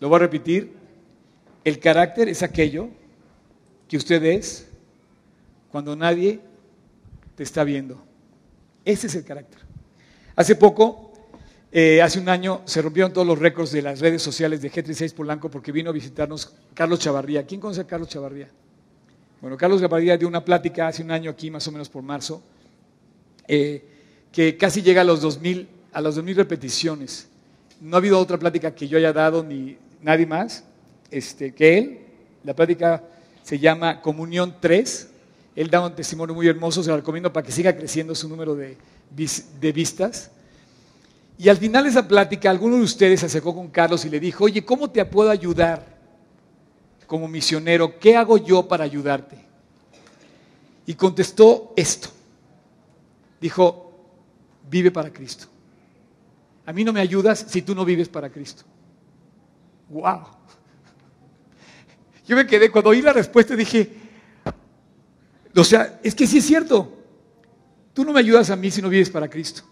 Lo 0.00 0.08
voy 0.08 0.16
a 0.16 0.20
repetir. 0.20 0.72
El 1.64 1.78
carácter 1.80 2.28
es 2.28 2.42
aquello 2.42 2.88
que 3.88 3.96
usted 3.96 4.22
es 4.24 4.68
cuando 5.70 5.96
nadie 5.96 6.40
te 7.34 7.42
está 7.42 7.64
viendo. 7.64 8.02
Ese 8.84 9.06
es 9.06 9.14
el 9.14 9.24
carácter. 9.24 9.60
Hace 10.36 10.54
poco, 10.54 11.05
eh, 11.72 12.00
hace 12.02 12.18
un 12.18 12.28
año, 12.28 12.62
se 12.64 12.80
rompieron 12.80 13.12
todos 13.12 13.26
los 13.26 13.38
récords 13.38 13.72
de 13.72 13.82
las 13.82 14.00
redes 14.00 14.22
sociales 14.22 14.62
de 14.62 14.70
G36 14.70 15.12
Polanco 15.12 15.50
porque 15.50 15.72
vino 15.72 15.90
a 15.90 15.92
visitarnos 15.92 16.52
Carlos 16.74 17.00
Chavarría. 17.00 17.46
¿Quién 17.46 17.60
conoce 17.60 17.82
a 17.82 17.86
Carlos 17.86 18.08
Chavarría? 18.08 18.48
Bueno, 19.40 19.56
Carlos 19.56 19.80
Chavarría 19.80 20.16
dio 20.16 20.28
una 20.28 20.44
plática 20.44 20.88
hace 20.88 21.02
un 21.02 21.10
año 21.10 21.30
aquí, 21.30 21.50
más 21.50 21.66
o 21.68 21.72
menos 21.72 21.88
por 21.88 22.02
marzo, 22.02 22.42
eh, 23.46 23.84
que 24.32 24.56
casi 24.56 24.82
llega 24.82 25.02
a 25.02 25.04
los 25.04 25.20
2000 25.20 25.68
a 25.96 26.02
las 26.02 26.14
2000 26.16 26.36
repeticiones. 26.36 27.26
No 27.80 27.96
ha 27.96 28.00
habido 28.00 28.18
otra 28.18 28.38
plática 28.38 28.74
que 28.74 28.86
yo 28.86 28.98
haya 28.98 29.14
dado 29.14 29.42
ni 29.42 29.78
nadie 30.02 30.26
más 30.26 30.62
este, 31.10 31.54
que 31.54 31.78
él. 31.78 32.00
La 32.44 32.54
plática 32.54 33.02
se 33.42 33.58
llama 33.58 34.02
Comunión 34.02 34.56
3. 34.60 35.08
Él 35.56 35.70
da 35.70 35.86
un 35.86 35.94
testimonio 35.94 36.34
muy 36.34 36.48
hermoso, 36.48 36.82
se 36.82 36.90
lo 36.90 36.96
recomiendo 36.98 37.32
para 37.32 37.46
que 37.46 37.50
siga 37.50 37.74
creciendo 37.74 38.14
su 38.14 38.28
número 38.28 38.54
de, 38.54 38.76
de 39.10 39.72
vistas. 39.72 40.30
Y 41.38 41.48
al 41.48 41.58
final 41.58 41.84
de 41.84 41.90
esa 41.90 42.08
plática, 42.08 42.48
alguno 42.48 42.76
de 42.76 42.82
ustedes 42.82 43.20
se 43.20 43.26
acercó 43.26 43.54
con 43.54 43.68
Carlos 43.68 44.04
y 44.04 44.08
le 44.08 44.18
dijo, 44.18 44.44
oye, 44.44 44.64
¿cómo 44.64 44.90
te 44.90 45.04
puedo 45.04 45.30
ayudar 45.30 45.84
como 47.06 47.28
misionero? 47.28 47.98
¿Qué 47.98 48.16
hago 48.16 48.38
yo 48.38 48.66
para 48.66 48.84
ayudarte? 48.84 49.36
Y 50.86 50.94
contestó 50.94 51.74
esto. 51.76 52.08
Dijo, 53.40 53.92
vive 54.70 54.90
para 54.90 55.12
Cristo. 55.12 55.46
A 56.64 56.72
mí 56.72 56.84
no 56.84 56.92
me 56.92 57.00
ayudas 57.00 57.44
si 57.48 57.60
tú 57.62 57.74
no 57.74 57.84
vives 57.84 58.08
para 58.08 58.30
Cristo. 58.30 58.64
¡Wow! 59.90 60.22
Yo 62.26 62.34
me 62.34 62.46
quedé, 62.46 62.70
cuando 62.70 62.90
oí 62.90 63.02
la 63.02 63.12
respuesta 63.12 63.54
dije, 63.54 63.92
o 65.54 65.64
sea, 65.64 66.00
es 66.02 66.14
que 66.14 66.26
sí 66.26 66.38
es 66.38 66.44
cierto. 66.44 66.92
Tú 67.92 68.04
no 68.04 68.12
me 68.12 68.20
ayudas 68.20 68.50
a 68.50 68.56
mí 68.56 68.70
si 68.70 68.82
no 68.82 68.88
vives 68.88 69.10
para 69.10 69.28
Cristo. 69.28 69.62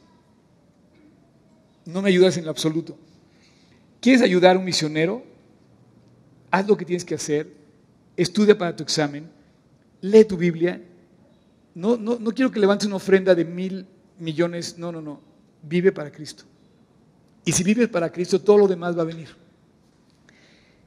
No 1.87 2.03
me 2.03 2.09
ayudas 2.09 2.37
en 2.37 2.45
lo 2.45 2.51
absoluto. 2.51 2.97
¿Quieres 4.01 4.23
ayudar 4.23 4.57
a 4.57 4.59
un 4.59 4.65
misionero? 4.65 5.23
Haz 6.51 6.67
lo 6.69 6.77
que 6.77 6.85
tienes 6.85 7.05
que 7.05 7.15
hacer, 7.15 7.53
estudia 8.17 8.57
para 8.57 8.77
tu 8.77 8.83
examen, 8.83 9.29
lee 10.01 10.25
tu 10.25 10.37
Biblia. 10.37 10.81
No, 11.75 11.97
no, 11.97 12.19
no 12.19 12.31
quiero 12.33 12.51
que 12.51 12.61
levantes 12.61 12.87
una 12.87 12.97
ofrenda 12.97 13.35
de 13.35 13.45
mil 13.45 13.87
millones, 14.19 14.79
no, 14.79 14.93
no, 14.93 15.01
no. 15.01 15.21
Vive 15.63 15.91
para 15.91 16.13
Cristo. 16.13 16.45
Y 17.45 17.53
si 17.53 17.65
vives 17.65 17.89
para 17.89 18.11
Cristo, 18.11 18.41
todo 18.41 18.59
lo 18.59 18.69
demás 18.69 18.97
va 18.97 19.03
a 19.03 19.07
venir. 19.07 19.29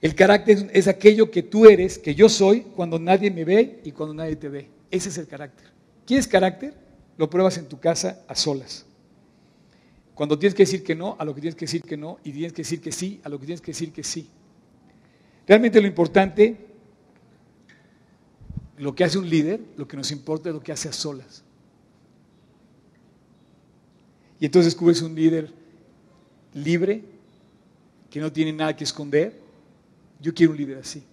El 0.02 0.16
carácter 0.16 0.70
es 0.74 0.88
aquello 0.88 1.32
que 1.32 1.44
tú 1.44 1.66
eres, 1.66 1.98
que 1.98 2.14
yo 2.16 2.30
soy, 2.30 2.62
cuando 2.62 3.00
nadie 3.00 3.32
me 3.32 3.44
ve 3.44 3.82
y 3.84 3.92
cuando 3.92 4.14
nadie 4.14 4.36
te 4.36 4.48
ve. 4.48 4.70
Ese 4.92 5.10
es 5.10 5.18
el 5.18 5.28
carácter. 5.28 5.68
¿Quieres 6.06 6.28
carácter? 6.28 6.74
Lo 7.18 7.30
pruebas 7.30 7.58
en 7.58 7.68
tu 7.68 7.80
casa 7.80 8.24
a 8.28 8.36
solas. 8.36 8.86
Cuando 10.18 10.40
tienes 10.40 10.56
que 10.56 10.64
decir 10.64 10.84
que 10.84 10.96
no, 10.96 11.16
a 11.20 11.24
lo 11.24 11.36
que 11.36 11.42
tienes 11.42 11.54
que 11.54 11.66
decir 11.66 11.84
que 11.84 11.96
no, 11.96 12.18
y 12.24 12.32
tienes 12.32 12.52
que 12.52 12.64
decir 12.64 12.82
que 12.82 12.92
sí, 12.92 13.22
a 13.24 13.30
lo 13.30 13.40
que 13.40 13.46
tienes 13.46 13.62
que 13.62 13.70
decir 13.70 13.92
que 13.92 14.04
sí. 14.04 14.28
Realmente 15.48 15.80
lo 15.80 15.86
importante, 15.86 16.58
lo 18.80 18.96
que 18.96 19.04
hace 19.04 19.20
un 19.20 19.30
líder, 19.30 19.62
lo 19.78 19.88
que 19.88 19.96
nos 19.96 20.12
importa 20.12 20.50
es 20.50 20.56
lo 20.56 20.64
que 20.64 20.72
hace 20.72 20.90
a 20.90 20.92
solas. 20.92 21.44
Y 24.40 24.46
entonces 24.46 24.74
descubres 24.74 25.04
un 25.04 25.14
líder 25.14 25.54
libre, 26.56 27.04
que 28.10 28.20
no 28.20 28.32
tiene 28.32 28.54
nada 28.54 28.76
que 28.76 28.86
esconder. 28.86 29.40
Yo 30.20 30.34
quiero 30.34 30.52
un 30.52 30.58
líder 30.58 30.80
así. 30.80 31.04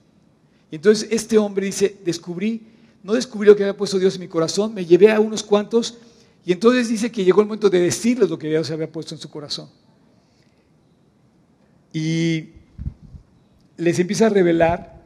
Y 0.71 0.77
entonces 0.77 1.07
este 1.11 1.37
hombre 1.37 1.67
dice, 1.67 1.95
descubrí, 2.07 2.63
no 3.03 3.13
descubrí 3.13 3.49
lo 3.49 3.55
que 3.55 3.65
había 3.65 3.77
puesto 3.77 3.99
Dios 3.99 4.15
en 4.15 4.23
mi 4.23 4.29
corazón, 4.29 4.73
me 4.73 4.87
llevé 4.87 5.13
a 5.13 5.21
unos 5.21 5.43
cuantos 5.43 5.99
y 6.45 6.53
entonces 6.53 6.89
dice 6.89 7.11
que 7.11 7.25
llegó 7.25 7.41
el 7.41 7.47
momento 7.47 7.71
de 7.71 7.81
decirles 7.81 8.29
lo 8.29 8.39
que 8.39 8.49
Dios 8.49 8.71
había 8.71 8.91
puesto 8.91 9.15
en 9.15 9.21
su 9.21 9.31
corazón. 9.31 9.71
Y 11.93 12.51
les 13.77 13.99
empieza 13.99 14.27
a 14.27 14.29
revelar 14.29 15.03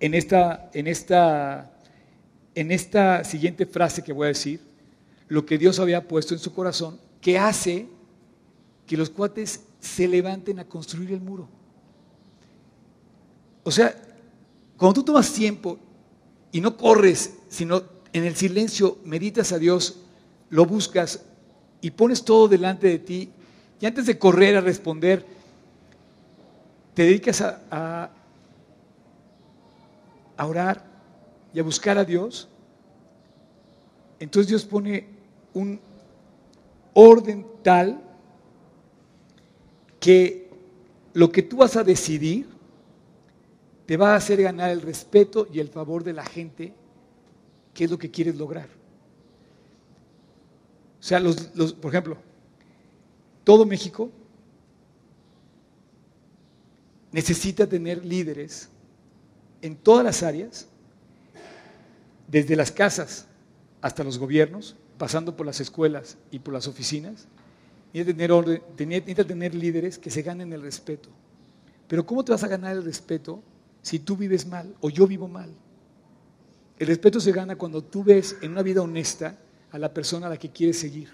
en 0.00 0.14
esta, 0.14 0.70
en 0.74 0.88
esta, 0.88 1.70
en 2.54 2.72
esta 2.72 3.22
siguiente 3.24 3.66
frase 3.66 4.02
que 4.02 4.12
voy 4.12 4.26
a 4.26 4.28
decir, 4.28 4.60
lo 5.28 5.46
que 5.46 5.58
Dios 5.58 5.78
había 5.78 6.08
puesto 6.08 6.34
en 6.34 6.40
su 6.40 6.52
corazón, 6.52 6.98
que 7.20 7.38
hace 7.38 7.88
que 8.86 8.96
los 8.96 9.10
cuates 9.10 9.60
se 9.80 10.08
levanten 10.08 10.58
a 10.58 10.64
construir 10.64 11.12
el 11.12 11.20
muro. 11.20 11.48
O 13.62 13.70
sea, 13.70 13.94
cuando 14.76 14.94
tú 14.94 15.04
tomas 15.04 15.32
tiempo 15.32 15.78
y 16.52 16.60
no 16.60 16.76
corres, 16.76 17.34
sino 17.48 17.93
en 18.14 18.24
el 18.24 18.36
silencio 18.36 18.98
meditas 19.04 19.52
a 19.52 19.58
Dios, 19.58 19.98
lo 20.48 20.64
buscas 20.64 21.24
y 21.80 21.90
pones 21.90 22.24
todo 22.24 22.48
delante 22.48 22.86
de 22.88 22.98
ti, 23.00 23.30
y 23.80 23.86
antes 23.86 24.06
de 24.06 24.18
correr 24.18 24.56
a 24.56 24.60
responder, 24.60 25.26
te 26.94 27.02
dedicas 27.02 27.42
a, 27.42 28.10
orar 30.38 30.84
y 31.52 31.58
a 31.58 31.64
buscar 31.64 31.98
a 31.98 32.04
Dios, 32.04 32.48
entonces 34.20 34.48
Dios 34.48 34.64
pone 34.64 35.06
un 35.52 35.80
orden 36.94 37.44
tal 37.62 38.00
que 39.98 40.48
lo 41.14 41.32
que 41.32 41.42
tú 41.42 41.56
vas 41.58 41.76
a 41.76 41.82
decidir 41.82 42.46
te 43.86 43.96
va 43.96 44.12
a 44.12 44.16
hacer 44.16 44.40
ganar 44.40 44.70
el 44.70 44.82
respeto 44.82 45.48
y 45.52 45.58
el 45.58 45.68
favor 45.68 46.04
de 46.04 46.12
la 46.12 46.24
gente, 46.24 46.72
que 47.74 47.84
es 47.84 47.90
lo 47.90 47.98
que 47.98 48.10
quieres 48.10 48.36
lograr. 48.36 48.68
O 51.00 51.02
sea, 51.02 51.20
los, 51.20 51.36
por 51.74 51.90
ejemplo, 51.90 52.16
todo 53.42 53.66
México 53.66 54.10
necesita 57.12 57.66
tener 57.66 58.04
líderes 58.04 58.70
en 59.60 59.76
todas 59.76 60.04
las 60.04 60.22
áreas, 60.22 60.66
desde 62.26 62.56
las 62.56 62.72
casas 62.72 63.26
hasta 63.82 64.02
los 64.02 64.18
gobiernos, 64.18 64.76
pasando 64.96 65.36
por 65.36 65.44
las 65.44 65.60
escuelas 65.60 66.16
y 66.30 66.38
por 66.38 66.54
las 66.54 66.66
oficinas, 66.66 67.26
necesita 67.92 68.16
tener, 68.76 69.04
tener 69.26 69.54
líderes 69.54 69.98
que 69.98 70.10
se 70.10 70.22
ganen 70.22 70.52
el 70.52 70.62
respeto. 70.62 71.10
Pero 71.86 72.06
¿cómo 72.06 72.24
te 72.24 72.32
vas 72.32 72.44
a 72.44 72.48
ganar 72.48 72.72
el 72.72 72.84
respeto 72.84 73.42
si 73.82 73.98
tú 73.98 74.16
vives 74.16 74.46
mal 74.46 74.74
o 74.80 74.88
yo 74.88 75.06
vivo 75.06 75.28
mal? 75.28 75.50
El 76.78 76.88
respeto 76.88 77.20
se 77.20 77.32
gana 77.32 77.56
cuando 77.56 77.82
tú 77.82 78.02
ves 78.02 78.36
en 78.42 78.52
una 78.52 78.62
vida 78.62 78.82
honesta 78.82 79.38
a 79.70 79.78
la 79.78 79.92
persona 79.92 80.26
a 80.26 80.30
la 80.30 80.36
que 80.36 80.50
quieres 80.50 80.78
seguir. 80.78 81.10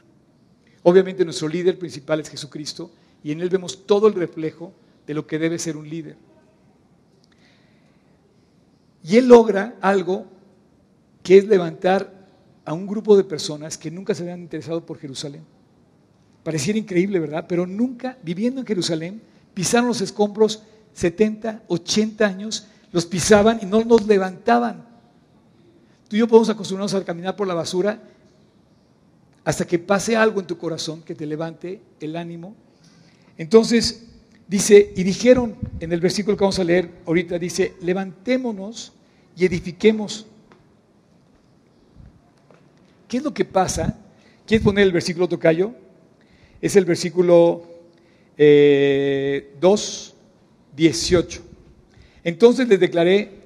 Obviamente 0.83 1.25
nuestro 1.25 1.49
líder 1.49 1.79
principal 1.79 2.21
es 2.21 2.31
Jesucristo 2.31 2.91
y 3.23 3.33
en 3.33 3.41
él 3.41 3.51
vemos 3.51 3.87
todo 3.87 4.09
el 4.09 4.15
reflejo 4.15 4.73
de 5.07 5.15
lo 5.15 5.27
que 5.27 5.39
debe 5.39 5.59
ser 5.59 5.77
un 5.77 5.89
líder. 5.89 6.17
Y 9.03 9.17
él 9.17 9.29
logra 9.29 9.77
algo 9.81 10.27
que 11.23 11.39
es 11.39 11.47
levantar 11.47 12.21
a 12.65 12.73
un 12.73 12.87
grupo 12.87 13.17
de 13.17 13.25
personas 13.25 13.77
que 13.77 13.91
nunca 13.91 14.15
se 14.15 14.23
habían 14.23 14.41
interesado 14.41 14.85
por 14.85 14.99
Jerusalén. 14.99 15.45
Pareciera 16.43 16.79
increíble, 16.79 17.19
¿verdad? 17.19 17.47
Pero 17.49 17.67
nunca, 17.67 18.19
viviendo 18.23 18.61
en 18.61 18.67
Jerusalén, 18.67 19.23
pisaron 19.53 19.89
los 19.89 20.01
escombros 20.01 20.63
70, 20.95 21.65
80 21.69 22.27
años, 22.27 22.67
los 22.93 23.07
pisaban 23.07 23.59
y 23.63 23.67
no 23.67 23.85
nos 23.85 24.07
levantaban. 24.07 24.90
Tú 26.11 26.17
y 26.17 26.19
yo 26.19 26.27
podemos 26.27 26.49
acostumbrarnos 26.49 26.93
a 26.93 27.05
caminar 27.05 27.37
por 27.37 27.47
la 27.47 27.55
basura 27.55 28.03
hasta 29.45 29.65
que 29.65 29.79
pase 29.79 30.17
algo 30.17 30.41
en 30.41 30.49
tu 30.49 30.59
corazón 30.59 31.03
que 31.03 31.15
te 31.15 31.25
levante 31.25 31.81
el 32.01 32.17
ánimo. 32.17 32.57
Entonces, 33.39 34.09
dice, 34.49 34.93
y 34.97 35.05
dijeron 35.05 35.55
en 35.79 35.93
el 35.93 36.01
versículo 36.01 36.37
que 36.37 36.43
vamos 36.43 36.59
a 36.59 36.65
leer 36.65 36.91
ahorita, 37.07 37.39
dice, 37.39 37.77
levantémonos 37.81 38.93
y 39.37 39.45
edifiquemos. 39.45 40.27
¿Qué 43.07 43.19
es 43.19 43.23
lo 43.23 43.33
que 43.33 43.45
pasa? 43.45 43.97
¿Quieres 44.49 44.65
poner 44.65 44.83
el 44.83 44.93
versículo 44.93 45.29
tocayo? 45.29 45.73
es 46.61 46.77
el 46.77 46.85
versículo 46.85 47.63
2, 48.37 48.37
eh, 48.37 49.55
18. 50.77 51.43
Entonces 52.25 52.69
les 52.69 52.81
declaré 52.81 53.40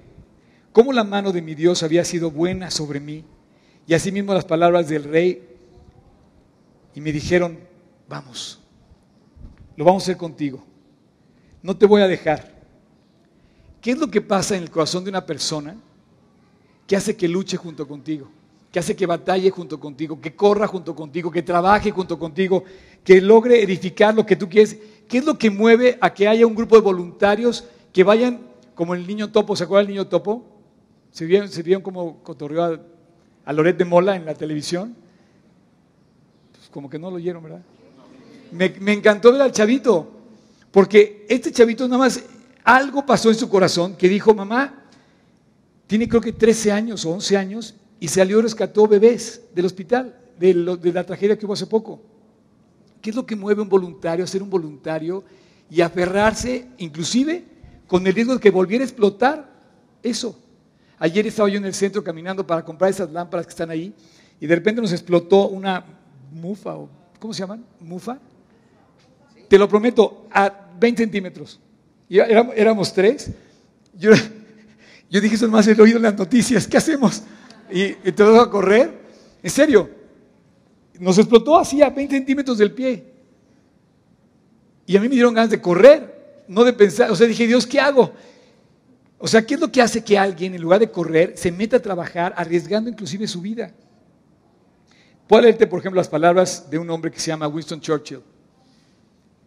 cómo 0.75 0.93
la 0.93 1.05
mano 1.05 1.31
de 1.31 1.41
mi 1.41 1.55
Dios 1.55 1.85
había 1.85 2.05
sido 2.05 2.33
buena 2.33 2.69
sobre 2.69 2.99
mí, 2.99 3.25
y 3.87 3.95
asimismo 3.95 4.35
las 4.35 4.45
palabras 4.45 4.89
del 4.89 5.05
rey, 5.05 5.41
y 6.97 7.01
me 7.01 7.13
dijeron, 7.13 7.61
vamos, 8.09 8.61
lo 9.77 9.85
vamos 9.85 10.03
a 10.03 10.07
hacer 10.07 10.17
contigo, 10.17 10.65
no 11.63 11.77
te 11.77 11.87
voy 11.87 12.03
a 12.03 12.09
dejar. 12.09 12.53
¿Qué 13.81 13.93
es 13.93 13.99
lo 13.99 14.11
que 14.11 14.21
pasa 14.21 14.57
en 14.57 14.65
el 14.65 14.71
corazón 14.71 15.05
de 15.05 15.11
una 15.11 15.25
persona 15.25 15.77
que 16.89 16.97
hace 16.97 17.17
que 17.17 17.29
luche 17.29 17.57
junto 17.57 17.87
contigo? 17.87 18.29
que 18.73 18.81
hace 18.81 18.97
que 18.97 19.07
batalle 19.07 19.51
junto 19.51 19.79
contigo, 19.79 20.21
que 20.21 20.35
corra 20.35 20.67
junto 20.67 20.97
contigo, 20.97 21.31
que 21.31 21.45
trabaje 21.45 21.93
junto 21.93 22.19
contigo, 22.19 22.65
que 23.05 23.21
logre 23.21 23.63
edificar 23.63 24.13
lo 24.13 24.27
que 24.27 24.35
tú 24.35 24.49
quieres. 24.49 24.77
¿Qué 25.07 25.19
es 25.19 25.25
lo 25.25 25.39
que 25.39 25.49
mueve 25.49 25.97
a 26.01 26.13
que 26.13 26.27
haya 26.27 26.45
un 26.45 26.57
grupo 26.57 26.75
de 26.75 26.83
voluntarios 26.83 27.69
que 27.93 28.03
vayan 28.03 28.41
como 28.75 28.95
el 28.97 29.07
niño 29.07 29.31
topo? 29.31 29.55
¿Se 29.55 29.63
acuerdan 29.63 29.87
del 29.87 29.95
niño 29.95 30.09
topo? 30.09 30.54
¿Se 31.15 31.25
vieron, 31.27 31.49
se 31.49 31.63
vieron 31.63 31.81
como 31.81 32.25
cotorreó 32.25 32.65
a, 32.65 32.81
a, 33.45 33.53
Loret 33.53 33.79
de 33.79 33.85
Mola 33.85 34.17
en 34.17 34.25
la 34.25 34.35
televisión? 34.35 34.97
Pues 36.51 36.69
como 36.71 36.91
que 36.91 36.99
no 36.99 37.09
lo 37.09 37.17
oyeron, 37.17 37.41
¿verdad? 37.41 37.63
Me, 38.51 38.93
encantó 38.93 39.31
ver 39.31 39.43
al 39.43 39.53
chavito, 39.53 40.11
porque 40.73 41.25
este 41.29 41.53
chavito 41.53 41.87
nada 41.87 41.99
más 41.99 42.21
algo 42.65 43.07
pasó 43.07 43.29
en 43.29 43.37
su 43.37 43.49
corazón 43.49 43.95
que 43.95 44.09
dijo, 44.09 44.35
mamá, 44.35 44.87
tiene 45.87 46.09
creo 46.09 46.21
que 46.21 46.33
13 46.33 46.73
años 46.73 47.05
o 47.05 47.13
11 47.13 47.37
años 47.37 47.77
y 48.01 48.09
salió 48.09 48.41
y 48.41 48.43
rescató 48.43 48.89
bebés 48.89 49.41
del 49.55 49.67
hospital, 49.67 50.19
de, 50.37 50.53
la 50.53 51.07
tragedia 51.07 51.39
que 51.39 51.47
hubo 51.47 51.53
hace 51.53 51.69
poco. 51.69 52.03
¿Qué 53.01 53.11
es 53.11 53.17
lo 53.17 53.25
que 53.25 53.37
mueve 53.37 53.61
a 53.61 53.63
un 53.63 53.69
voluntario 53.69 54.25
a 54.25 54.27
ser 54.27 54.43
un 54.43 54.51
voluntario 54.51 55.23
y 55.71 55.81
aferrarse, 55.81 56.67
inclusive 56.79 57.45
con 57.87 58.05
el 58.05 58.15
riesgo 58.15 58.35
de 58.35 58.41
que 58.41 58.51
volviera 58.51 58.83
a 58.83 58.89
explotar 58.89 59.49
eso? 60.03 60.41
Ayer 61.05 61.27
estaba 61.27 61.51
yo 61.51 61.59
en 61.59 61.67
el 61.67 61.75
centro 61.75 62.03
caminando 62.03 62.47
para 62.47 62.65
comprar 62.65 62.91
esas 62.91 63.11
lámparas 63.11 63.45
que 63.45 63.51
están 63.51 63.69
ahí 63.69 63.93
y 64.41 64.47
de 64.47 64.55
repente 64.55 64.81
nos 64.81 64.91
explotó 64.91 65.49
una 65.49 65.85
mufa, 66.33 66.77
o 66.77 66.89
¿cómo 67.19 67.35
se 67.35 67.41
llaman? 67.41 67.63
¿Mufa? 67.79 68.19
Te 69.47 69.59
lo 69.59 69.69
prometo, 69.69 70.27
a 70.33 70.51
20 70.81 71.03
centímetros. 71.03 71.61
Y 72.09 72.21
éramos, 72.21 72.95
tres. 72.95 73.31
Yo, 73.99 74.13
dije, 75.11 75.35
eso 75.35 75.47
más 75.49 75.69
he 75.69 75.79
oído 75.79 75.99
en 75.99 76.05
las 76.05 76.17
noticias, 76.17 76.67
¿qué 76.67 76.79
hacemos? 76.79 77.23
y, 77.71 77.93
te 77.93 78.23
vas 78.23 78.47
a 78.47 78.49
correr. 78.49 78.91
En 79.43 79.51
serio, 79.51 79.91
nos 80.99 81.19
explotó 81.19 81.59
así 81.59 81.83
a 81.83 81.91
20 81.91 82.17
centímetros 82.17 82.57
del 82.57 82.73
pie. 82.73 83.05
Y 84.87 84.97
a 84.97 85.03
mí 85.03 85.11
me 85.11 85.17
dieron 85.17 85.35
ganas 85.35 85.51
de 85.51 85.61
correr, 85.61 86.45
no 86.49 86.65
de 86.65 86.73
pensar. 86.73 87.11
O 87.11 87.15
sea, 87.15 87.27
dije, 87.27 87.47
Dios, 87.47 87.67
¿qué 87.67 87.79
hago? 87.79 88.11
O 89.25 89.27
sea, 89.27 89.41
¿qué 89.47 89.55
es 89.55 89.61
lo 89.61 89.73
que 89.73 89.81
hace 89.81 90.05
que 90.05 90.19
alguien, 90.19 90.55
en 90.55 90.61
lugar 90.61 90.81
de 90.81 90.91
correr, 90.91 91.33
se 91.35 91.51
meta 91.51 91.79
a 91.79 91.81
trabajar, 91.81 92.35
arriesgando 92.37 92.91
inclusive 92.91 93.27
su 93.27 93.41
vida? 93.41 93.73
Puedo 95.27 95.41
leerte, 95.41 95.67
por 95.67 95.79
ejemplo, 95.79 95.97
las 95.99 96.11
palabras 96.11 96.69
de 96.69 96.77
un 96.77 96.91
hombre 96.91 97.11
que 97.11 97.19
se 97.19 97.29
llama 97.29 97.49
Winston 97.49 97.81
Churchill. 97.81 98.21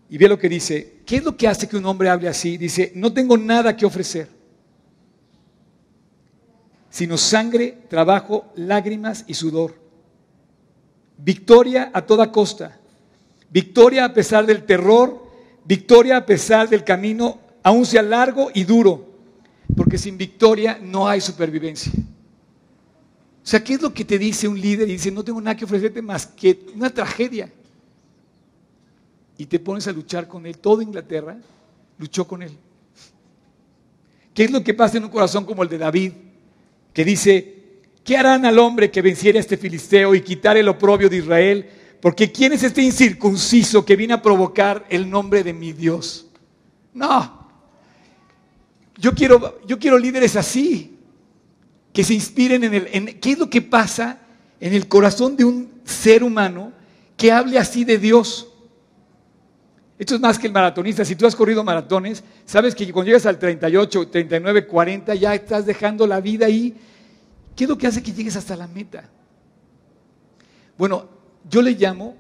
Y 0.09 0.17
ve 0.17 0.27
lo 0.27 0.39
que 0.39 0.49
dice. 0.49 1.01
¿Qué 1.05 1.17
es 1.17 1.23
lo 1.23 1.37
que 1.37 1.47
hace 1.47 1.69
que 1.69 1.77
un 1.77 1.85
hombre 1.85 2.09
hable 2.09 2.27
así? 2.27 2.57
Dice, 2.57 2.91
no 2.95 3.13
tengo 3.13 3.37
nada 3.37 3.77
que 3.77 3.85
ofrecer, 3.85 4.29
sino 6.89 7.15
sangre, 7.15 7.77
trabajo, 7.87 8.51
lágrimas 8.55 9.25
y 9.27 9.35
sudor. 9.35 9.75
Victoria 11.19 11.91
a 11.93 12.01
toda 12.01 12.31
costa. 12.31 12.79
Victoria 13.51 14.05
a 14.05 14.13
pesar 14.15 14.47
del 14.47 14.63
terror. 14.63 15.23
Victoria 15.65 16.17
a 16.17 16.25
pesar 16.25 16.67
del 16.67 16.83
camino, 16.83 17.39
aun 17.61 17.85
sea 17.85 18.01
largo 18.01 18.49
y 18.55 18.63
duro. 18.63 19.16
Porque 19.75 19.97
sin 19.97 20.17
victoria 20.17 20.79
no 20.81 21.07
hay 21.07 21.21
supervivencia. 21.21 21.91
O 23.47 23.49
sea, 23.49 23.63
¿qué 23.63 23.75
es 23.75 23.81
lo 23.81 23.93
que 23.93 24.03
te 24.03 24.17
dice 24.17 24.47
un 24.47 24.59
líder? 24.59 24.89
Y 24.89 24.93
dice, 24.93 25.11
no 25.11 25.23
tengo 25.23 25.39
nada 25.39 25.55
que 25.55 25.65
ofrecerte 25.65 26.01
más 26.01 26.27
que 26.27 26.65
una 26.75 26.89
tragedia. 26.89 27.51
Y 29.37 29.45
te 29.45 29.59
pones 29.59 29.87
a 29.87 29.91
luchar 29.91 30.27
con 30.27 30.45
él. 30.45 30.57
Toda 30.57 30.83
Inglaterra 30.83 31.37
luchó 31.97 32.27
con 32.27 32.43
él. 32.43 32.51
¿Qué 34.33 34.43
es 34.43 34.51
lo 34.51 34.63
que 34.63 34.73
pasa 34.73 34.97
en 34.97 35.05
un 35.05 35.09
corazón 35.09 35.45
como 35.45 35.63
el 35.63 35.69
de 35.69 35.77
David? 35.77 36.11
Que 36.93 37.05
dice, 37.05 37.79
¿qué 38.03 38.17
harán 38.17 38.45
al 38.45 38.59
hombre 38.59 38.91
que 38.91 39.01
venciera 39.01 39.37
a 39.37 39.41
este 39.41 39.57
filisteo 39.57 40.13
y 40.13 40.21
quitar 40.21 40.57
el 40.57 40.67
oprobio 40.67 41.09
de 41.09 41.17
Israel? 41.17 41.69
Porque 42.01 42.31
¿quién 42.31 42.53
es 42.53 42.63
este 42.63 42.81
incircunciso 42.81 43.85
que 43.85 43.95
viene 43.95 44.13
a 44.13 44.21
provocar 44.21 44.85
el 44.89 45.09
nombre 45.09 45.43
de 45.43 45.53
mi 45.53 45.73
Dios? 45.73 46.27
No. 46.93 47.36
Yo 48.97 49.13
quiero, 49.13 49.61
yo 49.65 49.77
quiero 49.77 49.97
líderes 49.97 50.35
así 50.35 50.97
que 51.93 52.03
se 52.03 52.13
inspiren 52.13 52.63
en 52.63 52.73
el... 52.73 53.19
¿Qué 53.19 53.31
es 53.31 53.39
lo 53.39 53.49
que 53.49 53.61
pasa 53.61 54.19
en 54.59 54.73
el 54.73 54.87
corazón 54.87 55.35
de 55.35 55.45
un 55.45 55.81
ser 55.83 56.23
humano 56.23 56.73
que 57.15 57.31
hable 57.31 57.57
así 57.57 57.83
de 57.83 57.97
Dios? 57.97 58.47
Esto 59.99 60.15
es 60.15 60.21
más 60.21 60.37
que 60.37 60.47
el 60.47 60.53
maratonista. 60.53 61.03
Si 61.03 61.15
tú 61.15 61.25
has 61.25 61.35
corrido 61.35 61.63
maratones, 61.63 62.23
sabes 62.45 62.75
que 62.75 62.91
cuando 62.91 63.07
llegas 63.07 63.25
al 63.25 63.39
38, 63.39 64.09
39, 64.09 64.67
40, 64.67 65.15
ya 65.15 65.33
estás 65.33 65.65
dejando 65.65 66.05
la 66.05 66.21
vida 66.21 66.45
ahí. 66.45 66.75
¿Qué 67.55 67.63
es 67.63 67.69
lo 67.69 67.77
que 67.77 67.87
hace 67.87 68.03
que 68.03 68.11
llegues 68.11 68.35
hasta 68.35 68.55
la 68.55 68.67
meta? 68.67 69.09
Bueno, 70.77 71.09
yo 71.49 71.63
le 71.63 71.71
llamo 71.71 72.15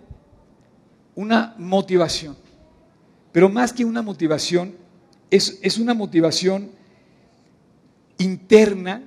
una 1.13 1.53
motivación. 1.59 2.35
Pero 3.31 3.49
más 3.49 3.71
que 3.71 3.85
una 3.85 4.01
motivación, 4.01 4.73
es, 5.29 5.59
es 5.61 5.77
una 5.77 5.93
motivación 5.93 6.71
interna 8.17 9.03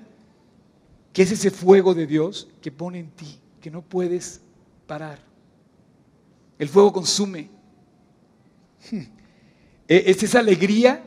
que 1.13 1.23
es 1.23 1.33
ese 1.33 1.51
fuego 1.51 1.95
de 1.95 2.07
Dios 2.07 2.49
que 2.61 2.71
pone 2.71 3.01
en 3.01 3.11
ti, 3.11 3.39
que 3.61 3.71
no 3.71 3.83
puedes 3.83 4.41
parar. 4.87 5.19
El 6.59 6.69
fuego 6.69 6.93
consume. 6.93 7.49
E, 9.89 10.05
es 10.07 10.23
esa 10.23 10.39
alegría 10.39 11.03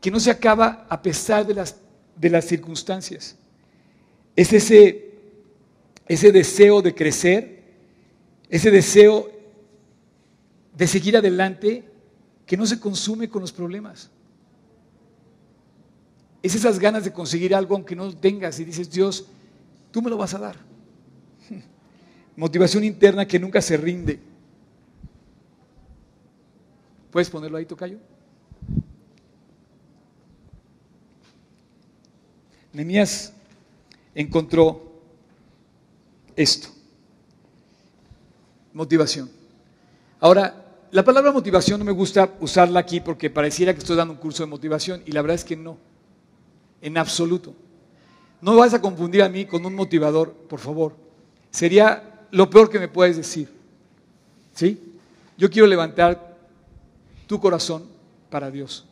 que 0.00 0.10
no 0.10 0.18
se 0.18 0.30
acaba 0.30 0.86
a 0.88 1.02
pesar 1.02 1.46
de 1.46 1.52
las, 1.52 1.76
de 2.16 2.30
las 2.30 2.46
circunstancias. 2.46 3.36
Es 4.34 4.50
ese, 4.50 5.12
ese 6.06 6.32
deseo 6.32 6.80
de 6.80 6.94
crecer, 6.94 7.64
ese 8.48 8.70
deseo 8.70 9.30
de 10.74 10.86
seguir 10.86 11.18
adelante 11.18 11.84
que 12.46 12.56
no 12.56 12.66
se 12.66 12.80
consume 12.80 13.28
con 13.28 13.42
los 13.42 13.52
problemas. 13.52 14.10
Es 16.44 16.54
esas 16.54 16.78
ganas 16.78 17.04
de 17.04 17.10
conseguir 17.10 17.54
algo 17.54 17.74
aunque 17.74 17.96
no 17.96 18.04
lo 18.04 18.14
tengas 18.14 18.60
y 18.60 18.66
dices, 18.66 18.90
Dios, 18.90 19.24
tú 19.90 20.02
me 20.02 20.10
lo 20.10 20.18
vas 20.18 20.34
a 20.34 20.38
dar. 20.38 20.56
Motivación 22.36 22.84
interna 22.84 23.26
que 23.26 23.38
nunca 23.38 23.62
se 23.62 23.78
rinde. 23.78 24.20
¿Puedes 27.10 27.30
ponerlo 27.30 27.56
ahí, 27.56 27.64
Tocayo? 27.64 27.96
Nemías 32.74 33.32
encontró 34.14 35.00
esto. 36.36 36.68
Motivación. 38.74 39.30
Ahora, 40.20 40.62
la 40.90 41.02
palabra 41.02 41.32
motivación 41.32 41.78
no 41.78 41.86
me 41.86 41.92
gusta 41.92 42.34
usarla 42.40 42.80
aquí 42.80 43.00
porque 43.00 43.30
pareciera 43.30 43.72
que 43.72 43.78
estoy 43.78 43.96
dando 43.96 44.12
un 44.12 44.20
curso 44.20 44.42
de 44.42 44.50
motivación 44.50 45.02
y 45.06 45.12
la 45.12 45.22
verdad 45.22 45.36
es 45.36 45.44
que 45.44 45.56
no 45.56 45.93
en 46.84 46.98
absoluto. 46.98 47.54
No 48.42 48.56
vas 48.56 48.74
a 48.74 48.80
confundir 48.80 49.22
a 49.22 49.28
mí 49.28 49.46
con 49.46 49.64
un 49.64 49.74
motivador, 49.74 50.32
por 50.32 50.60
favor. 50.60 50.94
Sería 51.50 52.26
lo 52.30 52.50
peor 52.50 52.68
que 52.68 52.78
me 52.78 52.88
puedes 52.88 53.16
decir. 53.16 53.48
¿Sí? 54.52 54.78
Yo 55.38 55.50
quiero 55.50 55.66
levantar 55.66 56.36
tu 57.26 57.40
corazón 57.40 57.84
para 58.28 58.50
Dios. 58.50 58.84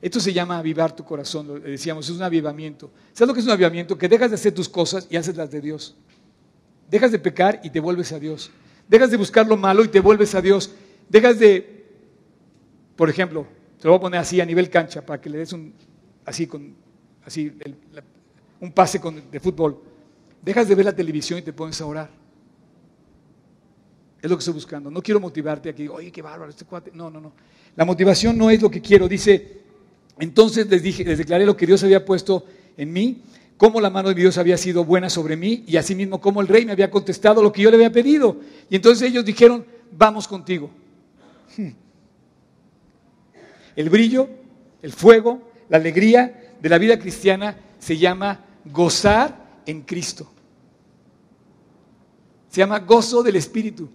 Esto 0.00 0.20
se 0.20 0.32
llama 0.32 0.58
avivar 0.58 0.94
tu 0.94 1.04
corazón, 1.04 1.48
lo 1.48 1.58
decíamos, 1.58 2.08
es 2.08 2.14
un 2.14 2.22
avivamiento. 2.22 2.90
¿Sabes 3.12 3.28
lo 3.28 3.34
que 3.34 3.40
es 3.40 3.46
un 3.46 3.52
avivamiento? 3.52 3.98
Que 3.98 4.08
dejas 4.08 4.30
de 4.30 4.36
hacer 4.36 4.54
tus 4.54 4.68
cosas 4.68 5.08
y 5.10 5.16
haces 5.16 5.36
las 5.36 5.50
de 5.50 5.60
Dios. 5.60 5.96
Dejas 6.88 7.10
de 7.10 7.18
pecar 7.18 7.60
y 7.64 7.70
te 7.70 7.80
vuelves 7.80 8.12
a 8.12 8.20
Dios. 8.20 8.50
Dejas 8.88 9.10
de 9.10 9.16
buscar 9.16 9.46
lo 9.46 9.56
malo 9.56 9.84
y 9.84 9.88
te 9.88 9.98
vuelves 9.98 10.36
a 10.36 10.40
Dios. 10.40 10.72
Dejas 11.08 11.38
de, 11.40 11.84
por 12.94 13.10
ejemplo, 13.10 13.44
te 13.80 13.88
lo 13.88 13.90
voy 13.90 13.98
a 13.98 14.00
poner 14.02 14.20
así 14.20 14.40
a 14.40 14.46
nivel 14.46 14.70
cancha 14.70 15.04
para 15.04 15.20
que 15.20 15.28
le 15.28 15.38
des 15.38 15.52
un, 15.52 15.74
así 16.30 16.46
con 16.46 16.74
así 17.26 17.52
un 18.60 18.72
pase 18.72 19.00
de 19.30 19.40
fútbol. 19.40 19.82
Dejas 20.42 20.68
de 20.68 20.74
ver 20.74 20.86
la 20.86 20.94
televisión 20.94 21.38
y 21.38 21.42
te 21.42 21.52
pones 21.52 21.80
a 21.80 21.86
orar. 21.86 22.10
Es 24.22 24.30
lo 24.30 24.36
que 24.36 24.40
estoy 24.40 24.54
buscando. 24.54 24.90
No 24.90 25.02
quiero 25.02 25.18
motivarte 25.18 25.68
aquí, 25.70 25.88
oye, 25.88 26.12
qué 26.12 26.22
bárbaro 26.22 26.50
este 26.50 26.64
cuate. 26.64 26.92
No, 26.94 27.10
no, 27.10 27.20
no. 27.20 27.32
La 27.74 27.84
motivación 27.84 28.38
no 28.38 28.48
es 28.48 28.62
lo 28.62 28.70
que 28.70 28.80
quiero. 28.80 29.08
Dice, 29.08 29.60
entonces 30.18 30.68
les 30.68 30.82
dije, 30.82 31.04
les 31.04 31.18
declaré 31.18 31.44
lo 31.44 31.56
que 31.56 31.66
Dios 31.66 31.82
había 31.82 32.04
puesto 32.04 32.44
en 32.76 32.92
mí, 32.92 33.22
cómo 33.56 33.80
la 33.80 33.90
mano 33.90 34.10
de 34.10 34.14
Dios 34.14 34.38
había 34.38 34.56
sido 34.56 34.84
buena 34.84 35.10
sobre 35.10 35.36
mí 35.36 35.64
y 35.66 35.76
asimismo 35.78 36.20
cómo 36.20 36.40
el 36.40 36.48
rey 36.48 36.64
me 36.64 36.72
había 36.72 36.90
contestado 36.90 37.42
lo 37.42 37.52
que 37.52 37.62
yo 37.62 37.70
le 37.70 37.76
había 37.76 37.92
pedido. 37.92 38.40
Y 38.68 38.76
entonces 38.76 39.08
ellos 39.08 39.24
dijeron, 39.24 39.64
vamos 39.90 40.28
contigo. 40.28 40.70
Hmm. 41.56 41.70
El 43.74 43.90
brillo, 43.90 44.28
el 44.82 44.92
fuego, 44.92 45.49
la 45.70 45.78
alegría 45.78 46.56
de 46.60 46.68
la 46.68 46.78
vida 46.78 46.98
cristiana 46.98 47.56
se 47.78 47.96
llama 47.96 48.44
gozar 48.66 49.62
en 49.64 49.82
Cristo. 49.82 50.30
Se 52.50 52.58
llama 52.58 52.80
gozo 52.80 53.22
del 53.22 53.36
Espíritu. 53.36 53.88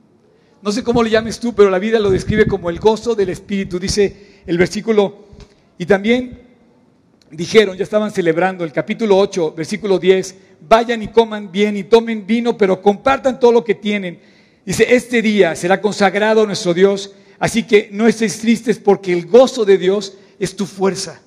No 0.62 0.72
sé 0.72 0.84
cómo 0.84 1.04
le 1.04 1.10
llames 1.10 1.40
tú, 1.40 1.54
pero 1.54 1.70
la 1.70 1.78
vida 1.78 2.00
lo 2.00 2.10
describe 2.10 2.48
como 2.48 2.70
el 2.70 2.80
gozo 2.80 3.14
del 3.14 3.30
Espíritu, 3.30 3.78
dice 3.78 4.42
el 4.48 4.58
versículo. 4.58 5.26
Y 5.78 5.86
también 5.86 6.42
dijeron, 7.30 7.78
ya 7.78 7.84
estaban 7.84 8.10
celebrando 8.10 8.64
el 8.64 8.72
capítulo 8.72 9.18
8, 9.18 9.54
versículo 9.56 10.00
10, 10.00 10.36
vayan 10.68 11.04
y 11.04 11.10
coman 11.10 11.52
bien 11.52 11.76
y 11.76 11.84
tomen 11.84 12.26
vino, 12.26 12.58
pero 12.58 12.82
compartan 12.82 13.38
todo 13.38 13.52
lo 13.52 13.66
que 13.66 13.76
tienen. 13.76 14.22
Dice, 14.66 14.96
este 14.96 15.22
día 15.22 15.56
será 15.58 15.82
consagrado 15.82 16.46
nuestro 16.46 16.74
Dios, 16.74 17.14
así 17.38 17.64
que 17.64 17.90
no 17.92 18.08
estéis 18.08 18.40
tristes 18.40 18.80
porque 18.80 19.12
el 19.12 19.28
gozo 19.28 19.66
de 19.66 19.78
Dios 19.78 20.18
es 20.40 20.56
tu 20.56 20.66
fuerza 20.66 21.22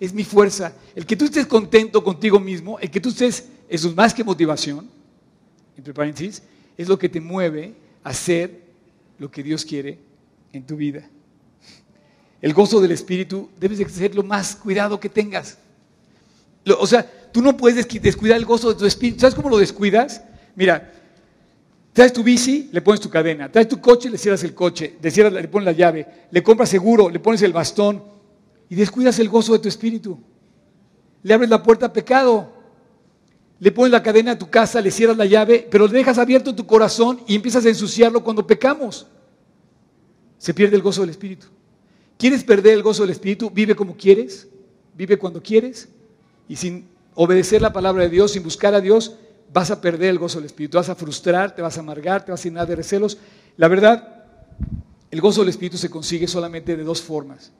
es 0.00 0.12
mi 0.12 0.24
fuerza. 0.24 0.72
El 0.94 1.06
que 1.06 1.16
tú 1.16 1.24
estés 1.24 1.46
contento 1.46 2.02
contigo 2.02 2.38
mismo, 2.38 2.78
el 2.78 2.90
que 2.90 3.00
tú 3.00 3.08
estés, 3.08 3.48
eso 3.68 3.88
es 3.88 3.94
más 3.94 4.12
que 4.12 4.24
motivación, 4.24 4.88
entre 5.76 5.94
paréntesis, 5.94 6.42
es 6.76 6.88
lo 6.88 6.98
que 6.98 7.08
te 7.08 7.20
mueve 7.20 7.74
a 8.04 8.10
hacer 8.10 8.62
lo 9.18 9.30
que 9.30 9.42
Dios 9.42 9.64
quiere 9.64 9.98
en 10.52 10.64
tu 10.64 10.76
vida. 10.76 11.08
El 12.40 12.52
gozo 12.52 12.80
del 12.80 12.92
Espíritu 12.92 13.48
debes 13.58 13.78
de 13.78 13.88
ser 13.88 14.14
lo 14.14 14.22
más 14.22 14.56
cuidado 14.56 15.00
que 15.00 15.08
tengas. 15.08 15.58
O 16.78 16.86
sea, 16.86 17.10
tú 17.32 17.40
no 17.40 17.56
puedes 17.56 17.86
descuidar 18.02 18.36
el 18.36 18.44
gozo 18.44 18.72
de 18.72 18.78
tu 18.78 18.86
Espíritu. 18.86 19.20
¿Sabes 19.20 19.34
cómo 19.34 19.48
lo 19.48 19.56
descuidas? 19.56 20.22
Mira, 20.54 20.92
traes 21.92 22.12
tu 22.12 22.22
bici, 22.22 22.68
le 22.72 22.82
pones 22.82 23.00
tu 23.00 23.08
cadena. 23.08 23.50
Traes 23.50 23.68
tu 23.68 23.80
coche, 23.80 24.10
le 24.10 24.18
cierras 24.18 24.42
el 24.44 24.54
coche. 24.54 24.96
Le, 25.00 25.10
cierras, 25.10 25.32
le 25.32 25.48
pones 25.48 25.64
la 25.64 25.72
llave. 25.72 26.06
Le 26.30 26.42
compras 26.42 26.68
seguro, 26.68 27.08
le 27.08 27.20
pones 27.20 27.40
el 27.42 27.52
bastón 27.52 28.15
y 28.68 28.74
descuidas 28.74 29.18
el 29.18 29.28
gozo 29.28 29.52
de 29.52 29.58
tu 29.58 29.68
espíritu. 29.68 30.18
Le 31.22 31.34
abres 31.34 31.50
la 31.50 31.62
puerta 31.62 31.86
a 31.86 31.92
pecado. 31.92 32.52
Le 33.58 33.72
pones 33.72 33.90
la 33.90 34.02
cadena 34.02 34.32
a 34.32 34.38
tu 34.38 34.50
casa, 34.50 34.80
le 34.80 34.90
cierras 34.90 35.16
la 35.16 35.24
llave, 35.24 35.66
pero 35.70 35.86
le 35.86 35.94
dejas 35.94 36.18
abierto 36.18 36.54
tu 36.54 36.66
corazón 36.66 37.20
y 37.26 37.34
empiezas 37.34 37.64
a 37.64 37.68
ensuciarlo 37.70 38.22
cuando 38.22 38.46
pecamos. 38.46 39.06
Se 40.36 40.52
pierde 40.52 40.76
el 40.76 40.82
gozo 40.82 41.00
del 41.00 41.10
espíritu. 41.10 41.46
¿Quieres 42.18 42.44
perder 42.44 42.74
el 42.74 42.82
gozo 42.82 43.02
del 43.02 43.12
espíritu? 43.12 43.50
Vive 43.50 43.74
como 43.74 43.96
quieres, 43.96 44.48
vive 44.94 45.18
cuando 45.18 45.42
quieres 45.42 45.88
y 46.48 46.56
sin 46.56 46.86
obedecer 47.14 47.62
la 47.62 47.72
palabra 47.72 48.04
de 48.04 48.10
Dios, 48.10 48.32
sin 48.32 48.42
buscar 48.42 48.74
a 48.74 48.80
Dios, 48.80 49.16
vas 49.52 49.70
a 49.70 49.80
perder 49.80 50.10
el 50.10 50.18
gozo 50.18 50.38
del 50.38 50.46
espíritu, 50.46 50.76
vas 50.76 50.90
a 50.90 50.94
frustrar, 50.94 51.54
te 51.54 51.62
vas 51.62 51.76
a 51.76 51.80
amargar, 51.80 52.24
te 52.24 52.30
vas 52.30 52.40
a 52.40 52.44
llenar 52.44 52.66
de 52.66 52.76
recelos. 52.76 53.18
La 53.56 53.68
verdad, 53.68 54.24
el 55.10 55.20
gozo 55.20 55.40
del 55.40 55.48
espíritu 55.48 55.78
se 55.78 55.90
consigue 55.90 56.28
solamente 56.28 56.76
de 56.76 56.84
dos 56.84 57.00
formas. 57.00 57.52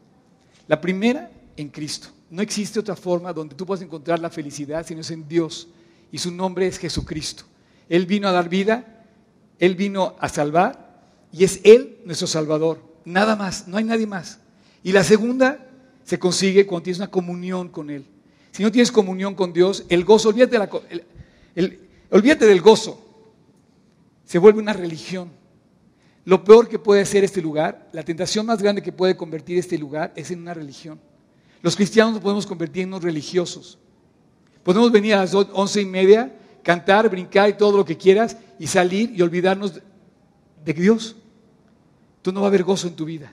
La 0.69 0.81
primera, 0.81 1.31
en 1.57 1.69
Cristo. 1.69 2.09
No 2.31 2.43
existe 2.43 2.81
otra 2.81 2.97
forma 2.97 3.33
donde 3.33 3.55
tú 3.55 3.65
puedas 3.65 3.83
encontrar 3.83 4.19
la 4.19 4.31
felicidad 4.31 4.85
sino 4.87 5.01
es 5.01 5.11
en 5.11 5.27
Dios. 5.29 5.69
Y 6.13 6.19
su 6.19 6.31
nombre 6.31 6.67
es 6.67 6.79
Jesucristo. 6.79 7.45
Él 7.89 8.07
vino 8.07 8.29
a 8.29 8.33
dar 8.33 8.49
vida, 8.49 9.05
Él 9.59 9.75
vino 9.75 10.17
a 10.19 10.29
salvar 10.29 11.03
y 11.33 11.45
es 11.45 11.61
Él 11.65 11.99
nuestro 12.05 12.27
Salvador. 12.27 12.83
Nada 13.05 13.37
más, 13.37 13.69
no 13.69 13.77
hay 13.77 13.85
nadie 13.85 14.07
más. 14.07 14.39
Y 14.83 14.93
la 14.93 15.05
segunda 15.05 15.67
se 16.05 16.19
consigue 16.19 16.67
cuando 16.67 16.85
tienes 16.85 16.99
una 16.99 17.11
comunión 17.11 17.69
con 17.69 17.91
Él. 17.91 18.05
Si 18.53 18.63
no 18.63 18.73
tienes 18.73 18.91
comunión 18.91 19.35
con 19.35 19.53
Dios, 19.53 19.85
el 19.89 20.05
gozo, 20.05 20.31
olvídate, 20.31 20.59
la, 20.59 20.71
olvídate 22.11 22.47
del 22.47 22.61
gozo, 22.61 23.05
se 24.25 24.39
vuelve 24.39 24.61
una 24.61 24.73
religión. 24.73 25.31
Lo 26.27 26.43
peor 26.43 26.69
que 26.69 26.81
puede 26.81 27.03
hacer 27.03 27.23
este 27.23 27.41
lugar, 27.41 27.89
la 27.93 28.03
tentación 28.03 28.45
más 28.45 28.61
grande 28.61 28.83
que 28.83 28.91
puede 28.91 29.17
convertir 29.17 29.59
este 29.59 29.79
lugar 29.79 30.13
es 30.17 30.29
en 30.33 30.41
una 30.41 30.53
religión. 30.53 30.99
Los 31.63 31.77
cristianos 31.77 32.15
nos 32.15 32.23
podemos 32.23 32.45
convertir 32.45 32.83
en 32.83 33.01
religiosos. 33.01 33.79
Podemos 34.65 34.91
venir 34.91 35.15
a 35.15 35.19
las 35.19 35.33
once 35.35 35.81
y 35.81 35.85
media, 35.85 36.37
cantar, 36.65 37.09
brincar 37.09 37.49
y 37.49 37.53
todo 37.53 37.77
lo 37.77 37.85
que 37.85 37.97
quieras 37.97 38.37
y 38.59 38.67
salir 38.67 39.13
y 39.15 39.23
olvidarnos 39.23 39.81
de 40.65 40.73
Dios. 40.73 41.15
Tú 42.23 42.33
no 42.33 42.41
va 42.41 42.47
a 42.47 42.49
haber 42.49 42.65
gozo 42.65 42.89
en 42.89 42.97
tu 42.97 43.05
vida. 43.05 43.33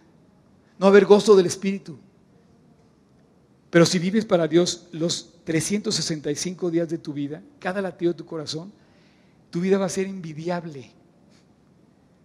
No 0.78 0.86
va 0.86 0.90
a 0.90 0.92
haber 0.92 1.06
gozo 1.06 1.36
del 1.36 1.48
Espíritu. 1.48 1.98
Pero 3.72 3.88
si 3.88 3.98
vives 3.98 4.24
para 4.24 4.48
Dios 4.48 4.86
los 4.92 5.34
365 5.46 6.70
días 6.70 6.90
de 6.90 7.00
tu 7.00 7.12
vida, 7.12 7.42
cada 7.58 7.82
latido 7.82 8.12
de 8.12 8.20
tu 8.20 8.26
corazón, 8.28 8.72
tu 9.50 9.62
vida 9.62 9.80
va 9.80 9.86
a 9.88 9.90
ser 9.90 10.06
envidiable. 10.06 10.92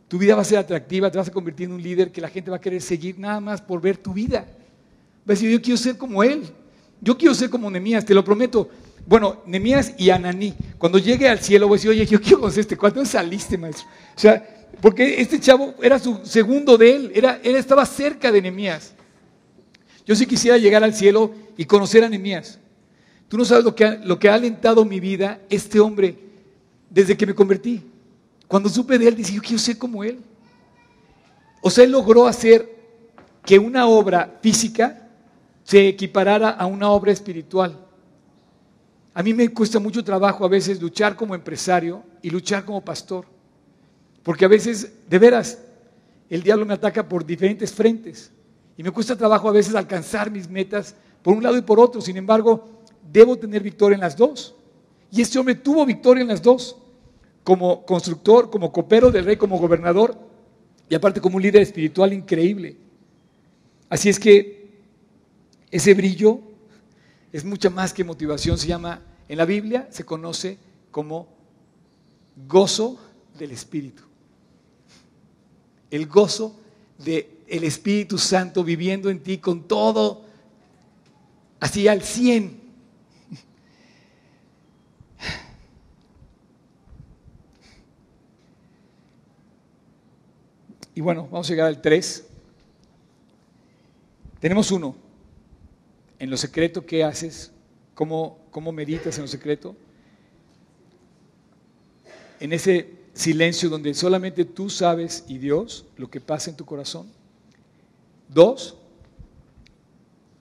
Tu 0.08 0.18
vida 0.18 0.34
va 0.34 0.40
a 0.40 0.44
ser 0.44 0.58
atractiva, 0.58 1.10
te 1.10 1.18
vas 1.18 1.28
a 1.28 1.32
convertir 1.32 1.66
en 1.66 1.72
un 1.72 1.82
líder 1.82 2.10
que 2.10 2.20
la 2.20 2.28
gente 2.28 2.50
va 2.50 2.56
a 2.56 2.60
querer 2.60 2.80
seguir 2.80 3.18
nada 3.18 3.40
más 3.40 3.60
por 3.60 3.80
ver 3.80 3.98
tu 3.98 4.14
vida. 4.14 4.40
Va 4.40 5.32
a 5.32 5.34
decir, 5.34 5.50
yo 5.50 5.60
quiero 5.60 5.76
ser 5.76 5.98
como 5.98 6.24
él. 6.24 6.42
Yo 7.00 7.16
quiero 7.16 7.34
ser 7.34 7.50
como 7.50 7.70
Nemías, 7.70 8.04
te 8.04 8.14
lo 8.14 8.24
prometo. 8.24 8.68
Bueno, 9.06 9.42
Nemías 9.46 9.94
y 9.98 10.10
Ananí. 10.10 10.54
Cuando 10.78 10.98
llegue 10.98 11.28
al 11.28 11.40
cielo 11.40 11.68
voy 11.68 11.76
a 11.76 11.78
decir, 11.78 11.90
oye, 11.90 12.06
yo 12.06 12.20
quiero 12.20 12.40
conocer 12.40 12.60
este. 12.60 12.76
¿Dónde 12.76 13.06
saliste, 13.06 13.58
maestro? 13.58 13.86
O 14.16 14.18
sea, 14.18 14.66
porque 14.80 15.20
este 15.20 15.38
chavo 15.38 15.74
era 15.82 15.98
su 15.98 16.20
segundo 16.24 16.78
de 16.78 16.96
él. 16.96 17.12
Era, 17.14 17.40
él 17.42 17.56
estaba 17.56 17.84
cerca 17.84 18.32
de 18.32 18.42
Nemías. 18.42 18.94
Yo 20.06 20.14
sí 20.16 20.26
quisiera 20.26 20.56
llegar 20.56 20.82
al 20.82 20.94
cielo 20.94 21.34
y 21.56 21.66
conocer 21.66 22.02
a 22.02 22.08
Nemías. 22.08 22.58
Tú 23.28 23.36
no 23.36 23.44
sabes 23.44 23.64
lo 23.64 23.74
que, 23.74 23.84
ha, 23.84 23.94
lo 23.96 24.18
que 24.18 24.30
ha 24.30 24.34
alentado 24.34 24.84
mi 24.86 25.00
vida 25.00 25.40
este 25.50 25.80
hombre 25.80 26.16
desde 26.88 27.16
que 27.16 27.26
me 27.26 27.34
convertí. 27.34 27.82
Cuando 28.48 28.70
supe 28.70 28.98
de 28.98 29.08
él, 29.08 29.14
dije, 29.14 29.34
yo 29.34 29.42
quiero 29.42 29.58
ser 29.58 29.76
como 29.78 30.02
él. 30.02 30.20
O 31.60 31.70
sea, 31.70 31.84
él 31.84 31.92
logró 31.92 32.26
hacer 32.26 32.76
que 33.44 33.58
una 33.58 33.86
obra 33.86 34.38
física 34.40 35.08
se 35.64 35.86
equiparara 35.86 36.50
a 36.50 36.66
una 36.66 36.90
obra 36.90 37.12
espiritual. 37.12 37.78
A 39.12 39.22
mí 39.22 39.34
me 39.34 39.48
cuesta 39.50 39.78
mucho 39.78 40.02
trabajo 40.02 40.44
a 40.44 40.48
veces 40.48 40.80
luchar 40.80 41.14
como 41.14 41.34
empresario 41.34 42.02
y 42.22 42.30
luchar 42.30 42.64
como 42.64 42.82
pastor. 42.82 43.26
Porque 44.22 44.44
a 44.44 44.48
veces, 44.48 44.92
de 45.08 45.18
veras, 45.18 45.58
el 46.30 46.42
diablo 46.42 46.64
me 46.64 46.74
ataca 46.74 47.06
por 47.06 47.24
diferentes 47.24 47.72
frentes. 47.72 48.30
Y 48.76 48.82
me 48.82 48.90
cuesta 48.90 49.16
trabajo 49.16 49.48
a 49.48 49.52
veces 49.52 49.74
alcanzar 49.74 50.30
mis 50.30 50.48
metas 50.48 50.94
por 51.22 51.36
un 51.36 51.42
lado 51.42 51.58
y 51.58 51.62
por 51.62 51.80
otro. 51.80 52.00
Sin 52.00 52.16
embargo, 52.16 52.82
debo 53.10 53.36
tener 53.36 53.62
victoria 53.62 53.96
en 53.96 54.00
las 54.00 54.16
dos. 54.16 54.54
Y 55.10 55.20
este 55.20 55.38
hombre 55.38 55.54
tuvo 55.54 55.84
victoria 55.84 56.22
en 56.22 56.28
las 56.28 56.40
dos. 56.42 56.76
Como 57.48 57.86
constructor, 57.86 58.50
como 58.50 58.70
copero 58.70 59.10
del 59.10 59.24
rey, 59.24 59.38
como 59.38 59.56
gobernador 59.58 60.18
y 60.86 60.94
aparte 60.94 61.18
como 61.18 61.36
un 61.36 61.42
líder 61.42 61.62
espiritual 61.62 62.12
increíble. 62.12 62.76
Así 63.88 64.10
es 64.10 64.20
que 64.20 64.68
ese 65.70 65.94
brillo 65.94 66.40
es 67.32 67.46
mucha 67.46 67.70
más 67.70 67.94
que 67.94 68.04
motivación. 68.04 68.58
Se 68.58 68.66
llama, 68.66 69.00
en 69.30 69.38
la 69.38 69.46
Biblia 69.46 69.88
se 69.90 70.04
conoce 70.04 70.58
como 70.90 71.26
gozo 72.46 73.00
del 73.38 73.52
Espíritu. 73.52 74.02
El 75.90 76.06
gozo 76.06 76.54
de 76.98 77.30
el 77.46 77.64
Espíritu 77.64 78.18
Santo 78.18 78.62
viviendo 78.62 79.08
en 79.08 79.22
ti 79.22 79.38
con 79.38 79.62
todo, 79.62 80.22
así 81.60 81.88
al 81.88 82.02
100. 82.02 82.57
Y 90.98 91.00
bueno, 91.00 91.28
vamos 91.30 91.46
a 91.46 91.50
llegar 91.50 91.68
al 91.68 91.80
3. 91.80 92.26
Tenemos 94.40 94.72
uno. 94.72 94.96
En 96.18 96.28
lo 96.28 96.36
secreto, 96.36 96.84
¿qué 96.84 97.04
haces? 97.04 97.52
¿Cómo, 97.94 98.40
¿Cómo 98.50 98.72
meditas 98.72 99.16
en 99.16 99.22
lo 99.22 99.28
secreto? 99.28 99.76
En 102.40 102.52
ese 102.52 102.94
silencio 103.12 103.68
donde 103.68 103.94
solamente 103.94 104.44
tú 104.44 104.68
sabes 104.68 105.24
y 105.28 105.38
Dios 105.38 105.86
lo 105.96 106.10
que 106.10 106.20
pasa 106.20 106.50
en 106.50 106.56
tu 106.56 106.64
corazón. 106.64 107.06
Dos, 108.28 108.76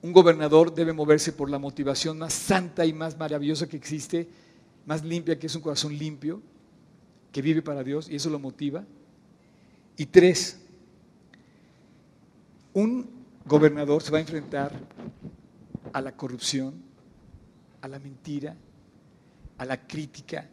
un 0.02 0.12
gobernador 0.12 0.74
debe 0.74 0.92
moverse 0.92 1.32
por 1.32 1.50
la 1.50 1.60
motivación 1.60 2.18
más 2.18 2.34
santa 2.34 2.84
y 2.84 2.92
más 2.92 3.16
maravillosa 3.16 3.68
que 3.68 3.76
existe, 3.76 4.28
más 4.86 5.04
limpia, 5.04 5.38
que 5.38 5.46
es 5.46 5.54
un 5.54 5.62
corazón 5.62 5.96
limpio, 5.96 6.42
que 7.30 7.42
vive 7.42 7.62
para 7.62 7.84
Dios 7.84 8.08
y 8.10 8.16
eso 8.16 8.28
lo 8.28 8.40
motiva. 8.40 8.84
Y 9.98 10.06
tres, 10.06 10.56
un 12.72 13.10
gobernador 13.44 14.00
se 14.00 14.12
va 14.12 14.18
a 14.18 14.20
enfrentar 14.20 14.72
a 15.92 16.00
la 16.00 16.12
corrupción, 16.12 16.72
a 17.80 17.88
la 17.88 17.98
mentira, 17.98 18.54
a 19.58 19.64
la 19.64 19.88
crítica, 19.88 20.48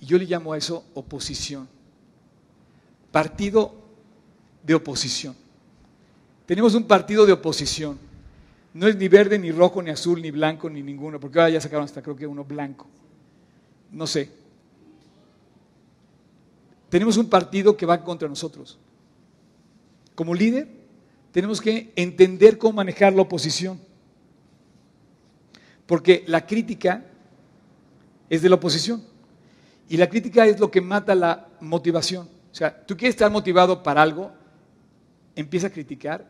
y 0.00 0.06
yo 0.06 0.16
le 0.16 0.26
llamo 0.26 0.52
a 0.52 0.58
eso 0.58 0.84
oposición. 0.94 1.68
Partido 3.10 3.74
de 4.62 4.74
oposición. 4.74 5.34
Tenemos 6.46 6.76
un 6.76 6.84
partido 6.84 7.26
de 7.26 7.32
oposición. 7.32 7.98
No 8.74 8.86
es 8.86 8.94
ni 8.94 9.08
verde, 9.08 9.40
ni 9.40 9.50
rojo, 9.50 9.82
ni 9.82 9.90
azul, 9.90 10.22
ni 10.22 10.30
blanco, 10.30 10.70
ni 10.70 10.84
ninguno, 10.84 11.18
porque 11.18 11.40
ahora 11.40 11.50
ya 11.50 11.60
sacaron 11.60 11.84
hasta 11.84 12.00
creo 12.00 12.14
que 12.14 12.28
uno 12.28 12.44
blanco. 12.44 12.86
No 13.90 14.06
sé. 14.06 14.41
Tenemos 16.92 17.16
un 17.16 17.30
partido 17.30 17.74
que 17.74 17.86
va 17.86 18.04
contra 18.04 18.28
nosotros. 18.28 18.78
Como 20.14 20.34
líder, 20.34 20.68
tenemos 21.30 21.58
que 21.58 21.90
entender 21.96 22.58
cómo 22.58 22.74
manejar 22.74 23.14
la 23.14 23.22
oposición. 23.22 23.80
Porque 25.86 26.22
la 26.26 26.44
crítica 26.44 27.02
es 28.28 28.42
de 28.42 28.50
la 28.50 28.56
oposición. 28.56 29.02
Y 29.88 29.96
la 29.96 30.06
crítica 30.06 30.44
es 30.44 30.60
lo 30.60 30.70
que 30.70 30.82
mata 30.82 31.14
la 31.14 31.48
motivación. 31.62 32.28
O 32.52 32.54
sea, 32.54 32.84
tú 32.84 32.94
quieres 32.94 33.14
estar 33.14 33.30
motivado 33.30 33.82
para 33.82 34.02
algo, 34.02 34.30
empieza 35.34 35.68
a 35.68 35.70
criticar, 35.70 36.28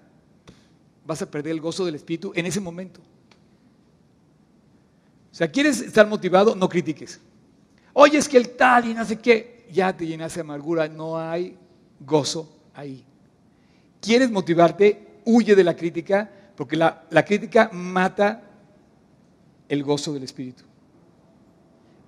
vas 1.05 1.23
a 1.23 1.29
perder 1.29 1.55
el 1.55 1.61
gozo 1.61 1.85
del 1.85 1.97
espíritu 1.97 2.31
en 2.37 2.47
ese 2.47 2.61
momento. 2.61 3.01
O 5.33 5.35
sea, 5.35 5.51
quieres 5.51 5.81
estar 5.81 6.07
motivado, 6.07 6.55
no 6.55 6.69
critiques. 6.69 7.21
Oye, 7.93 8.19
es 8.19 8.29
que 8.29 8.37
el 8.37 8.51
tal 8.51 8.87
y 8.87 8.95
no 8.95 9.05
sé 9.05 9.19
qué, 9.19 9.62
ya 9.73 9.97
te 9.97 10.07
llenas 10.07 10.35
de 10.35 10.43
amargura, 10.43 10.89
no 10.89 11.19
hay 11.19 11.57
gozo 12.01 12.49
ahí. 12.75 13.05
¿Quieres 14.01 14.31
motivarte? 14.31 15.21
Huye 15.25 15.55
de 15.55 15.65
la 15.65 15.75
crítica, 15.77 16.31
porque 16.57 16.77
la, 16.77 17.05
la 17.11 17.25
crítica 17.25 17.71
mata 17.73 18.43
el 19.69 19.83
gozo 19.83 20.13
del 20.13 20.25
espíritu. 20.25 20.65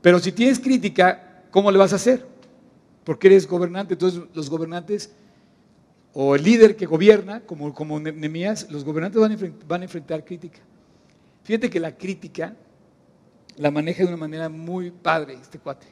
Pero 0.03 0.19
si 0.19 0.33
tienes 0.33 0.61
crítica, 0.61 1.45
¿cómo 1.51 1.71
le 1.73 1.79
vas 1.79 1.93
a 1.93 1.97
hacer? 1.97 2.27
Porque 3.05 3.29
eres 3.29 3.49
gobernante, 3.49 3.95
entonces 3.95 4.23
los 4.35 4.51
gobernantes 4.51 5.11
o 6.13 6.37
el 6.37 6.43
líder 6.45 6.77
que 6.77 6.87
gobierna, 6.87 7.41
como, 7.41 7.75
como 7.75 7.99
Nemías, 7.99 8.71
los 8.71 8.85
gobernantes 8.85 9.21
van 9.67 9.81
a, 9.81 9.85
enfrentar, 9.85 10.25
crítica. 10.25 10.61
Fíjate 11.43 11.69
que 11.69 11.81
la 11.81 11.97
crítica 11.97 12.55
la 13.57 13.71
maneja 13.71 14.03
de 14.03 14.09
una 14.09 14.17
manera 14.17 14.49
muy 14.49 14.91
padre 14.91 15.35
este 15.35 15.59
cuate. 15.59 15.87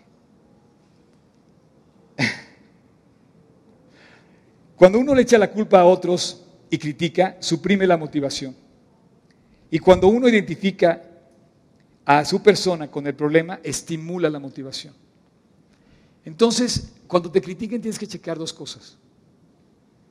Cuando 4.83 4.99
uno 4.99 5.15
le 5.15 5.23
echa 5.23 5.39
la 5.39 5.49
culpa 5.49 5.79
a 5.79 5.85
otros 5.85 6.43
y 6.69 6.77
critica, 6.77 7.37
suprime 7.39 7.87
la 7.87 7.97
motivación. 7.97 8.57
Y 9.71 9.79
cuando 9.79 10.09
uno 10.09 10.29
identifica 10.29 11.01
a 12.05 12.25
su 12.25 12.43
persona 12.43 12.91
con 12.91 13.07
el 13.07 13.15
problema, 13.15 13.61
estimula 13.63 14.29
la 14.29 14.41
motivación. 14.41 14.93
Entonces, 16.25 16.95
cuando 17.07 17.31
te 17.31 17.41
critiquen 17.41 17.81
tienes 17.81 17.97
que 17.97 18.09
checar 18.09 18.37
dos 18.37 18.53
cosas. 18.53 18.99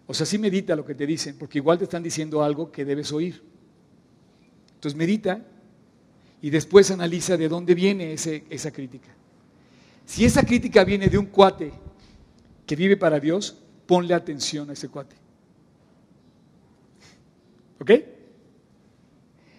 O 0.07 0.13
sea, 0.13 0.25
sí 0.25 0.37
medita 0.37 0.73
lo 0.73 0.85
que 0.85 0.95
te 0.95 1.05
dicen, 1.05 1.37
porque 1.37 1.57
igual 1.57 1.77
te 1.77 1.83
están 1.83 2.01
diciendo 2.01 2.41
algo 2.41 2.71
que 2.71 2.85
debes 2.85 3.11
oír. 3.11 3.43
Entonces 4.75 4.97
medita 4.97 5.43
y 6.41 6.49
después 6.49 6.89
analiza 6.91 7.35
de 7.35 7.49
dónde 7.49 7.75
viene 7.75 8.13
esa 8.13 8.71
crítica. 8.71 9.09
Si 10.05 10.23
esa 10.23 10.43
crítica 10.43 10.85
viene 10.85 11.09
de 11.09 11.17
un 11.17 11.25
cuate 11.25 11.73
que 12.65 12.77
vive 12.77 12.95
para 12.95 13.19
Dios, 13.19 13.57
ponle 13.91 14.13
atención 14.13 14.69
a 14.69 14.73
ese 14.73 14.87
cuate. 14.87 15.17
¿Ok? 17.77 17.91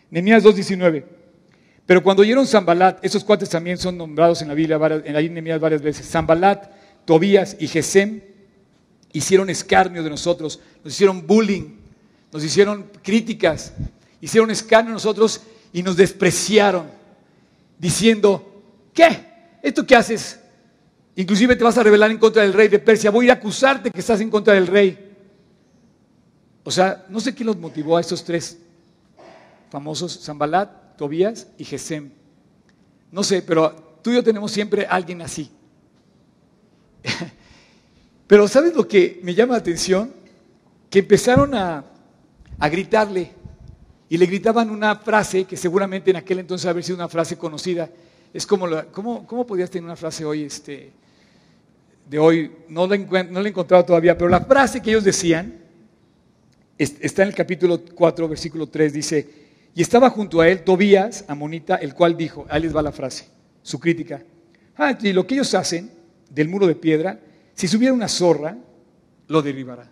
Nehemías 0.09 0.43
2.19. 0.43 1.05
Pero 1.85 2.03
cuando 2.03 2.23
oyeron 2.23 2.47
Zambalat, 2.47 3.05
esos 3.05 3.25
cuates 3.25 3.51
también 3.51 3.77
son 3.77 3.99
nombrados 3.99 4.41
en 4.41 4.49
la 4.49 4.55
Biblia, 4.55 4.77
en 5.05 5.13
la 5.13 5.21
Nehemías 5.21 5.61
varias 5.61 5.83
veces. 5.83 6.11
Zambalat, 6.11 6.65
Tobías 7.05 7.59
y 7.61 7.69
Gesem 7.69 8.23
hicieron 9.13 9.51
escarnio 9.51 10.03
de 10.03 10.09
nosotros, 10.09 10.61
nos 10.83 10.95
hicieron 10.95 11.27
bullying, 11.27 11.77
nos 12.33 12.43
hicieron 12.43 12.87
críticas, 13.03 13.75
hicieron 14.19 14.51
escarnio 14.51 14.93
de 14.93 14.95
nosotros 14.95 15.43
y 15.75 15.83
nos 15.83 15.99
despreciaron, 15.99 16.87
diciendo, 17.79 18.63
¿qué? 18.95 19.59
¿Esto 19.61 19.87
qué 19.87 19.95
haces? 19.95 20.41
Inclusive 21.17 21.57
te 21.57 21.65
vas 21.65 21.77
a 21.77 21.83
rebelar 21.83 22.11
en 22.11 22.19
contra 22.19 22.43
del 22.43 22.53
rey 22.53 22.69
de 22.69 22.79
Persia, 22.79 23.11
voy 23.11 23.25
a 23.25 23.27
ir 23.27 23.31
a 23.33 23.35
acusarte 23.35 23.91
que 23.91 24.01
estás 24.01 24.21
en 24.21 24.31
contra 24.31 24.55
del 24.55 24.67
rey. 24.67 25.13
O 26.65 26.71
sea, 26.71 27.05
no 27.09 27.21
sé 27.21 27.35
qué 27.35 27.45
los 27.45 27.57
motivó 27.57 27.97
a 27.97 28.01
estos 28.01 28.25
tres 28.25 28.59
famosos, 29.71 30.21
Zambalat, 30.23 30.97
Tobías 30.97 31.49
y 31.59 31.65
Gesem. 31.65 32.11
No 33.11 33.23
sé, 33.23 33.43
pero 33.43 33.99
tú 34.03 34.11
y 34.11 34.15
yo 34.15 34.23
tenemos 34.25 34.51
siempre 34.53 34.87
a 34.87 34.91
alguien 34.91 35.23
así. 35.23 35.51
Pero 38.27 38.49
¿sabes 38.49 38.75
lo 38.75 38.89
que 38.89 39.21
me 39.23 39.35
llama 39.35 39.53
la 39.53 39.59
atención? 39.59 40.11
Que 40.89 41.01
empezaron 41.01 41.55
a, 41.55 41.85
gritarle 42.71 43.33
y 44.09 44.17
le 44.17 44.25
gritaban 44.27 44.71
una 44.71 44.97
frase 44.97 45.45
que 45.45 45.57
seguramente 45.57 46.11
en 46.11 46.17
aquel 46.17 46.39
entonces 46.39 46.67
habría 46.67 46.85
sido 46.85 46.97
una 46.97 47.09
frase 47.09 47.37
conocida. 47.37 47.91
Es 48.33 48.47
como, 48.47 48.67
¿cómo, 48.91 49.27
¿cómo, 49.27 49.47
podías 49.47 49.71
tener 49.71 49.85
una 49.85 49.97
frase 49.97 50.25
hoy, 50.25 50.45
este, 50.45 50.93
de 52.09 52.19
hoy? 52.19 52.51
No 52.69 52.87
la, 52.87 52.97
no 52.97 53.41
la 53.41 53.47
he 53.47 53.51
encontrado 53.51 53.85
todavía, 53.85 54.17
pero 54.17 54.31
la 54.31 54.41
frase 54.41 54.81
que 54.81 54.91
ellos 54.91 55.05
decían 55.05 55.61
está 56.79 57.23
en 57.23 57.29
el 57.29 57.35
capítulo 57.35 57.81
4, 57.95 58.29
versículo 58.29 58.67
3, 58.67 58.93
dice, 58.93 59.29
y 59.75 59.83
estaba 59.83 60.11
junto 60.11 60.41
a 60.41 60.49
él 60.49 60.65
Tobías, 60.65 61.25
amonita, 61.29 61.77
el 61.77 61.95
cual 61.95 62.17
dijo, 62.17 62.47
ahí 62.49 62.63
les 62.63 62.75
va 62.75 62.83
la 62.83 62.93
frase, 62.93 63.29
su 63.63 63.79
crítica, 63.79 64.23
ah, 64.77 64.97
y 65.01 65.13
lo 65.13 65.27
que 65.27 65.35
ellos 65.35 65.55
hacen 65.55 65.91
del 66.31 66.49
muro 66.49 66.67
de 66.67 66.75
piedra, 66.75 67.21
si 67.55 67.69
subiera 67.69 67.95
una 67.95 68.09
zorra, 68.09 68.57
lo 69.29 69.43
derribará. 69.43 69.89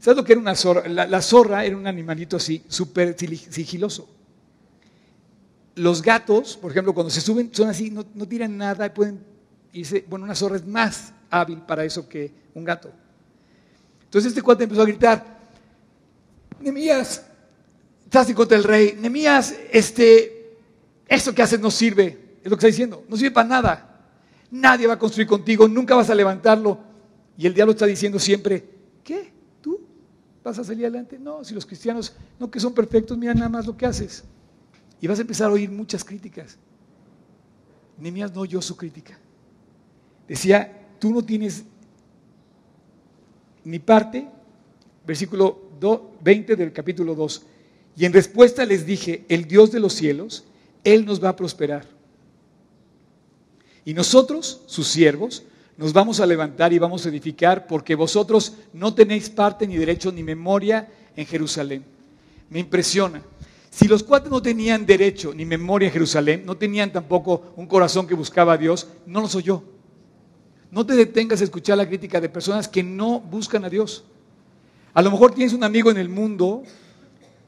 ¿Sabes 0.00 0.16
lo 0.16 0.24
que 0.24 0.32
era 0.32 0.40
una 0.40 0.54
zorra? 0.54 0.88
La, 0.88 1.22
zorra 1.22 1.64
era 1.64 1.76
un 1.76 1.86
animalito 1.86 2.36
así, 2.36 2.62
súper 2.68 3.16
sigiloso. 3.18 4.08
Los 5.76 6.02
gatos, 6.02 6.56
por 6.56 6.70
ejemplo, 6.70 6.94
cuando 6.94 7.10
se 7.10 7.20
suben, 7.20 7.50
son 7.52 7.68
así, 7.68 7.90
no, 7.90 8.04
tiran 8.04 8.56
nada, 8.56 8.92
pueden 8.92 9.24
irse. 9.72 10.04
Bueno, 10.08 10.24
una 10.24 10.34
zorra 10.34 10.56
es 10.56 10.66
más 10.66 11.12
hábil 11.30 11.62
para 11.62 11.84
eso 11.84 12.08
que 12.08 12.32
un 12.54 12.64
gato. 12.64 12.92
Entonces 14.04 14.30
este 14.30 14.42
cuate 14.42 14.64
empezó 14.64 14.82
a 14.82 14.86
gritar, 14.86 15.40
Nemías, 16.60 17.26
estás 18.04 18.28
en 18.28 18.36
contra 18.36 18.56
del 18.56 18.64
rey. 18.64 18.96
Nemías, 19.00 19.54
este, 19.72 20.58
eso 21.08 21.34
que 21.34 21.42
haces 21.42 21.58
no 21.58 21.70
sirve. 21.70 22.38
Es 22.42 22.50
lo 22.50 22.56
que 22.56 22.60
está 22.60 22.66
diciendo, 22.68 23.04
no 23.08 23.16
sirve 23.16 23.32
para 23.32 23.48
nada. 23.48 23.90
Nadie 24.50 24.86
va 24.86 24.94
a 24.94 24.98
construir 24.98 25.26
contigo, 25.26 25.66
nunca 25.66 25.96
vas 25.96 26.10
a 26.10 26.14
levantarlo. 26.14 26.78
Y 27.36 27.46
el 27.46 27.54
diablo 27.54 27.72
está 27.72 27.86
diciendo 27.86 28.20
siempre, 28.20 28.64
¿qué? 29.02 29.32
¿Tú 29.60 29.80
vas 30.44 30.58
a 30.58 30.64
salir 30.64 30.84
adelante? 30.84 31.18
No, 31.18 31.42
si 31.42 31.52
los 31.52 31.66
cristianos 31.66 32.14
no 32.38 32.48
que 32.48 32.60
son 32.60 32.72
perfectos, 32.72 33.18
mira 33.18 33.34
nada 33.34 33.48
más 33.48 33.66
lo 33.66 33.76
que 33.76 33.86
haces. 33.86 34.22
Y 35.00 35.06
vas 35.06 35.18
a 35.18 35.22
empezar 35.22 35.50
a 35.50 35.52
oír 35.52 35.70
muchas 35.70 36.04
críticas. 36.04 36.56
Nehemías 37.98 38.34
no 38.34 38.40
oyó 38.40 38.60
su 38.62 38.76
crítica. 38.76 39.18
Decía, 40.26 40.88
tú 40.98 41.12
no 41.12 41.22
tienes 41.22 41.64
ni 43.64 43.78
parte, 43.78 44.28
versículo 45.06 45.60
20 46.20 46.56
del 46.56 46.72
capítulo 46.72 47.14
2. 47.14 47.42
Y 47.96 48.04
en 48.04 48.12
respuesta 48.12 48.64
les 48.64 48.86
dije, 48.86 49.24
el 49.28 49.46
Dios 49.46 49.70
de 49.70 49.80
los 49.80 49.92
cielos, 49.92 50.44
Él 50.82 51.04
nos 51.04 51.22
va 51.22 51.30
a 51.30 51.36
prosperar. 51.36 51.86
Y 53.84 53.94
nosotros, 53.94 54.62
sus 54.66 54.88
siervos, 54.88 55.44
nos 55.76 55.92
vamos 55.92 56.20
a 56.20 56.26
levantar 56.26 56.72
y 56.72 56.78
vamos 56.78 57.04
a 57.04 57.08
edificar 57.08 57.66
porque 57.66 57.94
vosotros 57.94 58.54
no 58.72 58.94
tenéis 58.94 59.28
parte 59.28 59.66
ni 59.66 59.76
derecho 59.76 60.10
ni 60.10 60.22
memoria 60.22 60.88
en 61.16 61.26
Jerusalén. 61.26 61.84
Me 62.48 62.60
impresiona. 62.60 63.22
Si 63.74 63.88
los 63.88 64.04
cuatro 64.04 64.30
no 64.30 64.40
tenían 64.40 64.86
derecho 64.86 65.34
ni 65.34 65.44
memoria 65.44 65.88
en 65.88 65.92
Jerusalén, 65.92 66.44
no 66.46 66.56
tenían 66.56 66.92
tampoco 66.92 67.52
un 67.56 67.66
corazón 67.66 68.06
que 68.06 68.14
buscaba 68.14 68.52
a 68.52 68.56
Dios, 68.56 68.86
no 69.04 69.20
los 69.20 69.34
oyó. 69.34 69.64
No 70.70 70.86
te 70.86 70.94
detengas 70.94 71.40
a 71.40 71.44
escuchar 71.44 71.76
la 71.76 71.88
crítica 71.88 72.20
de 72.20 72.28
personas 72.28 72.68
que 72.68 72.84
no 72.84 73.18
buscan 73.18 73.64
a 73.64 73.68
Dios. 73.68 74.04
A 74.92 75.02
lo 75.02 75.10
mejor 75.10 75.34
tienes 75.34 75.52
un 75.54 75.64
amigo 75.64 75.90
en 75.90 75.96
el 75.96 76.08
mundo 76.08 76.62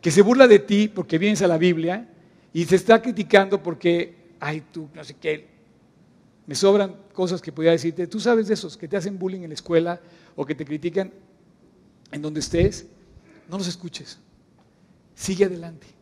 que 0.01 0.11
se 0.11 0.21
burla 0.21 0.49
de 0.49 0.59
ti 0.59 0.89
porque 0.89 1.17
vienes 1.17 1.43
a 1.43 1.47
la 1.47 1.59
Biblia 1.59 2.13
y 2.53 2.65
se 2.65 2.75
está 2.75 3.01
criticando 3.01 3.63
porque, 3.63 4.35
ay, 4.41 4.65
tú, 4.73 4.89
no 4.97 5.05
sé 5.05 5.15
qué, 5.15 5.47
me 6.45 6.57
sobran 6.57 6.97
cosas 7.13 7.41
que 7.41 7.53
podría 7.53 7.71
decirte. 7.71 8.09
Tú 8.09 8.19
sabes 8.19 8.49
de 8.49 8.55
esos 8.55 8.77
que 8.77 8.89
te 8.89 8.97
hacen 8.97 9.17
bullying 9.17 9.43
en 9.43 9.51
la 9.51 9.55
escuela 9.55 10.01
o 10.35 10.45
que 10.45 10.57
te 10.57 10.65
critican 10.65 11.13
en 12.11 12.21
donde 12.21 12.41
estés. 12.41 12.89
No 13.49 13.59
los 13.59 13.69
escuches. 13.69 14.19
Sigue 15.15 15.45
adelante 15.45 15.96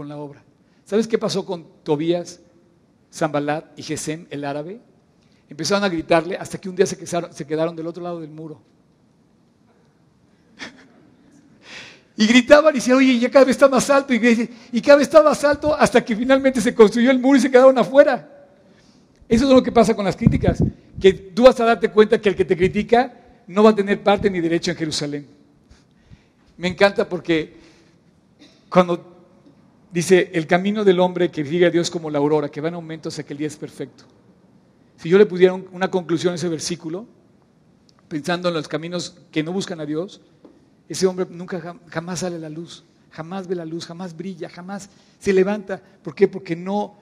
con 0.00 0.08
la 0.08 0.16
obra. 0.16 0.42
¿Sabes 0.86 1.06
qué 1.06 1.18
pasó 1.18 1.44
con 1.44 1.66
Tobías, 1.82 2.40
Zambalat 3.12 3.78
y 3.78 3.82
Gesem, 3.82 4.26
el 4.30 4.46
árabe? 4.46 4.80
Empezaron 5.46 5.84
a 5.84 5.90
gritarle 5.90 6.38
hasta 6.38 6.58
que 6.58 6.70
un 6.70 6.74
día 6.74 6.86
se 6.86 6.96
quedaron, 7.46 7.76
del 7.76 7.86
otro 7.86 8.02
lado 8.02 8.18
del 8.18 8.30
muro. 8.30 8.62
Y 12.16 12.26
gritaban 12.26 12.74
y 12.74 12.78
decían, 12.78 12.96
oye, 12.96 13.18
ya 13.18 13.30
cada 13.30 13.44
vez 13.44 13.56
está 13.56 13.68
más 13.68 13.90
alto. 13.90 14.14
Y, 14.14 14.50
y 14.72 14.80
cada 14.80 14.96
vez 14.96 15.06
está 15.06 15.22
más 15.22 15.44
alto 15.44 15.74
hasta 15.74 16.02
que 16.02 16.16
finalmente 16.16 16.62
se 16.62 16.74
construyó 16.74 17.10
el 17.10 17.18
muro 17.18 17.36
y 17.36 17.42
se 17.42 17.50
quedaron 17.50 17.76
afuera. 17.76 18.46
Eso 19.28 19.44
es 19.44 19.50
lo 19.50 19.62
que 19.62 19.70
pasa 19.70 19.94
con 19.94 20.06
las 20.06 20.16
críticas, 20.16 20.62
que 20.98 21.12
tú 21.12 21.42
vas 21.42 21.60
a 21.60 21.66
darte 21.66 21.90
cuenta 21.90 22.18
que 22.18 22.30
el 22.30 22.36
que 22.36 22.46
te 22.46 22.56
critica 22.56 23.20
no 23.48 23.62
va 23.62 23.68
a 23.68 23.74
tener 23.74 24.02
parte 24.02 24.30
ni 24.30 24.40
derecho 24.40 24.70
en 24.70 24.78
Jerusalén. 24.78 25.26
Me 26.56 26.68
encanta 26.68 27.06
porque 27.06 27.60
cuando 28.70 29.09
dice, 29.92 30.30
el 30.34 30.46
camino 30.46 30.84
del 30.84 31.00
hombre 31.00 31.30
que 31.30 31.44
sigue 31.44 31.66
a 31.66 31.70
Dios 31.70 31.90
como 31.90 32.10
la 32.10 32.18
aurora, 32.18 32.48
que 32.48 32.60
va 32.60 32.68
en 32.68 32.74
aumento 32.74 33.08
hasta 33.08 33.22
que 33.22 33.32
el 33.32 33.38
día 33.38 33.48
es 33.48 33.56
perfecto. 33.56 34.04
Si 34.96 35.08
yo 35.08 35.18
le 35.18 35.26
pudiera 35.26 35.54
una 35.54 35.90
conclusión 35.90 36.32
a 36.32 36.36
ese 36.36 36.48
versículo, 36.48 37.06
pensando 38.08 38.48
en 38.48 38.54
los 38.54 38.68
caminos 38.68 39.16
que 39.30 39.42
no 39.42 39.52
buscan 39.52 39.80
a 39.80 39.86
Dios, 39.86 40.20
ese 40.88 41.06
hombre 41.06 41.26
nunca 41.30 41.76
jamás 41.86 42.20
sale 42.20 42.36
a 42.36 42.40
la 42.40 42.50
luz, 42.50 42.84
jamás 43.10 43.46
ve 43.46 43.54
la 43.54 43.64
luz, 43.64 43.86
jamás 43.86 44.16
brilla, 44.16 44.48
jamás 44.48 44.90
se 45.18 45.32
levanta. 45.32 45.80
¿Por 46.02 46.14
qué? 46.14 46.28
Porque 46.28 46.56
no, 46.56 46.96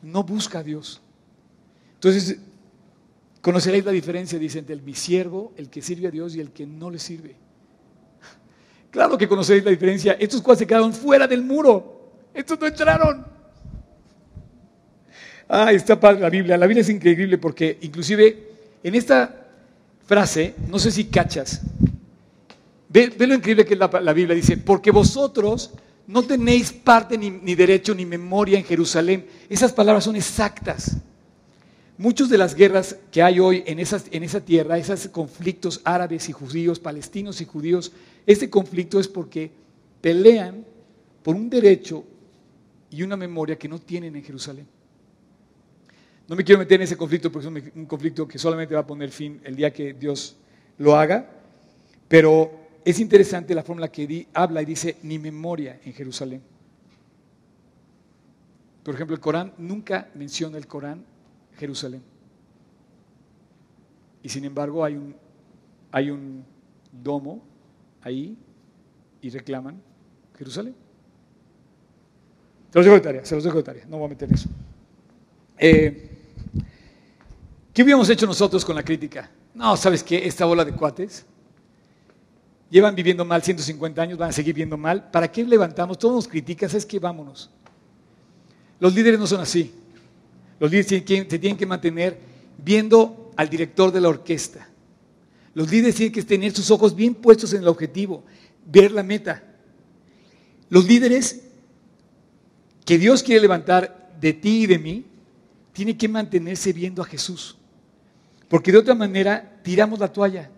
no 0.00 0.22
busca 0.22 0.60
a 0.60 0.62
Dios. 0.62 1.00
Entonces, 1.94 2.38
conoceréis 3.40 3.84
la 3.84 3.92
diferencia, 3.92 4.38
dice, 4.38 4.60
entre 4.60 4.74
el 4.74 4.82
mi 4.82 4.94
siervo, 4.94 5.52
el 5.56 5.68
que 5.68 5.82
sirve 5.82 6.08
a 6.08 6.10
Dios 6.10 6.34
y 6.36 6.40
el 6.40 6.52
que 6.52 6.66
no 6.66 6.90
le 6.90 6.98
sirve. 6.98 7.36
Claro 8.90 9.16
que 9.16 9.26
conoceréis 9.26 9.64
la 9.64 9.70
diferencia. 9.70 10.12
Estos 10.12 10.42
cuales 10.42 10.58
se 10.58 10.66
quedaron 10.66 10.92
fuera 10.92 11.26
del 11.26 11.42
muro. 11.42 12.01
Estos 12.34 12.58
no 12.58 12.66
entraron. 12.66 13.26
Ah, 15.48 15.70
está 15.72 16.00
padre 16.00 16.20
la 16.20 16.30
Biblia. 16.30 16.56
La 16.56 16.66
Biblia 16.66 16.80
es 16.80 16.88
increíble 16.88 17.36
porque 17.38 17.78
inclusive 17.82 18.48
en 18.82 18.94
esta 18.94 19.46
frase, 20.06 20.54
no 20.68 20.78
sé 20.78 20.90
si 20.90 21.04
cachas, 21.04 21.60
ve, 22.88 23.12
lo 23.18 23.34
increíble 23.34 23.64
que 23.66 23.74
es 23.74 23.80
la, 23.80 24.12
Biblia. 24.12 24.34
Dice, 24.34 24.56
porque 24.56 24.90
vosotros 24.90 25.72
no 26.06 26.22
tenéis 26.22 26.72
parte 26.72 27.18
ni, 27.18 27.54
derecho 27.54 27.94
ni 27.94 28.06
memoria 28.06 28.58
en 28.58 28.64
Jerusalén. 28.64 29.26
Esas 29.48 29.72
palabras 29.72 30.04
son 30.04 30.16
exactas. 30.16 30.96
Muchas 31.98 32.30
de 32.30 32.38
las 32.38 32.54
guerras 32.54 32.96
que 33.10 33.22
hay 33.22 33.38
hoy 33.38 33.62
en, 33.66 33.78
en 33.78 34.22
esa 34.24 34.40
tierra, 34.40 34.78
esos 34.78 35.08
conflictos 35.08 35.82
árabes 35.84 36.28
y 36.30 36.32
judíos, 36.32 36.80
palestinos 36.80 37.40
y 37.42 37.44
judíos, 37.44 37.92
ese 38.26 38.48
conflicto 38.48 38.98
es 38.98 39.06
porque 39.06 39.50
pelean 40.00 40.64
por 41.22 41.36
un 41.36 41.50
derecho 41.50 42.04
y 42.92 43.02
una 43.02 43.16
memoria 43.16 43.56
que 43.56 43.68
no 43.68 43.78
tienen 43.78 44.14
en 44.14 44.22
Jerusalén. 44.22 44.66
No 46.28 46.36
me 46.36 46.44
quiero 46.44 46.58
meter 46.58 46.76
en 46.76 46.82
ese 46.82 46.96
conflicto 46.96 47.32
porque 47.32 47.48
es 47.48 47.74
un 47.74 47.86
conflicto 47.86 48.28
que 48.28 48.38
solamente 48.38 48.74
va 48.74 48.82
a 48.82 48.86
poner 48.86 49.10
fin 49.10 49.40
el 49.44 49.56
día 49.56 49.72
que 49.72 49.94
Dios 49.94 50.36
lo 50.78 50.94
haga, 50.96 51.28
pero 52.06 52.52
es 52.84 53.00
interesante 53.00 53.54
la 53.54 53.62
forma 53.62 53.86
en 53.86 53.92
que 53.92 54.28
habla 54.34 54.62
y 54.62 54.64
dice 54.64 54.98
ni 55.02 55.18
memoria 55.18 55.80
en 55.84 55.92
Jerusalén. 55.92 56.42
Por 58.82 58.94
ejemplo, 58.94 59.14
el 59.14 59.20
Corán 59.20 59.54
nunca 59.58 60.10
menciona 60.14 60.58
el 60.58 60.66
Corán 60.66 61.04
Jerusalén. 61.56 62.02
Y 64.22 64.28
sin 64.28 64.44
embargo 64.44 64.84
hay 64.84 64.94
un, 64.94 65.16
hay 65.90 66.10
un 66.10 66.44
domo 66.90 67.42
ahí 68.02 68.36
y 69.20 69.30
reclaman 69.30 69.80
Jerusalén. 70.36 70.74
Se 72.72 72.78
los 72.78 72.86
dejo 72.86 72.94
de 72.94 73.00
tarea, 73.02 73.24
se 73.24 73.34
los 73.34 73.44
dejo 73.44 73.58
de 73.58 73.62
tarea, 73.64 73.84
no 73.86 73.98
voy 73.98 74.06
a 74.06 74.08
meter 74.08 74.32
eso. 74.32 74.48
Eh, 75.58 76.08
¿Qué 77.74 77.82
hubiéramos 77.82 78.08
hecho 78.08 78.26
nosotros 78.26 78.64
con 78.64 78.74
la 78.74 78.82
crítica? 78.82 79.30
No, 79.54 79.76
¿sabes 79.76 80.02
qué? 80.02 80.26
Esta 80.26 80.46
bola 80.46 80.64
de 80.64 80.72
cuates 80.72 81.26
llevan 82.70 82.94
viviendo 82.94 83.26
mal 83.26 83.42
150 83.42 84.00
años, 84.00 84.16
van 84.16 84.30
a 84.30 84.32
seguir 84.32 84.54
viviendo 84.54 84.78
mal. 84.78 85.10
¿Para 85.10 85.30
qué 85.30 85.44
levantamos? 85.44 85.98
Todos 85.98 86.14
nos 86.14 86.28
criticas, 86.28 86.72
es 86.72 86.86
que 86.86 86.98
vámonos. 86.98 87.50
Los 88.80 88.94
líderes 88.94 89.20
no 89.20 89.26
son 89.26 89.42
así. 89.42 89.70
Los 90.58 90.70
líderes 90.70 90.88
se 90.88 91.38
tienen 91.38 91.58
que 91.58 91.66
mantener 91.66 92.18
viendo 92.56 93.30
al 93.36 93.50
director 93.50 93.92
de 93.92 94.00
la 94.00 94.08
orquesta. 94.08 94.66
Los 95.52 95.70
líderes 95.70 95.96
tienen 95.96 96.14
que 96.14 96.22
tener 96.22 96.52
sus 96.52 96.70
ojos 96.70 96.96
bien 96.96 97.14
puestos 97.14 97.52
en 97.52 97.60
el 97.60 97.68
objetivo, 97.68 98.24
ver 98.64 98.92
la 98.92 99.02
meta. 99.02 99.44
Los 100.70 100.86
líderes 100.86 101.51
que 102.84 102.98
Dios 102.98 103.22
quiere 103.22 103.40
levantar 103.40 104.10
de 104.20 104.32
ti 104.32 104.62
y 104.62 104.66
de 104.66 104.78
mí, 104.78 105.06
tienen 105.72 105.96
que 105.96 106.08
mantenerse 106.08 106.72
viendo 106.72 107.02
a 107.02 107.04
Jesús. 107.04 107.56
Porque 108.48 108.70
de 108.70 108.78
otra 108.78 108.94
manera 108.94 109.58
tiramos 109.62 109.98
la 109.98 110.12
toalla. 110.12 110.50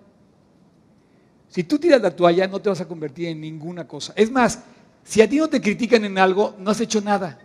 Si 1.49 1.62
tú 1.62 1.79
tiras 1.79 2.03
la 2.03 2.11
toalla, 2.11 2.49
no 2.49 2.61
te 2.61 2.68
vas 2.68 2.81
a 2.81 2.89
convertir 2.89 3.29
en 3.29 3.41
ninguna 3.41 3.87
cosa. 3.87 4.12
Es 4.16 4.31
más, 4.31 4.61
si 5.05 5.22
a 5.22 5.29
ti 5.29 5.37
no 5.37 5.49
te 5.49 5.61
critican 5.61 6.05
en 6.05 6.18
algo, 6.18 6.57
no 6.59 6.70
has 6.70 6.81
hecho 6.81 7.01
nada. 7.01 7.39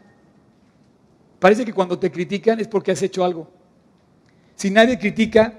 Parece 1.40 1.64
que 1.64 1.74
cuando 1.74 2.00
te 2.00 2.12
critican 2.12 2.60
es 2.60 2.68
porque 2.68 2.92
has 2.92 3.02
hecho 3.02 3.24
algo. 3.24 3.50
Si 4.56 4.72
nadie 4.72 4.98
critica 4.98 5.54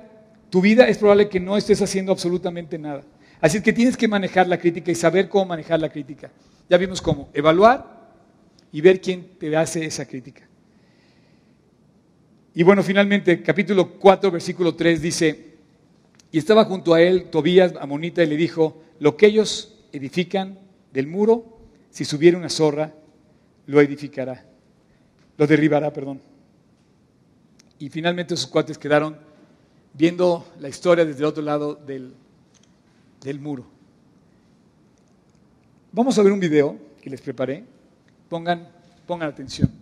tu 0.51 0.61
vida, 0.61 0.89
es 0.89 0.99
probable 0.99 1.29
que 1.29 1.41
no 1.41 1.57
estés 1.57 1.81
haciendo 1.81 2.13
absolutamente 2.13 2.77
nada. 2.77 3.03
Así 3.41 3.63
que 3.63 3.73
tienes 3.73 3.97
que 3.97 4.09
manejar 4.09 4.49
la 4.49 4.59
crítica 4.59 4.91
y 4.91 4.95
saber 4.95 5.29
cómo 5.29 5.47
manejar 5.47 5.81
la 5.81 5.89
crítica. 5.89 6.31
Ya 6.69 6.77
vimos 6.77 7.01
cómo. 7.01 7.29
Evaluar 7.33 8.00
y 8.73 8.81
ver 8.81 9.01
quién 9.01 9.27
te 9.39 9.57
hace 9.57 9.85
esa 9.85 10.07
crítica. 10.07 10.47
Y 12.55 12.63
bueno, 12.63 12.83
finalmente, 12.83 13.43
capítulo 13.43 13.93
4, 13.99 14.31
versículo 14.31 14.75
3 14.75 15.01
dice, 15.01 15.51
y 16.33 16.39
estaba 16.39 16.65
junto 16.65 16.95
a 16.95 17.01
él 17.01 17.31
Tobías, 17.31 17.75
Amonita, 17.81 18.23
y 18.23 18.27
le 18.27 18.37
dijo, 18.37 18.83
lo 18.99 19.17
que 19.17 19.27
ellos 19.27 19.77
edifican 19.93 20.59
del 20.93 21.07
muro, 21.07 21.59
si 21.91 22.05
subiera 22.05 22.37
una 22.37 22.49
zorra, 22.49 22.95
lo 23.67 23.81
edificará, 23.81 24.45
lo 25.37 25.47
derribará, 25.47 25.93
perdón. 25.93 26.21
Y 27.79 27.89
finalmente 27.89 28.37
sus 28.37 28.49
cuates 28.49 28.79
quedaron 28.79 29.17
viendo 29.95 30.47
la 30.61 30.69
historia 30.69 31.05
desde 31.05 31.21
el 31.21 31.27
otro 31.27 31.43
lado 31.43 31.75
del, 31.75 32.13
del 33.23 33.41
muro. 33.41 33.67
Vamos 35.93 36.19
a 36.19 36.23
ver 36.23 36.33
un 36.33 36.41
video 36.41 36.77
que 37.01 37.11
les 37.11 37.21
preparé. 37.21 37.65
Pongan, 38.31 38.69
pongan 39.07 39.29
atención. 39.29 39.80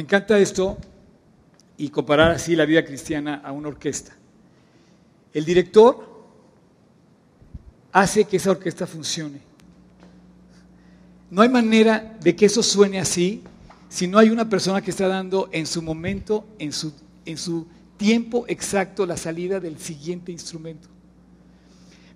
Me 0.00 0.04
encanta 0.04 0.38
esto 0.38 0.78
y 1.76 1.90
comparar 1.90 2.30
así 2.30 2.56
la 2.56 2.64
vida 2.64 2.82
cristiana 2.82 3.42
a 3.44 3.52
una 3.52 3.68
orquesta. 3.68 4.16
El 5.34 5.44
director 5.44 6.24
hace 7.92 8.24
que 8.24 8.38
esa 8.38 8.52
orquesta 8.52 8.86
funcione. 8.86 9.42
No 11.30 11.42
hay 11.42 11.50
manera 11.50 12.16
de 12.18 12.34
que 12.34 12.46
eso 12.46 12.62
suene 12.62 12.98
así 12.98 13.42
si 13.90 14.08
no 14.08 14.16
hay 14.16 14.30
una 14.30 14.48
persona 14.48 14.80
que 14.80 14.90
está 14.90 15.06
dando 15.06 15.50
en 15.52 15.66
su 15.66 15.82
momento, 15.82 16.46
en 16.58 16.72
su, 16.72 16.94
en 17.26 17.36
su 17.36 17.66
tiempo 17.98 18.46
exacto, 18.48 19.04
la 19.04 19.18
salida 19.18 19.60
del 19.60 19.78
siguiente 19.78 20.32
instrumento. 20.32 20.88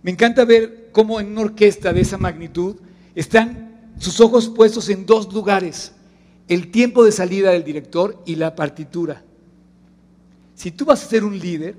Me 0.03 0.11
encanta 0.11 0.47
ver 0.47 0.89
cómo 0.91 1.21
en 1.21 1.27
una 1.27 1.43
orquesta 1.43 1.93
de 1.93 2.01
esa 2.01 2.17
magnitud 2.17 2.77
están 3.15 3.93
sus 3.99 4.19
ojos 4.21 4.49
puestos 4.49 4.89
en 4.89 5.05
dos 5.05 5.31
lugares 5.31 5.93
el 6.49 6.71
tiempo 6.71 7.05
de 7.05 7.13
salida 7.13 7.51
del 7.51 7.65
director 7.65 8.23
y 8.27 8.37
la 8.37 8.55
partitura. 8.55 9.23
Si 10.55 10.71
tú 10.71 10.85
vas 10.85 11.03
a 11.03 11.09
ser 11.09 11.25
un 11.25 11.39
líder 11.39 11.75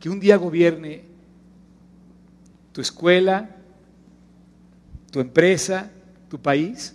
que 0.00 0.08
un 0.08 0.20
día 0.20 0.36
gobierne 0.36 1.04
tu 2.72 2.80
escuela, 2.80 3.50
tu 5.10 5.20
empresa, 5.20 5.90
tu 6.28 6.40
país, 6.40 6.94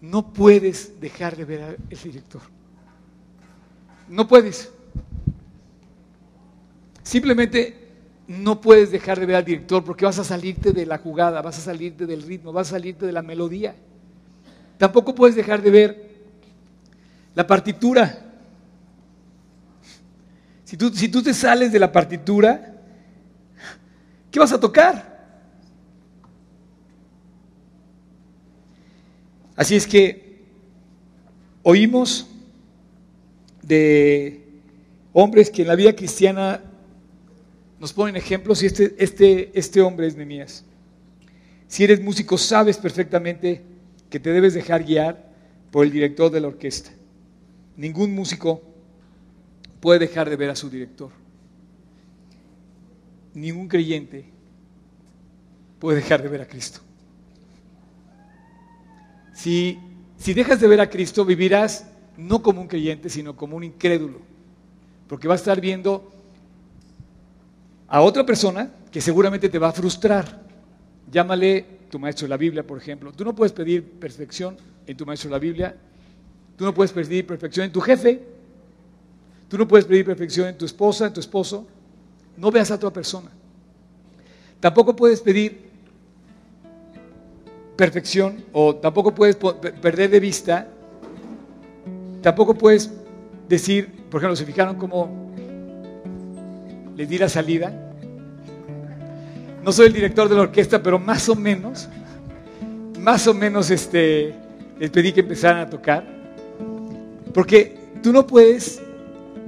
no 0.00 0.32
puedes 0.32 1.00
dejar 1.00 1.36
de 1.36 1.44
ver 1.44 1.62
al 1.62 1.76
director. 2.02 2.42
No 4.08 4.26
puedes. 4.26 4.72
Simplemente 7.02 7.88
no 8.26 8.60
puedes 8.60 8.90
dejar 8.90 9.18
de 9.18 9.26
ver 9.26 9.36
al 9.36 9.44
director 9.44 9.82
porque 9.84 10.04
vas 10.04 10.18
a 10.18 10.24
salirte 10.24 10.72
de 10.72 10.86
la 10.86 10.98
jugada, 10.98 11.42
vas 11.42 11.58
a 11.58 11.62
salirte 11.62 12.06
del 12.06 12.22
ritmo, 12.22 12.52
vas 12.52 12.68
a 12.68 12.70
salirte 12.72 13.06
de 13.06 13.12
la 13.12 13.22
melodía. 13.22 13.74
Tampoco 14.78 15.14
puedes 15.14 15.34
dejar 15.34 15.60
de 15.60 15.70
ver 15.70 16.08
la 17.34 17.46
partitura. 17.46 18.24
Si 20.64 20.76
tú, 20.76 20.90
si 20.94 21.08
tú 21.08 21.22
te 21.22 21.34
sales 21.34 21.72
de 21.72 21.78
la 21.78 21.90
partitura, 21.90 22.74
¿qué 24.30 24.38
vas 24.38 24.52
a 24.52 24.60
tocar? 24.60 25.18
Así 29.56 29.74
es 29.74 29.86
que 29.86 30.44
oímos 31.64 32.28
de 33.62 34.44
hombres 35.12 35.50
que 35.50 35.62
en 35.62 35.68
la 35.68 35.74
vida 35.74 35.96
cristiana 35.96 36.62
nos 37.80 37.92
ponen 37.92 38.14
ejemplos 38.14 38.62
y 38.62 38.66
este, 38.66 38.94
este, 38.98 39.50
este 39.58 39.80
hombre 39.80 40.06
es 40.06 40.16
Nemías. 40.16 40.64
Si 41.66 41.82
eres 41.82 42.00
músico 42.00 42.38
sabes 42.38 42.78
perfectamente 42.78 43.62
que 44.10 44.20
te 44.20 44.32
debes 44.32 44.54
dejar 44.54 44.84
guiar 44.84 45.28
por 45.70 45.84
el 45.84 45.92
director 45.92 46.30
de 46.30 46.40
la 46.40 46.48
orquesta. 46.48 46.90
Ningún 47.76 48.14
músico 48.14 48.62
puede 49.80 50.00
dejar 50.00 50.28
de 50.28 50.36
ver 50.36 50.50
a 50.50 50.56
su 50.56 50.70
director. 50.70 51.10
Ningún 53.34 53.68
creyente 53.68 54.24
puede 55.78 55.98
dejar 55.98 56.22
de 56.22 56.28
ver 56.28 56.42
a 56.42 56.48
Cristo. 56.48 56.80
Si, 59.34 59.78
si 60.16 60.34
dejas 60.34 60.60
de 60.60 60.66
ver 60.66 60.80
a 60.80 60.90
Cristo, 60.90 61.24
vivirás 61.24 61.86
no 62.16 62.42
como 62.42 62.60
un 62.60 62.66
creyente, 62.66 63.08
sino 63.08 63.36
como 63.36 63.56
un 63.56 63.64
incrédulo. 63.64 64.20
Porque 65.06 65.28
vas 65.28 65.40
a 65.40 65.42
estar 65.42 65.60
viendo 65.60 66.10
a 67.86 68.00
otra 68.00 68.26
persona 68.26 68.72
que 68.90 69.00
seguramente 69.00 69.48
te 69.48 69.58
va 69.58 69.68
a 69.68 69.72
frustrar. 69.72 70.47
Llámale 71.10 71.64
tu 71.90 71.98
maestro 71.98 72.26
de 72.26 72.30
la 72.30 72.36
Biblia, 72.36 72.66
por 72.66 72.78
ejemplo. 72.78 73.12
Tú 73.12 73.24
no 73.24 73.34
puedes 73.34 73.52
pedir 73.52 73.82
perfección 73.82 74.56
en 74.86 74.96
tu 74.96 75.06
maestro 75.06 75.30
de 75.30 75.36
la 75.36 75.40
Biblia. 75.40 75.76
Tú 76.56 76.64
no 76.64 76.74
puedes 76.74 76.92
pedir 76.92 77.26
perfección 77.26 77.66
en 77.66 77.72
tu 77.72 77.80
jefe. 77.80 78.22
Tú 79.48 79.56
no 79.56 79.66
puedes 79.66 79.86
pedir 79.86 80.04
perfección 80.04 80.48
en 80.48 80.58
tu 80.58 80.66
esposa, 80.66 81.06
en 81.06 81.12
tu 81.12 81.20
esposo. 81.20 81.66
No 82.36 82.50
veas 82.50 82.70
a 82.70 82.74
otra 82.74 82.92
persona. 82.92 83.30
Tampoco 84.60 84.94
puedes 84.94 85.20
pedir 85.20 85.68
perfección 87.78 88.44
o 88.52 88.74
tampoco 88.74 89.14
puedes 89.14 89.36
perder 89.36 90.10
de 90.10 90.18
vista, 90.18 90.66
tampoco 92.20 92.52
puedes 92.54 92.90
decir, 93.48 93.88
por 94.10 94.20
ejemplo, 94.20 94.34
se 94.34 94.44
fijaron 94.44 94.74
cómo 94.74 95.30
les 96.96 97.08
di 97.08 97.18
la 97.18 97.28
salida, 97.28 97.87
no 99.64 99.72
soy 99.72 99.86
el 99.86 99.92
director 99.92 100.28
de 100.28 100.36
la 100.36 100.42
orquesta, 100.42 100.82
pero 100.82 100.98
más 100.98 101.28
o 101.28 101.34
menos, 101.34 101.88
más 103.00 103.26
o 103.26 103.34
menos 103.34 103.70
este, 103.70 104.34
les 104.78 104.90
pedí 104.90 105.12
que 105.12 105.20
empezaran 105.20 105.60
a 105.60 105.70
tocar. 105.70 106.04
Porque 107.34 107.76
tú 108.02 108.12
no 108.12 108.26
puedes, 108.26 108.80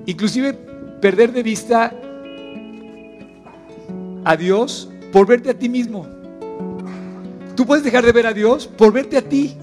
inclusive, 0.07 0.53
perder 1.01 1.33
de 1.33 1.43
vista 1.43 1.95
a 4.25 4.37
Dios 4.37 4.91
por 5.13 5.27
verte 5.27 5.51
a 5.51 5.55
ti 5.55 5.69
mismo. 5.69 6.07
Tú 7.57 7.67
puedes 7.67 7.85
dejar 7.85 8.05
de 8.05 8.13
ver 8.13 8.27
a 8.27 8.33
Dios 8.33 8.67
por 8.67 8.93
verte 8.93 9.17
a 9.17 9.23
ti. 9.23 9.55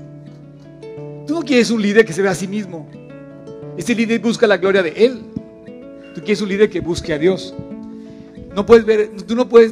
Tú 1.26 1.36
no 1.36 1.42
quieres 1.42 1.72
un 1.72 1.82
líder 1.82 2.06
que 2.06 2.14
se 2.14 2.22
vea 2.22 2.32
a 2.32 2.36
sí 2.36 2.48
mismo. 2.48 2.88
Ese 3.78 3.94
líder 3.94 4.20
busca 4.20 4.48
la 4.48 4.58
gloria 4.58 4.82
de 4.82 4.90
Él. 4.90 5.22
Tú 6.16 6.22
quieres 6.22 6.42
un 6.42 6.50
líder 6.50 6.70
que 6.70 6.80
busque 6.80 7.14
a 7.14 7.18
Dios. 7.18 7.54
No 8.58 8.66
puedes 8.66 8.88
ver, 8.88 9.12
tú 9.28 9.36
no 9.36 9.48
puedes 9.48 9.72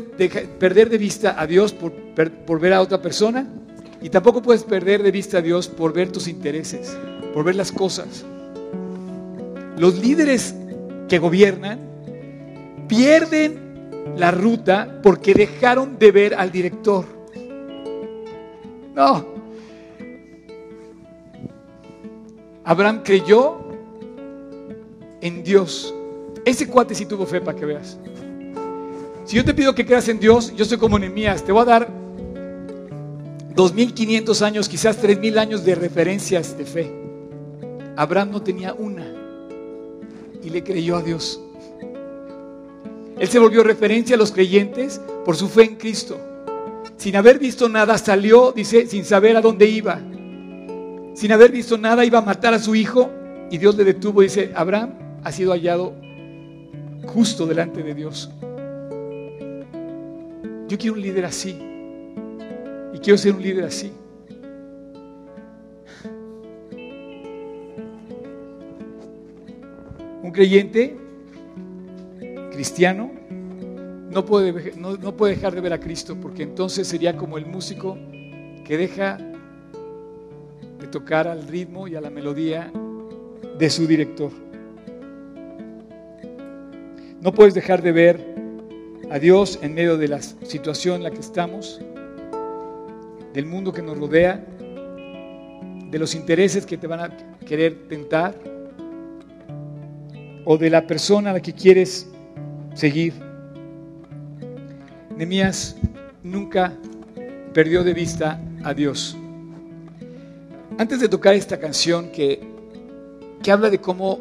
perder 0.59 0.91
de 0.91 0.99
vista 0.99 1.41
a 1.41 1.47
Dios 1.47 1.73
por, 1.73 1.91
por 1.91 2.59
ver 2.59 2.71
a 2.71 2.81
otra 2.81 3.01
persona 3.01 3.47
y 3.99 4.11
tampoco 4.11 4.43
puedes 4.43 4.63
perder 4.63 5.01
de 5.01 5.09
vista 5.09 5.39
a 5.39 5.41
Dios 5.41 5.67
por 5.67 5.91
ver 5.91 6.11
tus 6.11 6.27
intereses, 6.27 6.95
por 7.33 7.43
ver 7.43 7.55
las 7.55 7.71
cosas. 7.71 8.23
Los 9.79 9.97
líderes 9.97 10.53
que 11.09 11.17
gobiernan 11.17 11.79
pierden 12.87 13.89
la 14.17 14.29
ruta 14.29 14.99
porque 15.01 15.33
dejaron 15.33 15.97
de 15.97 16.11
ver 16.11 16.35
al 16.35 16.51
director. 16.51 17.05
No. 18.93 19.25
Abraham 22.63 23.01
creyó 23.03 23.57
en 25.21 25.43
Dios. 25.43 25.91
Ese 26.45 26.67
cuate 26.67 26.93
sí 26.93 27.07
tuvo 27.07 27.25
fe 27.25 27.41
para 27.41 27.57
que 27.57 27.65
veas. 27.65 27.97
Si 29.25 29.35
yo 29.35 29.43
te 29.43 29.55
pido 29.55 29.73
que 29.73 29.85
creas 29.85 30.07
en 30.07 30.19
Dios, 30.19 30.53
yo 30.55 30.65
soy 30.65 30.77
como 30.77 30.99
Nehemías, 30.99 31.43
te 31.43 31.51
voy 31.51 31.63
a 31.63 31.65
dar 31.65 31.89
2500 33.55 34.41
años, 34.43 34.69
quizás 34.69 34.97
3000 34.97 35.39
años 35.39 35.65
de 35.65 35.73
referencias 35.73 36.55
de 36.55 36.65
fe. 36.65 36.91
Abraham 37.95 38.29
no 38.31 38.43
tenía 38.43 38.75
una 38.75 39.07
y 40.43 40.49
le 40.51 40.63
creyó 40.63 40.97
a 40.97 41.01
Dios. 41.01 41.41
Él 43.17 43.27
se 43.27 43.39
volvió 43.39 43.63
referencia 43.63 44.15
a 44.15 44.19
los 44.19 44.31
creyentes 44.31 45.01
por 45.25 45.35
su 45.35 45.47
fe 45.47 45.63
en 45.63 45.75
Cristo. 45.77 46.19
Sin 46.97 47.15
haber 47.15 47.39
visto 47.39 47.67
nada, 47.67 47.97
salió, 47.97 48.51
dice, 48.51 48.85
sin 48.85 49.05
saber 49.05 49.37
a 49.37 49.41
dónde 49.41 49.65
iba. 49.65 49.99
Sin 51.15 51.31
haber 51.31 51.51
visto 51.51 51.79
nada, 51.79 52.05
iba 52.05 52.19
a 52.19 52.21
matar 52.21 52.53
a 52.53 52.59
su 52.59 52.75
hijo 52.75 53.09
y 53.49 53.57
Dios 53.57 53.75
le 53.75 53.85
detuvo 53.85 54.21
dice, 54.21 54.51
Abraham 54.55 54.93
ha 55.23 55.31
sido 55.31 55.51
hallado 55.51 55.95
justo 57.07 57.47
delante 57.47 57.81
de 57.81 57.95
Dios. 57.95 58.29
Yo 60.67 60.77
quiero 60.77 60.95
un 60.95 61.01
líder 61.01 61.25
así. 61.25 61.57
Y 62.93 62.97
quiero 62.99 63.17
ser 63.17 63.33
un 63.35 63.41
líder 63.41 63.65
así. 63.65 63.91
Un 70.23 70.31
creyente 70.31 70.97
cristiano 72.51 73.11
no 74.09 74.25
puede, 74.25 74.73
no, 74.77 75.15
puede 75.15 75.35
dejar 75.35 75.53
de 75.53 75.61
ver 75.61 75.73
a 75.73 75.79
Cristo 75.79 76.17
porque 76.19 76.43
entonces 76.43 76.87
sería 76.87 77.17
como 77.17 77.37
el 77.37 77.45
músico 77.45 77.97
que 78.63 78.77
deja 78.77 79.17
de 80.79 80.87
tocar 80.87 81.27
al 81.27 81.47
ritmo 81.47 81.87
y 81.87 81.95
a 81.95 82.01
la 82.01 82.09
melodía 82.09 82.71
de 83.59 83.69
su 83.69 83.85
director. 83.85 84.31
No 87.21 87.33
puedes 87.33 87.53
dejar 87.53 87.81
de 87.81 87.91
ver 87.91 88.34
a 89.09 89.19
Dios 89.19 89.59
en 89.61 89.73
medio 89.73 89.97
de 89.97 90.07
la 90.07 90.21
situación 90.21 90.97
en 90.97 91.03
la 91.03 91.11
que 91.11 91.19
estamos, 91.19 91.79
del 93.33 93.45
mundo 93.45 93.71
que 93.71 93.81
nos 93.81 93.97
rodea, 93.97 94.43
de 95.91 95.99
los 95.99 96.15
intereses 96.15 96.65
que 96.65 96.77
te 96.77 96.87
van 96.87 96.99
a 96.99 97.17
querer 97.45 97.87
tentar 97.87 98.35
o 100.43 100.57
de 100.57 100.69
la 100.69 100.85
persona 100.85 101.29
a 101.31 101.33
la 101.33 101.41
que 101.41 101.53
quieres 101.53 102.07
seguir. 102.73 103.13
Nemías 105.15 105.75
nunca 106.23 106.73
perdió 107.53 107.83
de 107.83 107.93
vista 107.93 108.41
a 108.63 108.73
Dios. 108.73 109.15
Antes 110.77 110.99
de 110.99 111.07
tocar 111.07 111.35
esta 111.35 111.59
canción 111.59 112.11
que, 112.11 112.41
que 113.41 113.51
habla 113.51 113.69
de 113.69 113.79
cómo 113.79 114.19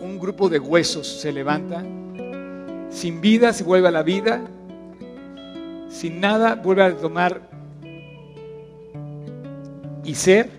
un 0.00 0.18
grupo 0.18 0.48
de 0.48 0.58
huesos 0.58 1.06
se 1.06 1.32
levanta, 1.32 1.84
sin 2.92 3.20
vida 3.20 3.52
se 3.52 3.64
vuelve 3.64 3.88
a 3.88 3.90
la 3.90 4.02
vida, 4.02 4.42
sin 5.88 6.20
nada 6.20 6.54
vuelve 6.54 6.84
a 6.84 6.96
tomar 6.96 7.48
y 10.04 10.14
ser. 10.14 10.50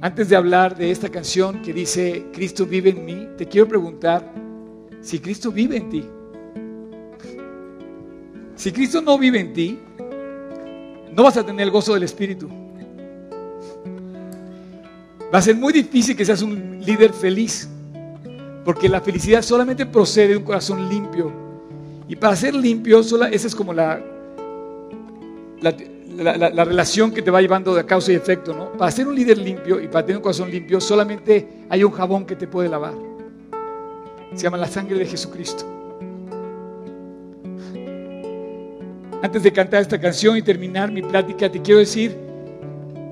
Antes 0.00 0.28
de 0.28 0.36
hablar 0.36 0.76
de 0.76 0.90
esta 0.90 1.08
canción 1.08 1.62
que 1.62 1.72
dice, 1.72 2.26
Cristo 2.32 2.66
vive 2.66 2.90
en 2.90 3.04
mí, 3.04 3.28
te 3.38 3.46
quiero 3.46 3.68
preguntar 3.68 4.32
si 5.00 5.20
Cristo 5.20 5.52
vive 5.52 5.76
en 5.76 5.88
ti. 5.88 6.04
Si 8.56 8.72
Cristo 8.72 9.00
no 9.00 9.16
vive 9.18 9.40
en 9.40 9.52
ti, 9.52 9.78
no 11.12 11.22
vas 11.22 11.36
a 11.36 11.46
tener 11.46 11.62
el 11.62 11.70
gozo 11.70 11.94
del 11.94 12.02
Espíritu. 12.02 12.48
Va 15.32 15.38
a 15.38 15.42
ser 15.42 15.56
muy 15.56 15.72
difícil 15.72 16.16
que 16.16 16.24
seas 16.24 16.42
un 16.42 16.80
líder 16.84 17.12
feliz. 17.12 17.68
Porque 18.64 18.88
la 18.88 19.00
felicidad 19.00 19.42
solamente 19.42 19.86
procede 19.86 20.28
de 20.28 20.36
un 20.36 20.44
corazón 20.44 20.88
limpio. 20.88 21.32
Y 22.08 22.16
para 22.16 22.36
ser 22.36 22.54
limpio, 22.54 23.00
esa 23.00 23.28
es 23.28 23.54
como 23.54 23.72
la, 23.72 24.00
la, 25.60 26.64
relación 26.64 27.12
que 27.12 27.22
te 27.22 27.30
va 27.30 27.40
llevando 27.40 27.74
de 27.74 27.84
causa 27.84 28.12
y 28.12 28.14
efecto. 28.14 28.54
¿no? 28.54 28.72
Para 28.72 28.90
ser 28.90 29.08
un 29.08 29.14
líder 29.14 29.38
limpio 29.38 29.80
y 29.80 29.88
para 29.88 30.04
tener 30.04 30.18
un 30.18 30.22
corazón 30.22 30.50
limpio, 30.50 30.80
solamente 30.80 31.48
hay 31.68 31.82
un 31.84 31.92
jabón 31.92 32.24
que 32.24 32.36
te 32.36 32.46
puede 32.46 32.68
lavar. 32.68 32.94
Se 34.34 34.42
llama 34.42 34.58
la 34.58 34.68
sangre 34.68 34.98
de 34.98 35.06
Jesucristo. 35.06 35.64
Antes 39.22 39.42
de 39.42 39.52
cantar 39.52 39.82
esta 39.82 40.00
canción 40.00 40.36
y 40.36 40.42
terminar 40.42 40.90
mi 40.90 41.00
plática, 41.00 41.50
te 41.50 41.62
quiero 41.62 41.78
decir, 41.78 42.16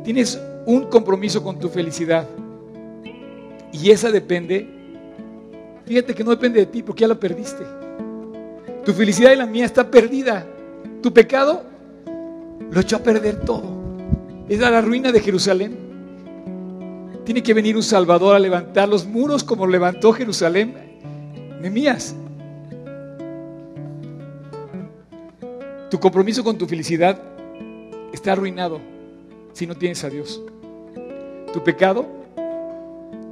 tienes 0.02 0.40
un 0.66 0.84
compromiso 0.86 1.42
con 1.42 1.58
tu 1.58 1.68
felicidad. 1.68 2.26
Y 3.72 3.90
esa 3.90 4.10
depende 4.10 4.79
Fíjate 5.90 6.14
que 6.14 6.22
no 6.22 6.30
depende 6.30 6.60
de 6.60 6.66
ti 6.66 6.84
porque 6.84 7.00
ya 7.00 7.08
la 7.08 7.16
perdiste. 7.16 7.64
Tu 8.84 8.92
felicidad 8.92 9.32
y 9.32 9.36
la 9.36 9.44
mía 9.44 9.64
está 9.64 9.90
perdida. 9.90 10.46
Tu 11.02 11.12
pecado 11.12 11.64
lo 12.70 12.80
echó 12.80 12.94
a 12.94 12.98
perder 13.00 13.40
todo. 13.40 13.64
Es 14.48 14.60
la 14.60 14.80
ruina 14.82 15.10
de 15.10 15.18
Jerusalén. 15.18 15.76
Tiene 17.24 17.42
que 17.42 17.52
venir 17.54 17.74
un 17.74 17.82
Salvador 17.82 18.36
a 18.36 18.38
levantar 18.38 18.88
los 18.88 19.04
muros 19.04 19.42
como 19.42 19.66
levantó 19.66 20.12
Jerusalén. 20.12 20.76
Nemías. 21.60 22.14
Tu 25.90 25.98
compromiso 25.98 26.44
con 26.44 26.56
tu 26.56 26.68
felicidad 26.68 27.20
está 28.12 28.30
arruinado 28.30 28.80
si 29.54 29.66
no 29.66 29.74
tienes 29.74 30.04
a 30.04 30.08
Dios. 30.08 30.40
Tu 31.52 31.64
pecado, 31.64 32.06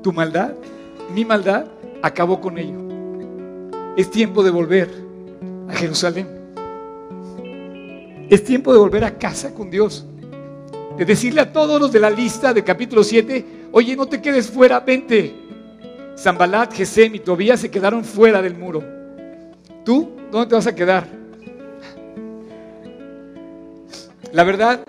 tu 0.02 0.12
maldad, 0.12 0.54
mi 1.14 1.24
maldad 1.24 1.77
acabó 2.02 2.40
con 2.40 2.58
ello. 2.58 2.78
Es 3.96 4.10
tiempo 4.10 4.42
de 4.42 4.50
volver 4.50 4.88
a 5.68 5.72
Jerusalén. 5.74 6.26
Es 8.28 8.44
tiempo 8.44 8.72
de 8.72 8.78
volver 8.78 9.04
a 9.04 9.18
casa 9.18 9.54
con 9.54 9.70
Dios. 9.70 10.06
De 10.96 11.04
decirle 11.04 11.40
a 11.40 11.52
todos 11.52 11.80
los 11.80 11.92
de 11.92 12.00
la 12.00 12.10
lista 12.10 12.52
de 12.52 12.62
capítulo 12.62 13.02
7, 13.02 13.44
oye, 13.72 13.96
no 13.96 14.06
te 14.06 14.20
quedes 14.20 14.48
fuera, 14.50 14.80
vente. 14.80 15.34
Zambalat, 16.16 16.74
Gesem 16.74 17.14
y 17.14 17.20
Tobías 17.20 17.60
se 17.60 17.70
quedaron 17.70 18.04
fuera 18.04 18.42
del 18.42 18.54
muro. 18.54 18.82
¿Tú 19.84 20.10
dónde 20.30 20.48
te 20.48 20.54
vas 20.54 20.66
a 20.66 20.74
quedar? 20.74 21.06
La 24.32 24.44
verdad, 24.44 24.84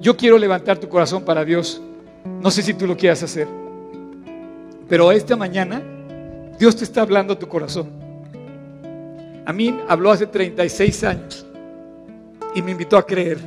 yo 0.00 0.16
quiero 0.16 0.38
levantar 0.38 0.78
tu 0.78 0.88
corazón 0.88 1.24
para 1.24 1.44
Dios. 1.44 1.82
No 2.40 2.50
sé 2.50 2.62
si 2.62 2.74
tú 2.74 2.86
lo 2.86 2.96
quieras 2.96 3.22
hacer. 3.22 3.48
Pero 4.88 5.10
esta 5.10 5.36
mañana 5.36 5.82
Dios 6.58 6.74
te 6.74 6.82
está 6.82 7.02
hablando 7.02 7.34
a 7.34 7.38
tu 7.38 7.46
corazón. 7.46 7.88
A 9.46 9.52
mí 9.52 9.78
habló 9.86 10.10
hace 10.10 10.26
36 10.26 11.04
años 11.04 11.46
y 12.54 12.62
me 12.62 12.72
invitó 12.72 12.96
a 12.96 13.06
creer. 13.06 13.38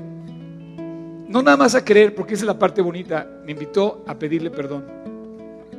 No 1.27 1.41
nada 1.41 1.57
más 1.57 1.75
a 1.75 1.83
creer, 1.83 2.15
porque 2.15 2.33
esa 2.33 2.43
es 2.43 2.47
la 2.47 2.57
parte 2.57 2.81
bonita, 2.81 3.27
me 3.45 3.51
invitó 3.51 4.03
a 4.07 4.15
pedirle 4.15 4.49
perdón. 4.49 4.85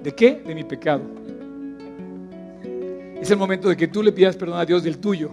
¿De 0.03 0.15
qué? 0.15 0.43
De 0.47 0.55
mi 0.55 0.65
pecado. 0.65 1.03
Es 3.21 3.31
el 3.31 3.39
momento 3.39 3.69
de 3.69 3.77
que 3.77 3.89
tú 3.89 4.03
le 4.03 4.13
pidas 4.13 4.37
perdón 4.37 4.59
a 4.59 4.67
Dios 4.67 4.83
del 4.83 4.99
tuyo. 4.99 5.31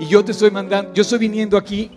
Y 0.00 0.06
yo 0.06 0.24
te 0.24 0.32
estoy 0.32 0.50
mandando, 0.50 0.92
yo 0.94 1.02
estoy 1.02 1.20
viniendo 1.20 1.56
aquí, 1.56 1.90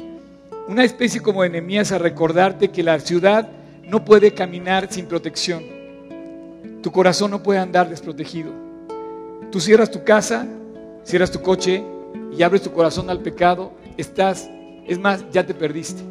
una 0.68 0.84
especie 0.84 1.22
como 1.22 1.42
de 1.42 1.48
enemías 1.48 1.92
a 1.92 1.98
recordarte 1.98 2.70
que 2.70 2.84
la 2.84 3.00
ciudad 3.00 3.50
no 3.84 4.06
puede 4.06 4.34
caminar 4.34 4.92
sin 4.92 5.08
protección. 5.08 5.64
Tu 6.84 6.92
corazón 6.92 7.32
no 7.32 7.42
puede 7.42 7.60
andar 7.60 7.90
desprotegido. 7.90 8.67
Tú 9.52 9.62
cierras 9.62 9.90
tu 9.90 10.04
casa, 10.04 10.46
cierras 11.04 11.32
tu 11.32 11.42
coche 11.42 11.84
y 12.38 12.44
abres 12.44 12.62
tu 12.62 12.72
corazón 12.72 13.10
al 13.10 13.22
pecado, 13.22 13.72
estás, 13.96 14.50
es 14.86 15.00
más, 15.00 15.24
ya 15.32 15.46
te 15.46 15.54
perdiste. 15.54 16.02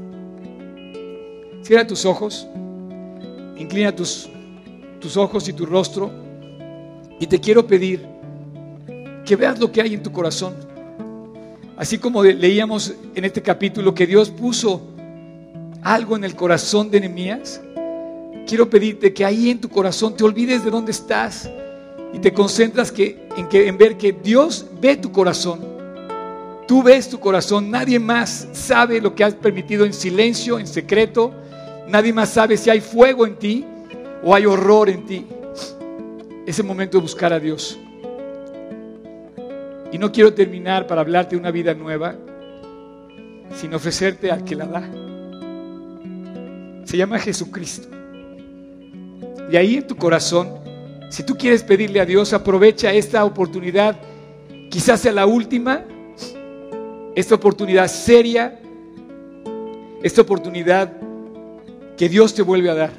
Cierra 1.63 1.87
tus 1.87 2.07
ojos, 2.07 2.47
inclina 3.57 3.95
tus, 3.95 4.29
tus 5.01 5.17
ojos 5.17 5.49
y 5.49 5.53
tu 5.53 5.67
rostro 5.67 6.11
y 7.21 7.27
te 7.27 7.41
quiero 7.41 7.67
pedir 7.67 8.07
que 9.25 9.37
veas 9.37 9.59
lo 9.59 9.71
que 9.71 9.83
hay 9.83 9.95
en 9.95 10.03
tu 10.03 10.13
corazón. 10.13 10.55
Así 11.77 11.99
como 11.99 12.25
leíamos 12.25 12.95
en 13.15 13.25
este 13.25 13.43
capítulo 13.43 13.95
que 13.95 14.07
Dios 14.07 14.31
puso 14.31 14.81
algo 15.83 16.17
en 16.17 16.25
el 16.25 16.35
corazón 16.35 16.91
de 16.91 17.01
Nehemías, 17.01 17.61
quiero 18.47 18.71
pedirte 18.71 19.13
que 19.13 19.25
ahí 19.25 19.51
en 19.51 19.61
tu 19.61 19.69
corazón 19.69 20.17
te 20.17 20.25
olvides 20.25 20.65
de 20.65 20.71
dónde 20.71 20.93
estás 20.93 21.51
y 22.17 22.19
te 22.19 22.33
concentras 22.33 22.91
que, 22.91 23.29
en, 23.37 23.47
que, 23.47 23.69
en 23.69 23.77
ver 23.77 23.99
que 23.99 24.11
Dios 24.11 24.65
ve 24.81 24.97
tu 24.97 25.13
corazón. 25.13 25.61
Tú 26.67 26.83
ves 26.83 27.11
tu 27.11 27.21
corazón, 27.21 27.71
nadie 27.71 27.99
más 27.99 28.49
sabe 28.53 29.03
lo 29.03 29.15
que 29.15 29.23
has 29.23 29.35
permitido 29.35 29.85
en 29.85 29.93
silencio, 29.93 30.59
en 30.59 30.67
secreto. 30.67 31.35
Nadie 31.89 32.15
más 32.15 32.31
sabe 32.31 32.57
si 32.57 32.71
hay 32.71 32.81
fuego 32.81 33.27
en 33.27 33.37
ti 33.37 33.67
o 34.25 34.35
hay 34.35 34.47
horror 34.47 34.89
en 34.89 35.05
ti. 35.05 35.27
Es 36.47 36.59
el 36.59 36.65
momento 36.65 36.97
de 36.97 37.03
buscar 37.03 37.35
a 37.35 37.39
Dios. 37.39 37.79
Y 39.93 39.99
no 39.99 40.11
quiero 40.11 40.33
terminar 40.33 40.87
para 40.87 41.03
hablarte 41.03 41.37
de 41.37 41.41
una 41.41 41.51
vida 41.51 41.75
nueva 41.75 42.17
sin 43.55 43.75
ofrecerte 43.75 44.31
al 44.31 44.43
que 44.43 44.57
la 44.57 44.65
da. 44.65 44.91
Se 46.87 46.97
llama 46.97 47.19
Jesucristo. 47.19 47.89
Y 49.53 49.57
ahí 49.57 49.77
en 49.77 49.87
tu 49.87 49.97
corazón, 49.97 50.66
si 51.17 51.23
tú 51.23 51.35
quieres 51.35 51.63
pedirle 51.63 51.99
a 51.99 52.05
Dios, 52.05 52.35
aprovecha 52.35 52.93
esta 52.93 53.25
oportunidad, 53.25 53.97
quizás 54.69 55.01
sea 55.01 55.13
la 55.13 55.25
última, 55.25 55.83
esta 57.15 57.37
oportunidad 57.37 57.89
seria, 57.89 58.61
esta 60.03 60.21
oportunidad 60.21 60.93
que 61.97 62.11
Dios 62.11 62.35
te 62.35 62.43
vuelve 62.43 62.69
a 62.69 62.75
dar. 62.75 62.91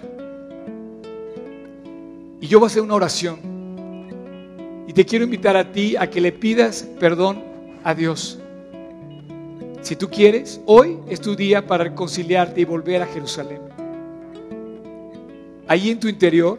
Y 2.41 2.47
yo 2.47 2.57
voy 2.57 2.65
a 2.65 2.69
hacer 2.71 2.81
una 2.81 2.95
oración. 2.95 3.37
Y 4.87 4.93
te 4.93 5.05
quiero 5.05 5.23
invitar 5.23 5.55
a 5.55 5.71
ti 5.71 5.95
a 5.95 6.09
que 6.09 6.19
le 6.19 6.31
pidas 6.31 6.87
perdón 6.99 7.43
a 7.83 7.93
Dios. 7.93 8.39
Si 9.81 9.95
tú 9.95 10.09
quieres, 10.09 10.59
hoy 10.65 10.97
es 11.07 11.21
tu 11.21 11.35
día 11.35 11.67
para 11.67 11.83
reconciliarte 11.83 12.61
y 12.61 12.65
volver 12.65 13.03
a 13.03 13.05
Jerusalén. 13.05 13.61
Ahí 15.67 15.91
en 15.91 15.99
tu 15.99 16.07
interior, 16.07 16.57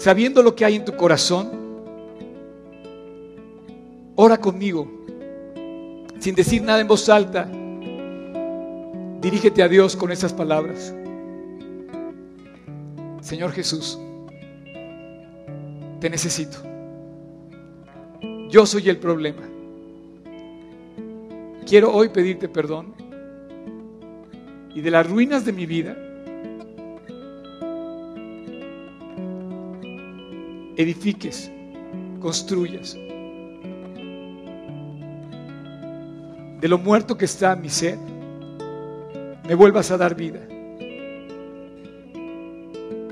sabiendo 0.00 0.42
lo 0.42 0.56
que 0.56 0.64
hay 0.64 0.76
en 0.76 0.84
tu 0.86 0.96
corazón, 0.96 1.50
ora 4.16 4.38
conmigo, 4.38 4.90
sin 6.18 6.34
decir 6.34 6.62
nada 6.62 6.80
en 6.80 6.88
voz 6.88 7.10
alta. 7.10 7.46
Dirígete 9.20 9.62
a 9.62 9.68
Dios 9.68 9.96
con 9.96 10.10
esas 10.10 10.32
palabras. 10.32 10.94
Señor 13.20 13.52
Jesús, 13.52 13.98
te 16.00 16.08
necesito. 16.08 16.56
Yo 18.48 18.64
soy 18.64 18.88
el 18.88 18.96
problema. 18.96 19.42
Quiero 21.66 21.92
hoy 21.92 22.08
pedirte 22.08 22.48
perdón 22.48 22.94
y 24.74 24.80
de 24.80 24.90
las 24.90 25.06
ruinas 25.06 25.44
de 25.44 25.52
mi 25.52 25.66
vida, 25.66 25.94
edifiques, 30.80 31.50
construyas. 32.20 32.94
De 36.60 36.68
lo 36.68 36.78
muerto 36.78 37.16
que 37.16 37.24
está 37.24 37.56
mi 37.56 37.68
ser, 37.68 37.98
me 39.46 39.54
vuelvas 39.54 39.90
a 39.90 39.96
dar 39.96 40.14
vida. 40.14 40.40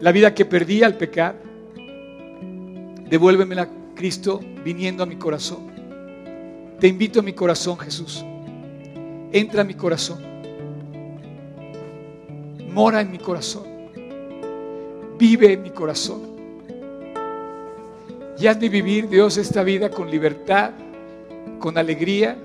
La 0.01 0.13
vida 0.13 0.35
que 0.35 0.45
perdí 0.45 0.83
al 0.83 0.97
pecar, 0.97 1.35
devuélvemela, 3.09 3.69
Cristo, 3.95 4.41
viniendo 4.65 5.03
a 5.03 5.07
mi 5.07 5.17
corazón. 5.17 5.67
Te 6.79 6.87
invito 6.87 7.21
a 7.21 7.23
mi 7.23 7.33
corazón, 7.33 7.77
Jesús. 7.79 8.25
Entra 9.33 9.63
a 9.63 9.65
mi 9.65 9.75
corazón. 9.75 10.23
Mora 12.73 13.01
en 13.01 13.11
mi 13.11 13.19
corazón. 13.19 13.65
Vive 15.19 15.55
en 15.55 15.63
mi 15.63 15.71
corazón. 15.71 16.38
Y 18.41 18.47
hazme 18.47 18.69
vivir, 18.69 19.09
Dios, 19.09 19.37
esta 19.37 19.65
vida 19.65 19.91
con 19.91 20.09
libertad, 20.09 20.71
con 21.59 21.77
alegría, 21.77 22.37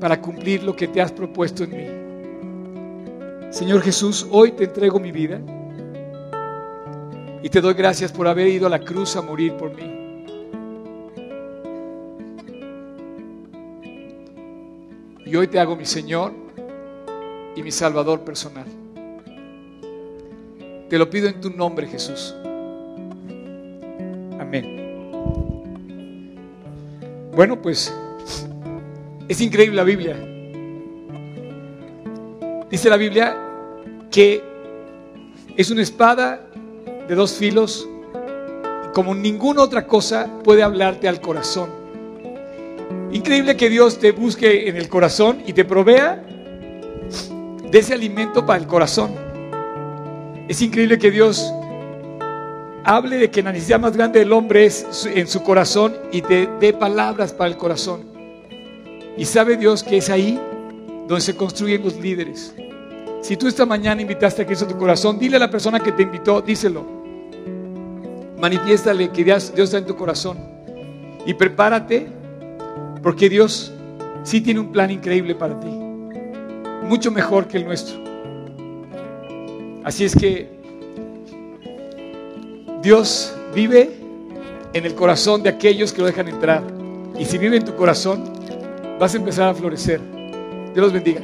para 0.00 0.20
cumplir 0.20 0.64
lo 0.64 0.74
que 0.74 0.88
te 0.88 1.00
has 1.00 1.12
propuesto 1.12 1.62
en 1.64 1.70
mí. 1.70 3.52
Señor 3.52 3.82
Jesús, 3.82 4.26
hoy 4.32 4.50
te 4.50 4.64
entrego 4.64 4.98
mi 4.98 5.12
vida 5.12 5.40
y 7.40 7.48
te 7.48 7.60
doy 7.60 7.74
gracias 7.74 8.10
por 8.10 8.26
haber 8.26 8.48
ido 8.48 8.66
a 8.66 8.70
la 8.70 8.80
cruz 8.80 9.14
a 9.14 9.22
morir 9.22 9.52
por 9.52 9.72
mí. 9.76 9.94
Y 15.24 15.36
hoy 15.36 15.46
te 15.46 15.60
hago 15.60 15.76
mi 15.76 15.86
Señor 15.86 16.32
y 17.54 17.62
mi 17.62 17.70
Salvador 17.70 18.22
personal. 18.22 18.66
Te 20.88 20.98
lo 20.98 21.08
pido 21.08 21.28
en 21.28 21.40
tu 21.40 21.50
nombre, 21.50 21.86
Jesús. 21.86 22.34
Bueno, 27.34 27.60
pues 27.60 27.94
es 29.28 29.40
increíble 29.40 29.76
la 29.76 29.84
Biblia. 29.84 30.16
Dice 32.70 32.90
la 32.90 32.96
Biblia 32.96 33.36
que 34.10 34.42
es 35.56 35.70
una 35.70 35.82
espada 35.82 36.46
de 37.08 37.14
dos 37.14 37.34
filos 37.34 37.88
y 38.84 38.92
como 38.92 39.14
ninguna 39.14 39.62
otra 39.62 39.86
cosa 39.86 40.28
puede 40.44 40.62
hablarte 40.62 41.08
al 41.08 41.20
corazón. 41.20 41.70
Increíble 43.12 43.56
que 43.56 43.68
Dios 43.68 43.98
te 43.98 44.12
busque 44.12 44.68
en 44.68 44.76
el 44.76 44.88
corazón 44.88 45.42
y 45.46 45.52
te 45.52 45.64
provea 45.64 46.24
de 47.70 47.78
ese 47.78 47.94
alimento 47.94 48.44
para 48.46 48.60
el 48.60 48.66
corazón. 48.66 49.12
Es 50.48 50.60
increíble 50.62 50.98
que 50.98 51.10
Dios 51.10 51.52
hable 52.84 53.16
de 53.16 53.30
que 53.30 53.42
la 53.42 53.52
necesidad 53.52 53.80
más 53.80 53.96
grande 53.96 54.20
del 54.20 54.32
hombre 54.32 54.66
es 54.66 55.06
en 55.06 55.26
su 55.26 55.42
corazón 55.42 55.96
y 56.12 56.22
te 56.22 56.48
dé 56.60 56.72
palabras 56.72 57.32
para 57.32 57.50
el 57.50 57.56
corazón. 57.56 58.02
Y 59.16 59.24
sabe 59.24 59.56
Dios 59.56 59.82
que 59.82 59.96
es 59.96 60.10
ahí 60.10 60.38
donde 61.08 61.20
se 61.20 61.34
construyen 61.34 61.82
los 61.82 61.96
líderes. 61.96 62.54
Si 63.22 63.36
tú 63.36 63.48
esta 63.48 63.64
mañana 63.64 64.02
invitaste 64.02 64.42
a 64.42 64.46
Cristo 64.46 64.66
a 64.66 64.68
tu 64.68 64.76
corazón, 64.76 65.18
dile 65.18 65.36
a 65.36 65.40
la 65.40 65.50
persona 65.50 65.80
que 65.80 65.92
te 65.92 66.02
invitó, 66.02 66.42
díselo. 66.42 66.84
Manifiéstale 68.38 69.10
que 69.10 69.24
Dios, 69.24 69.54
Dios 69.54 69.68
está 69.68 69.78
en 69.78 69.86
tu 69.86 69.96
corazón. 69.96 70.36
Y 71.24 71.32
prepárate 71.32 72.06
porque 73.02 73.30
Dios 73.30 73.72
sí 74.24 74.42
tiene 74.42 74.60
un 74.60 74.72
plan 74.72 74.90
increíble 74.90 75.34
para 75.34 75.58
ti. 75.58 75.68
Mucho 76.82 77.10
mejor 77.10 77.48
que 77.48 77.56
el 77.56 77.64
nuestro. 77.64 78.02
Así 79.84 80.04
es 80.04 80.14
que 80.14 80.53
Dios 82.84 83.34
vive 83.54 83.90
en 84.74 84.84
el 84.84 84.94
corazón 84.94 85.42
de 85.42 85.48
aquellos 85.48 85.90
que 85.90 86.02
lo 86.02 86.06
dejan 86.06 86.28
entrar. 86.28 86.62
Y 87.18 87.24
si 87.24 87.38
vive 87.38 87.56
en 87.56 87.64
tu 87.64 87.74
corazón, 87.76 88.30
vas 89.00 89.14
a 89.14 89.16
empezar 89.16 89.48
a 89.48 89.54
florecer. 89.54 90.02
Dios 90.74 90.76
los 90.76 90.92
bendiga. 90.92 91.22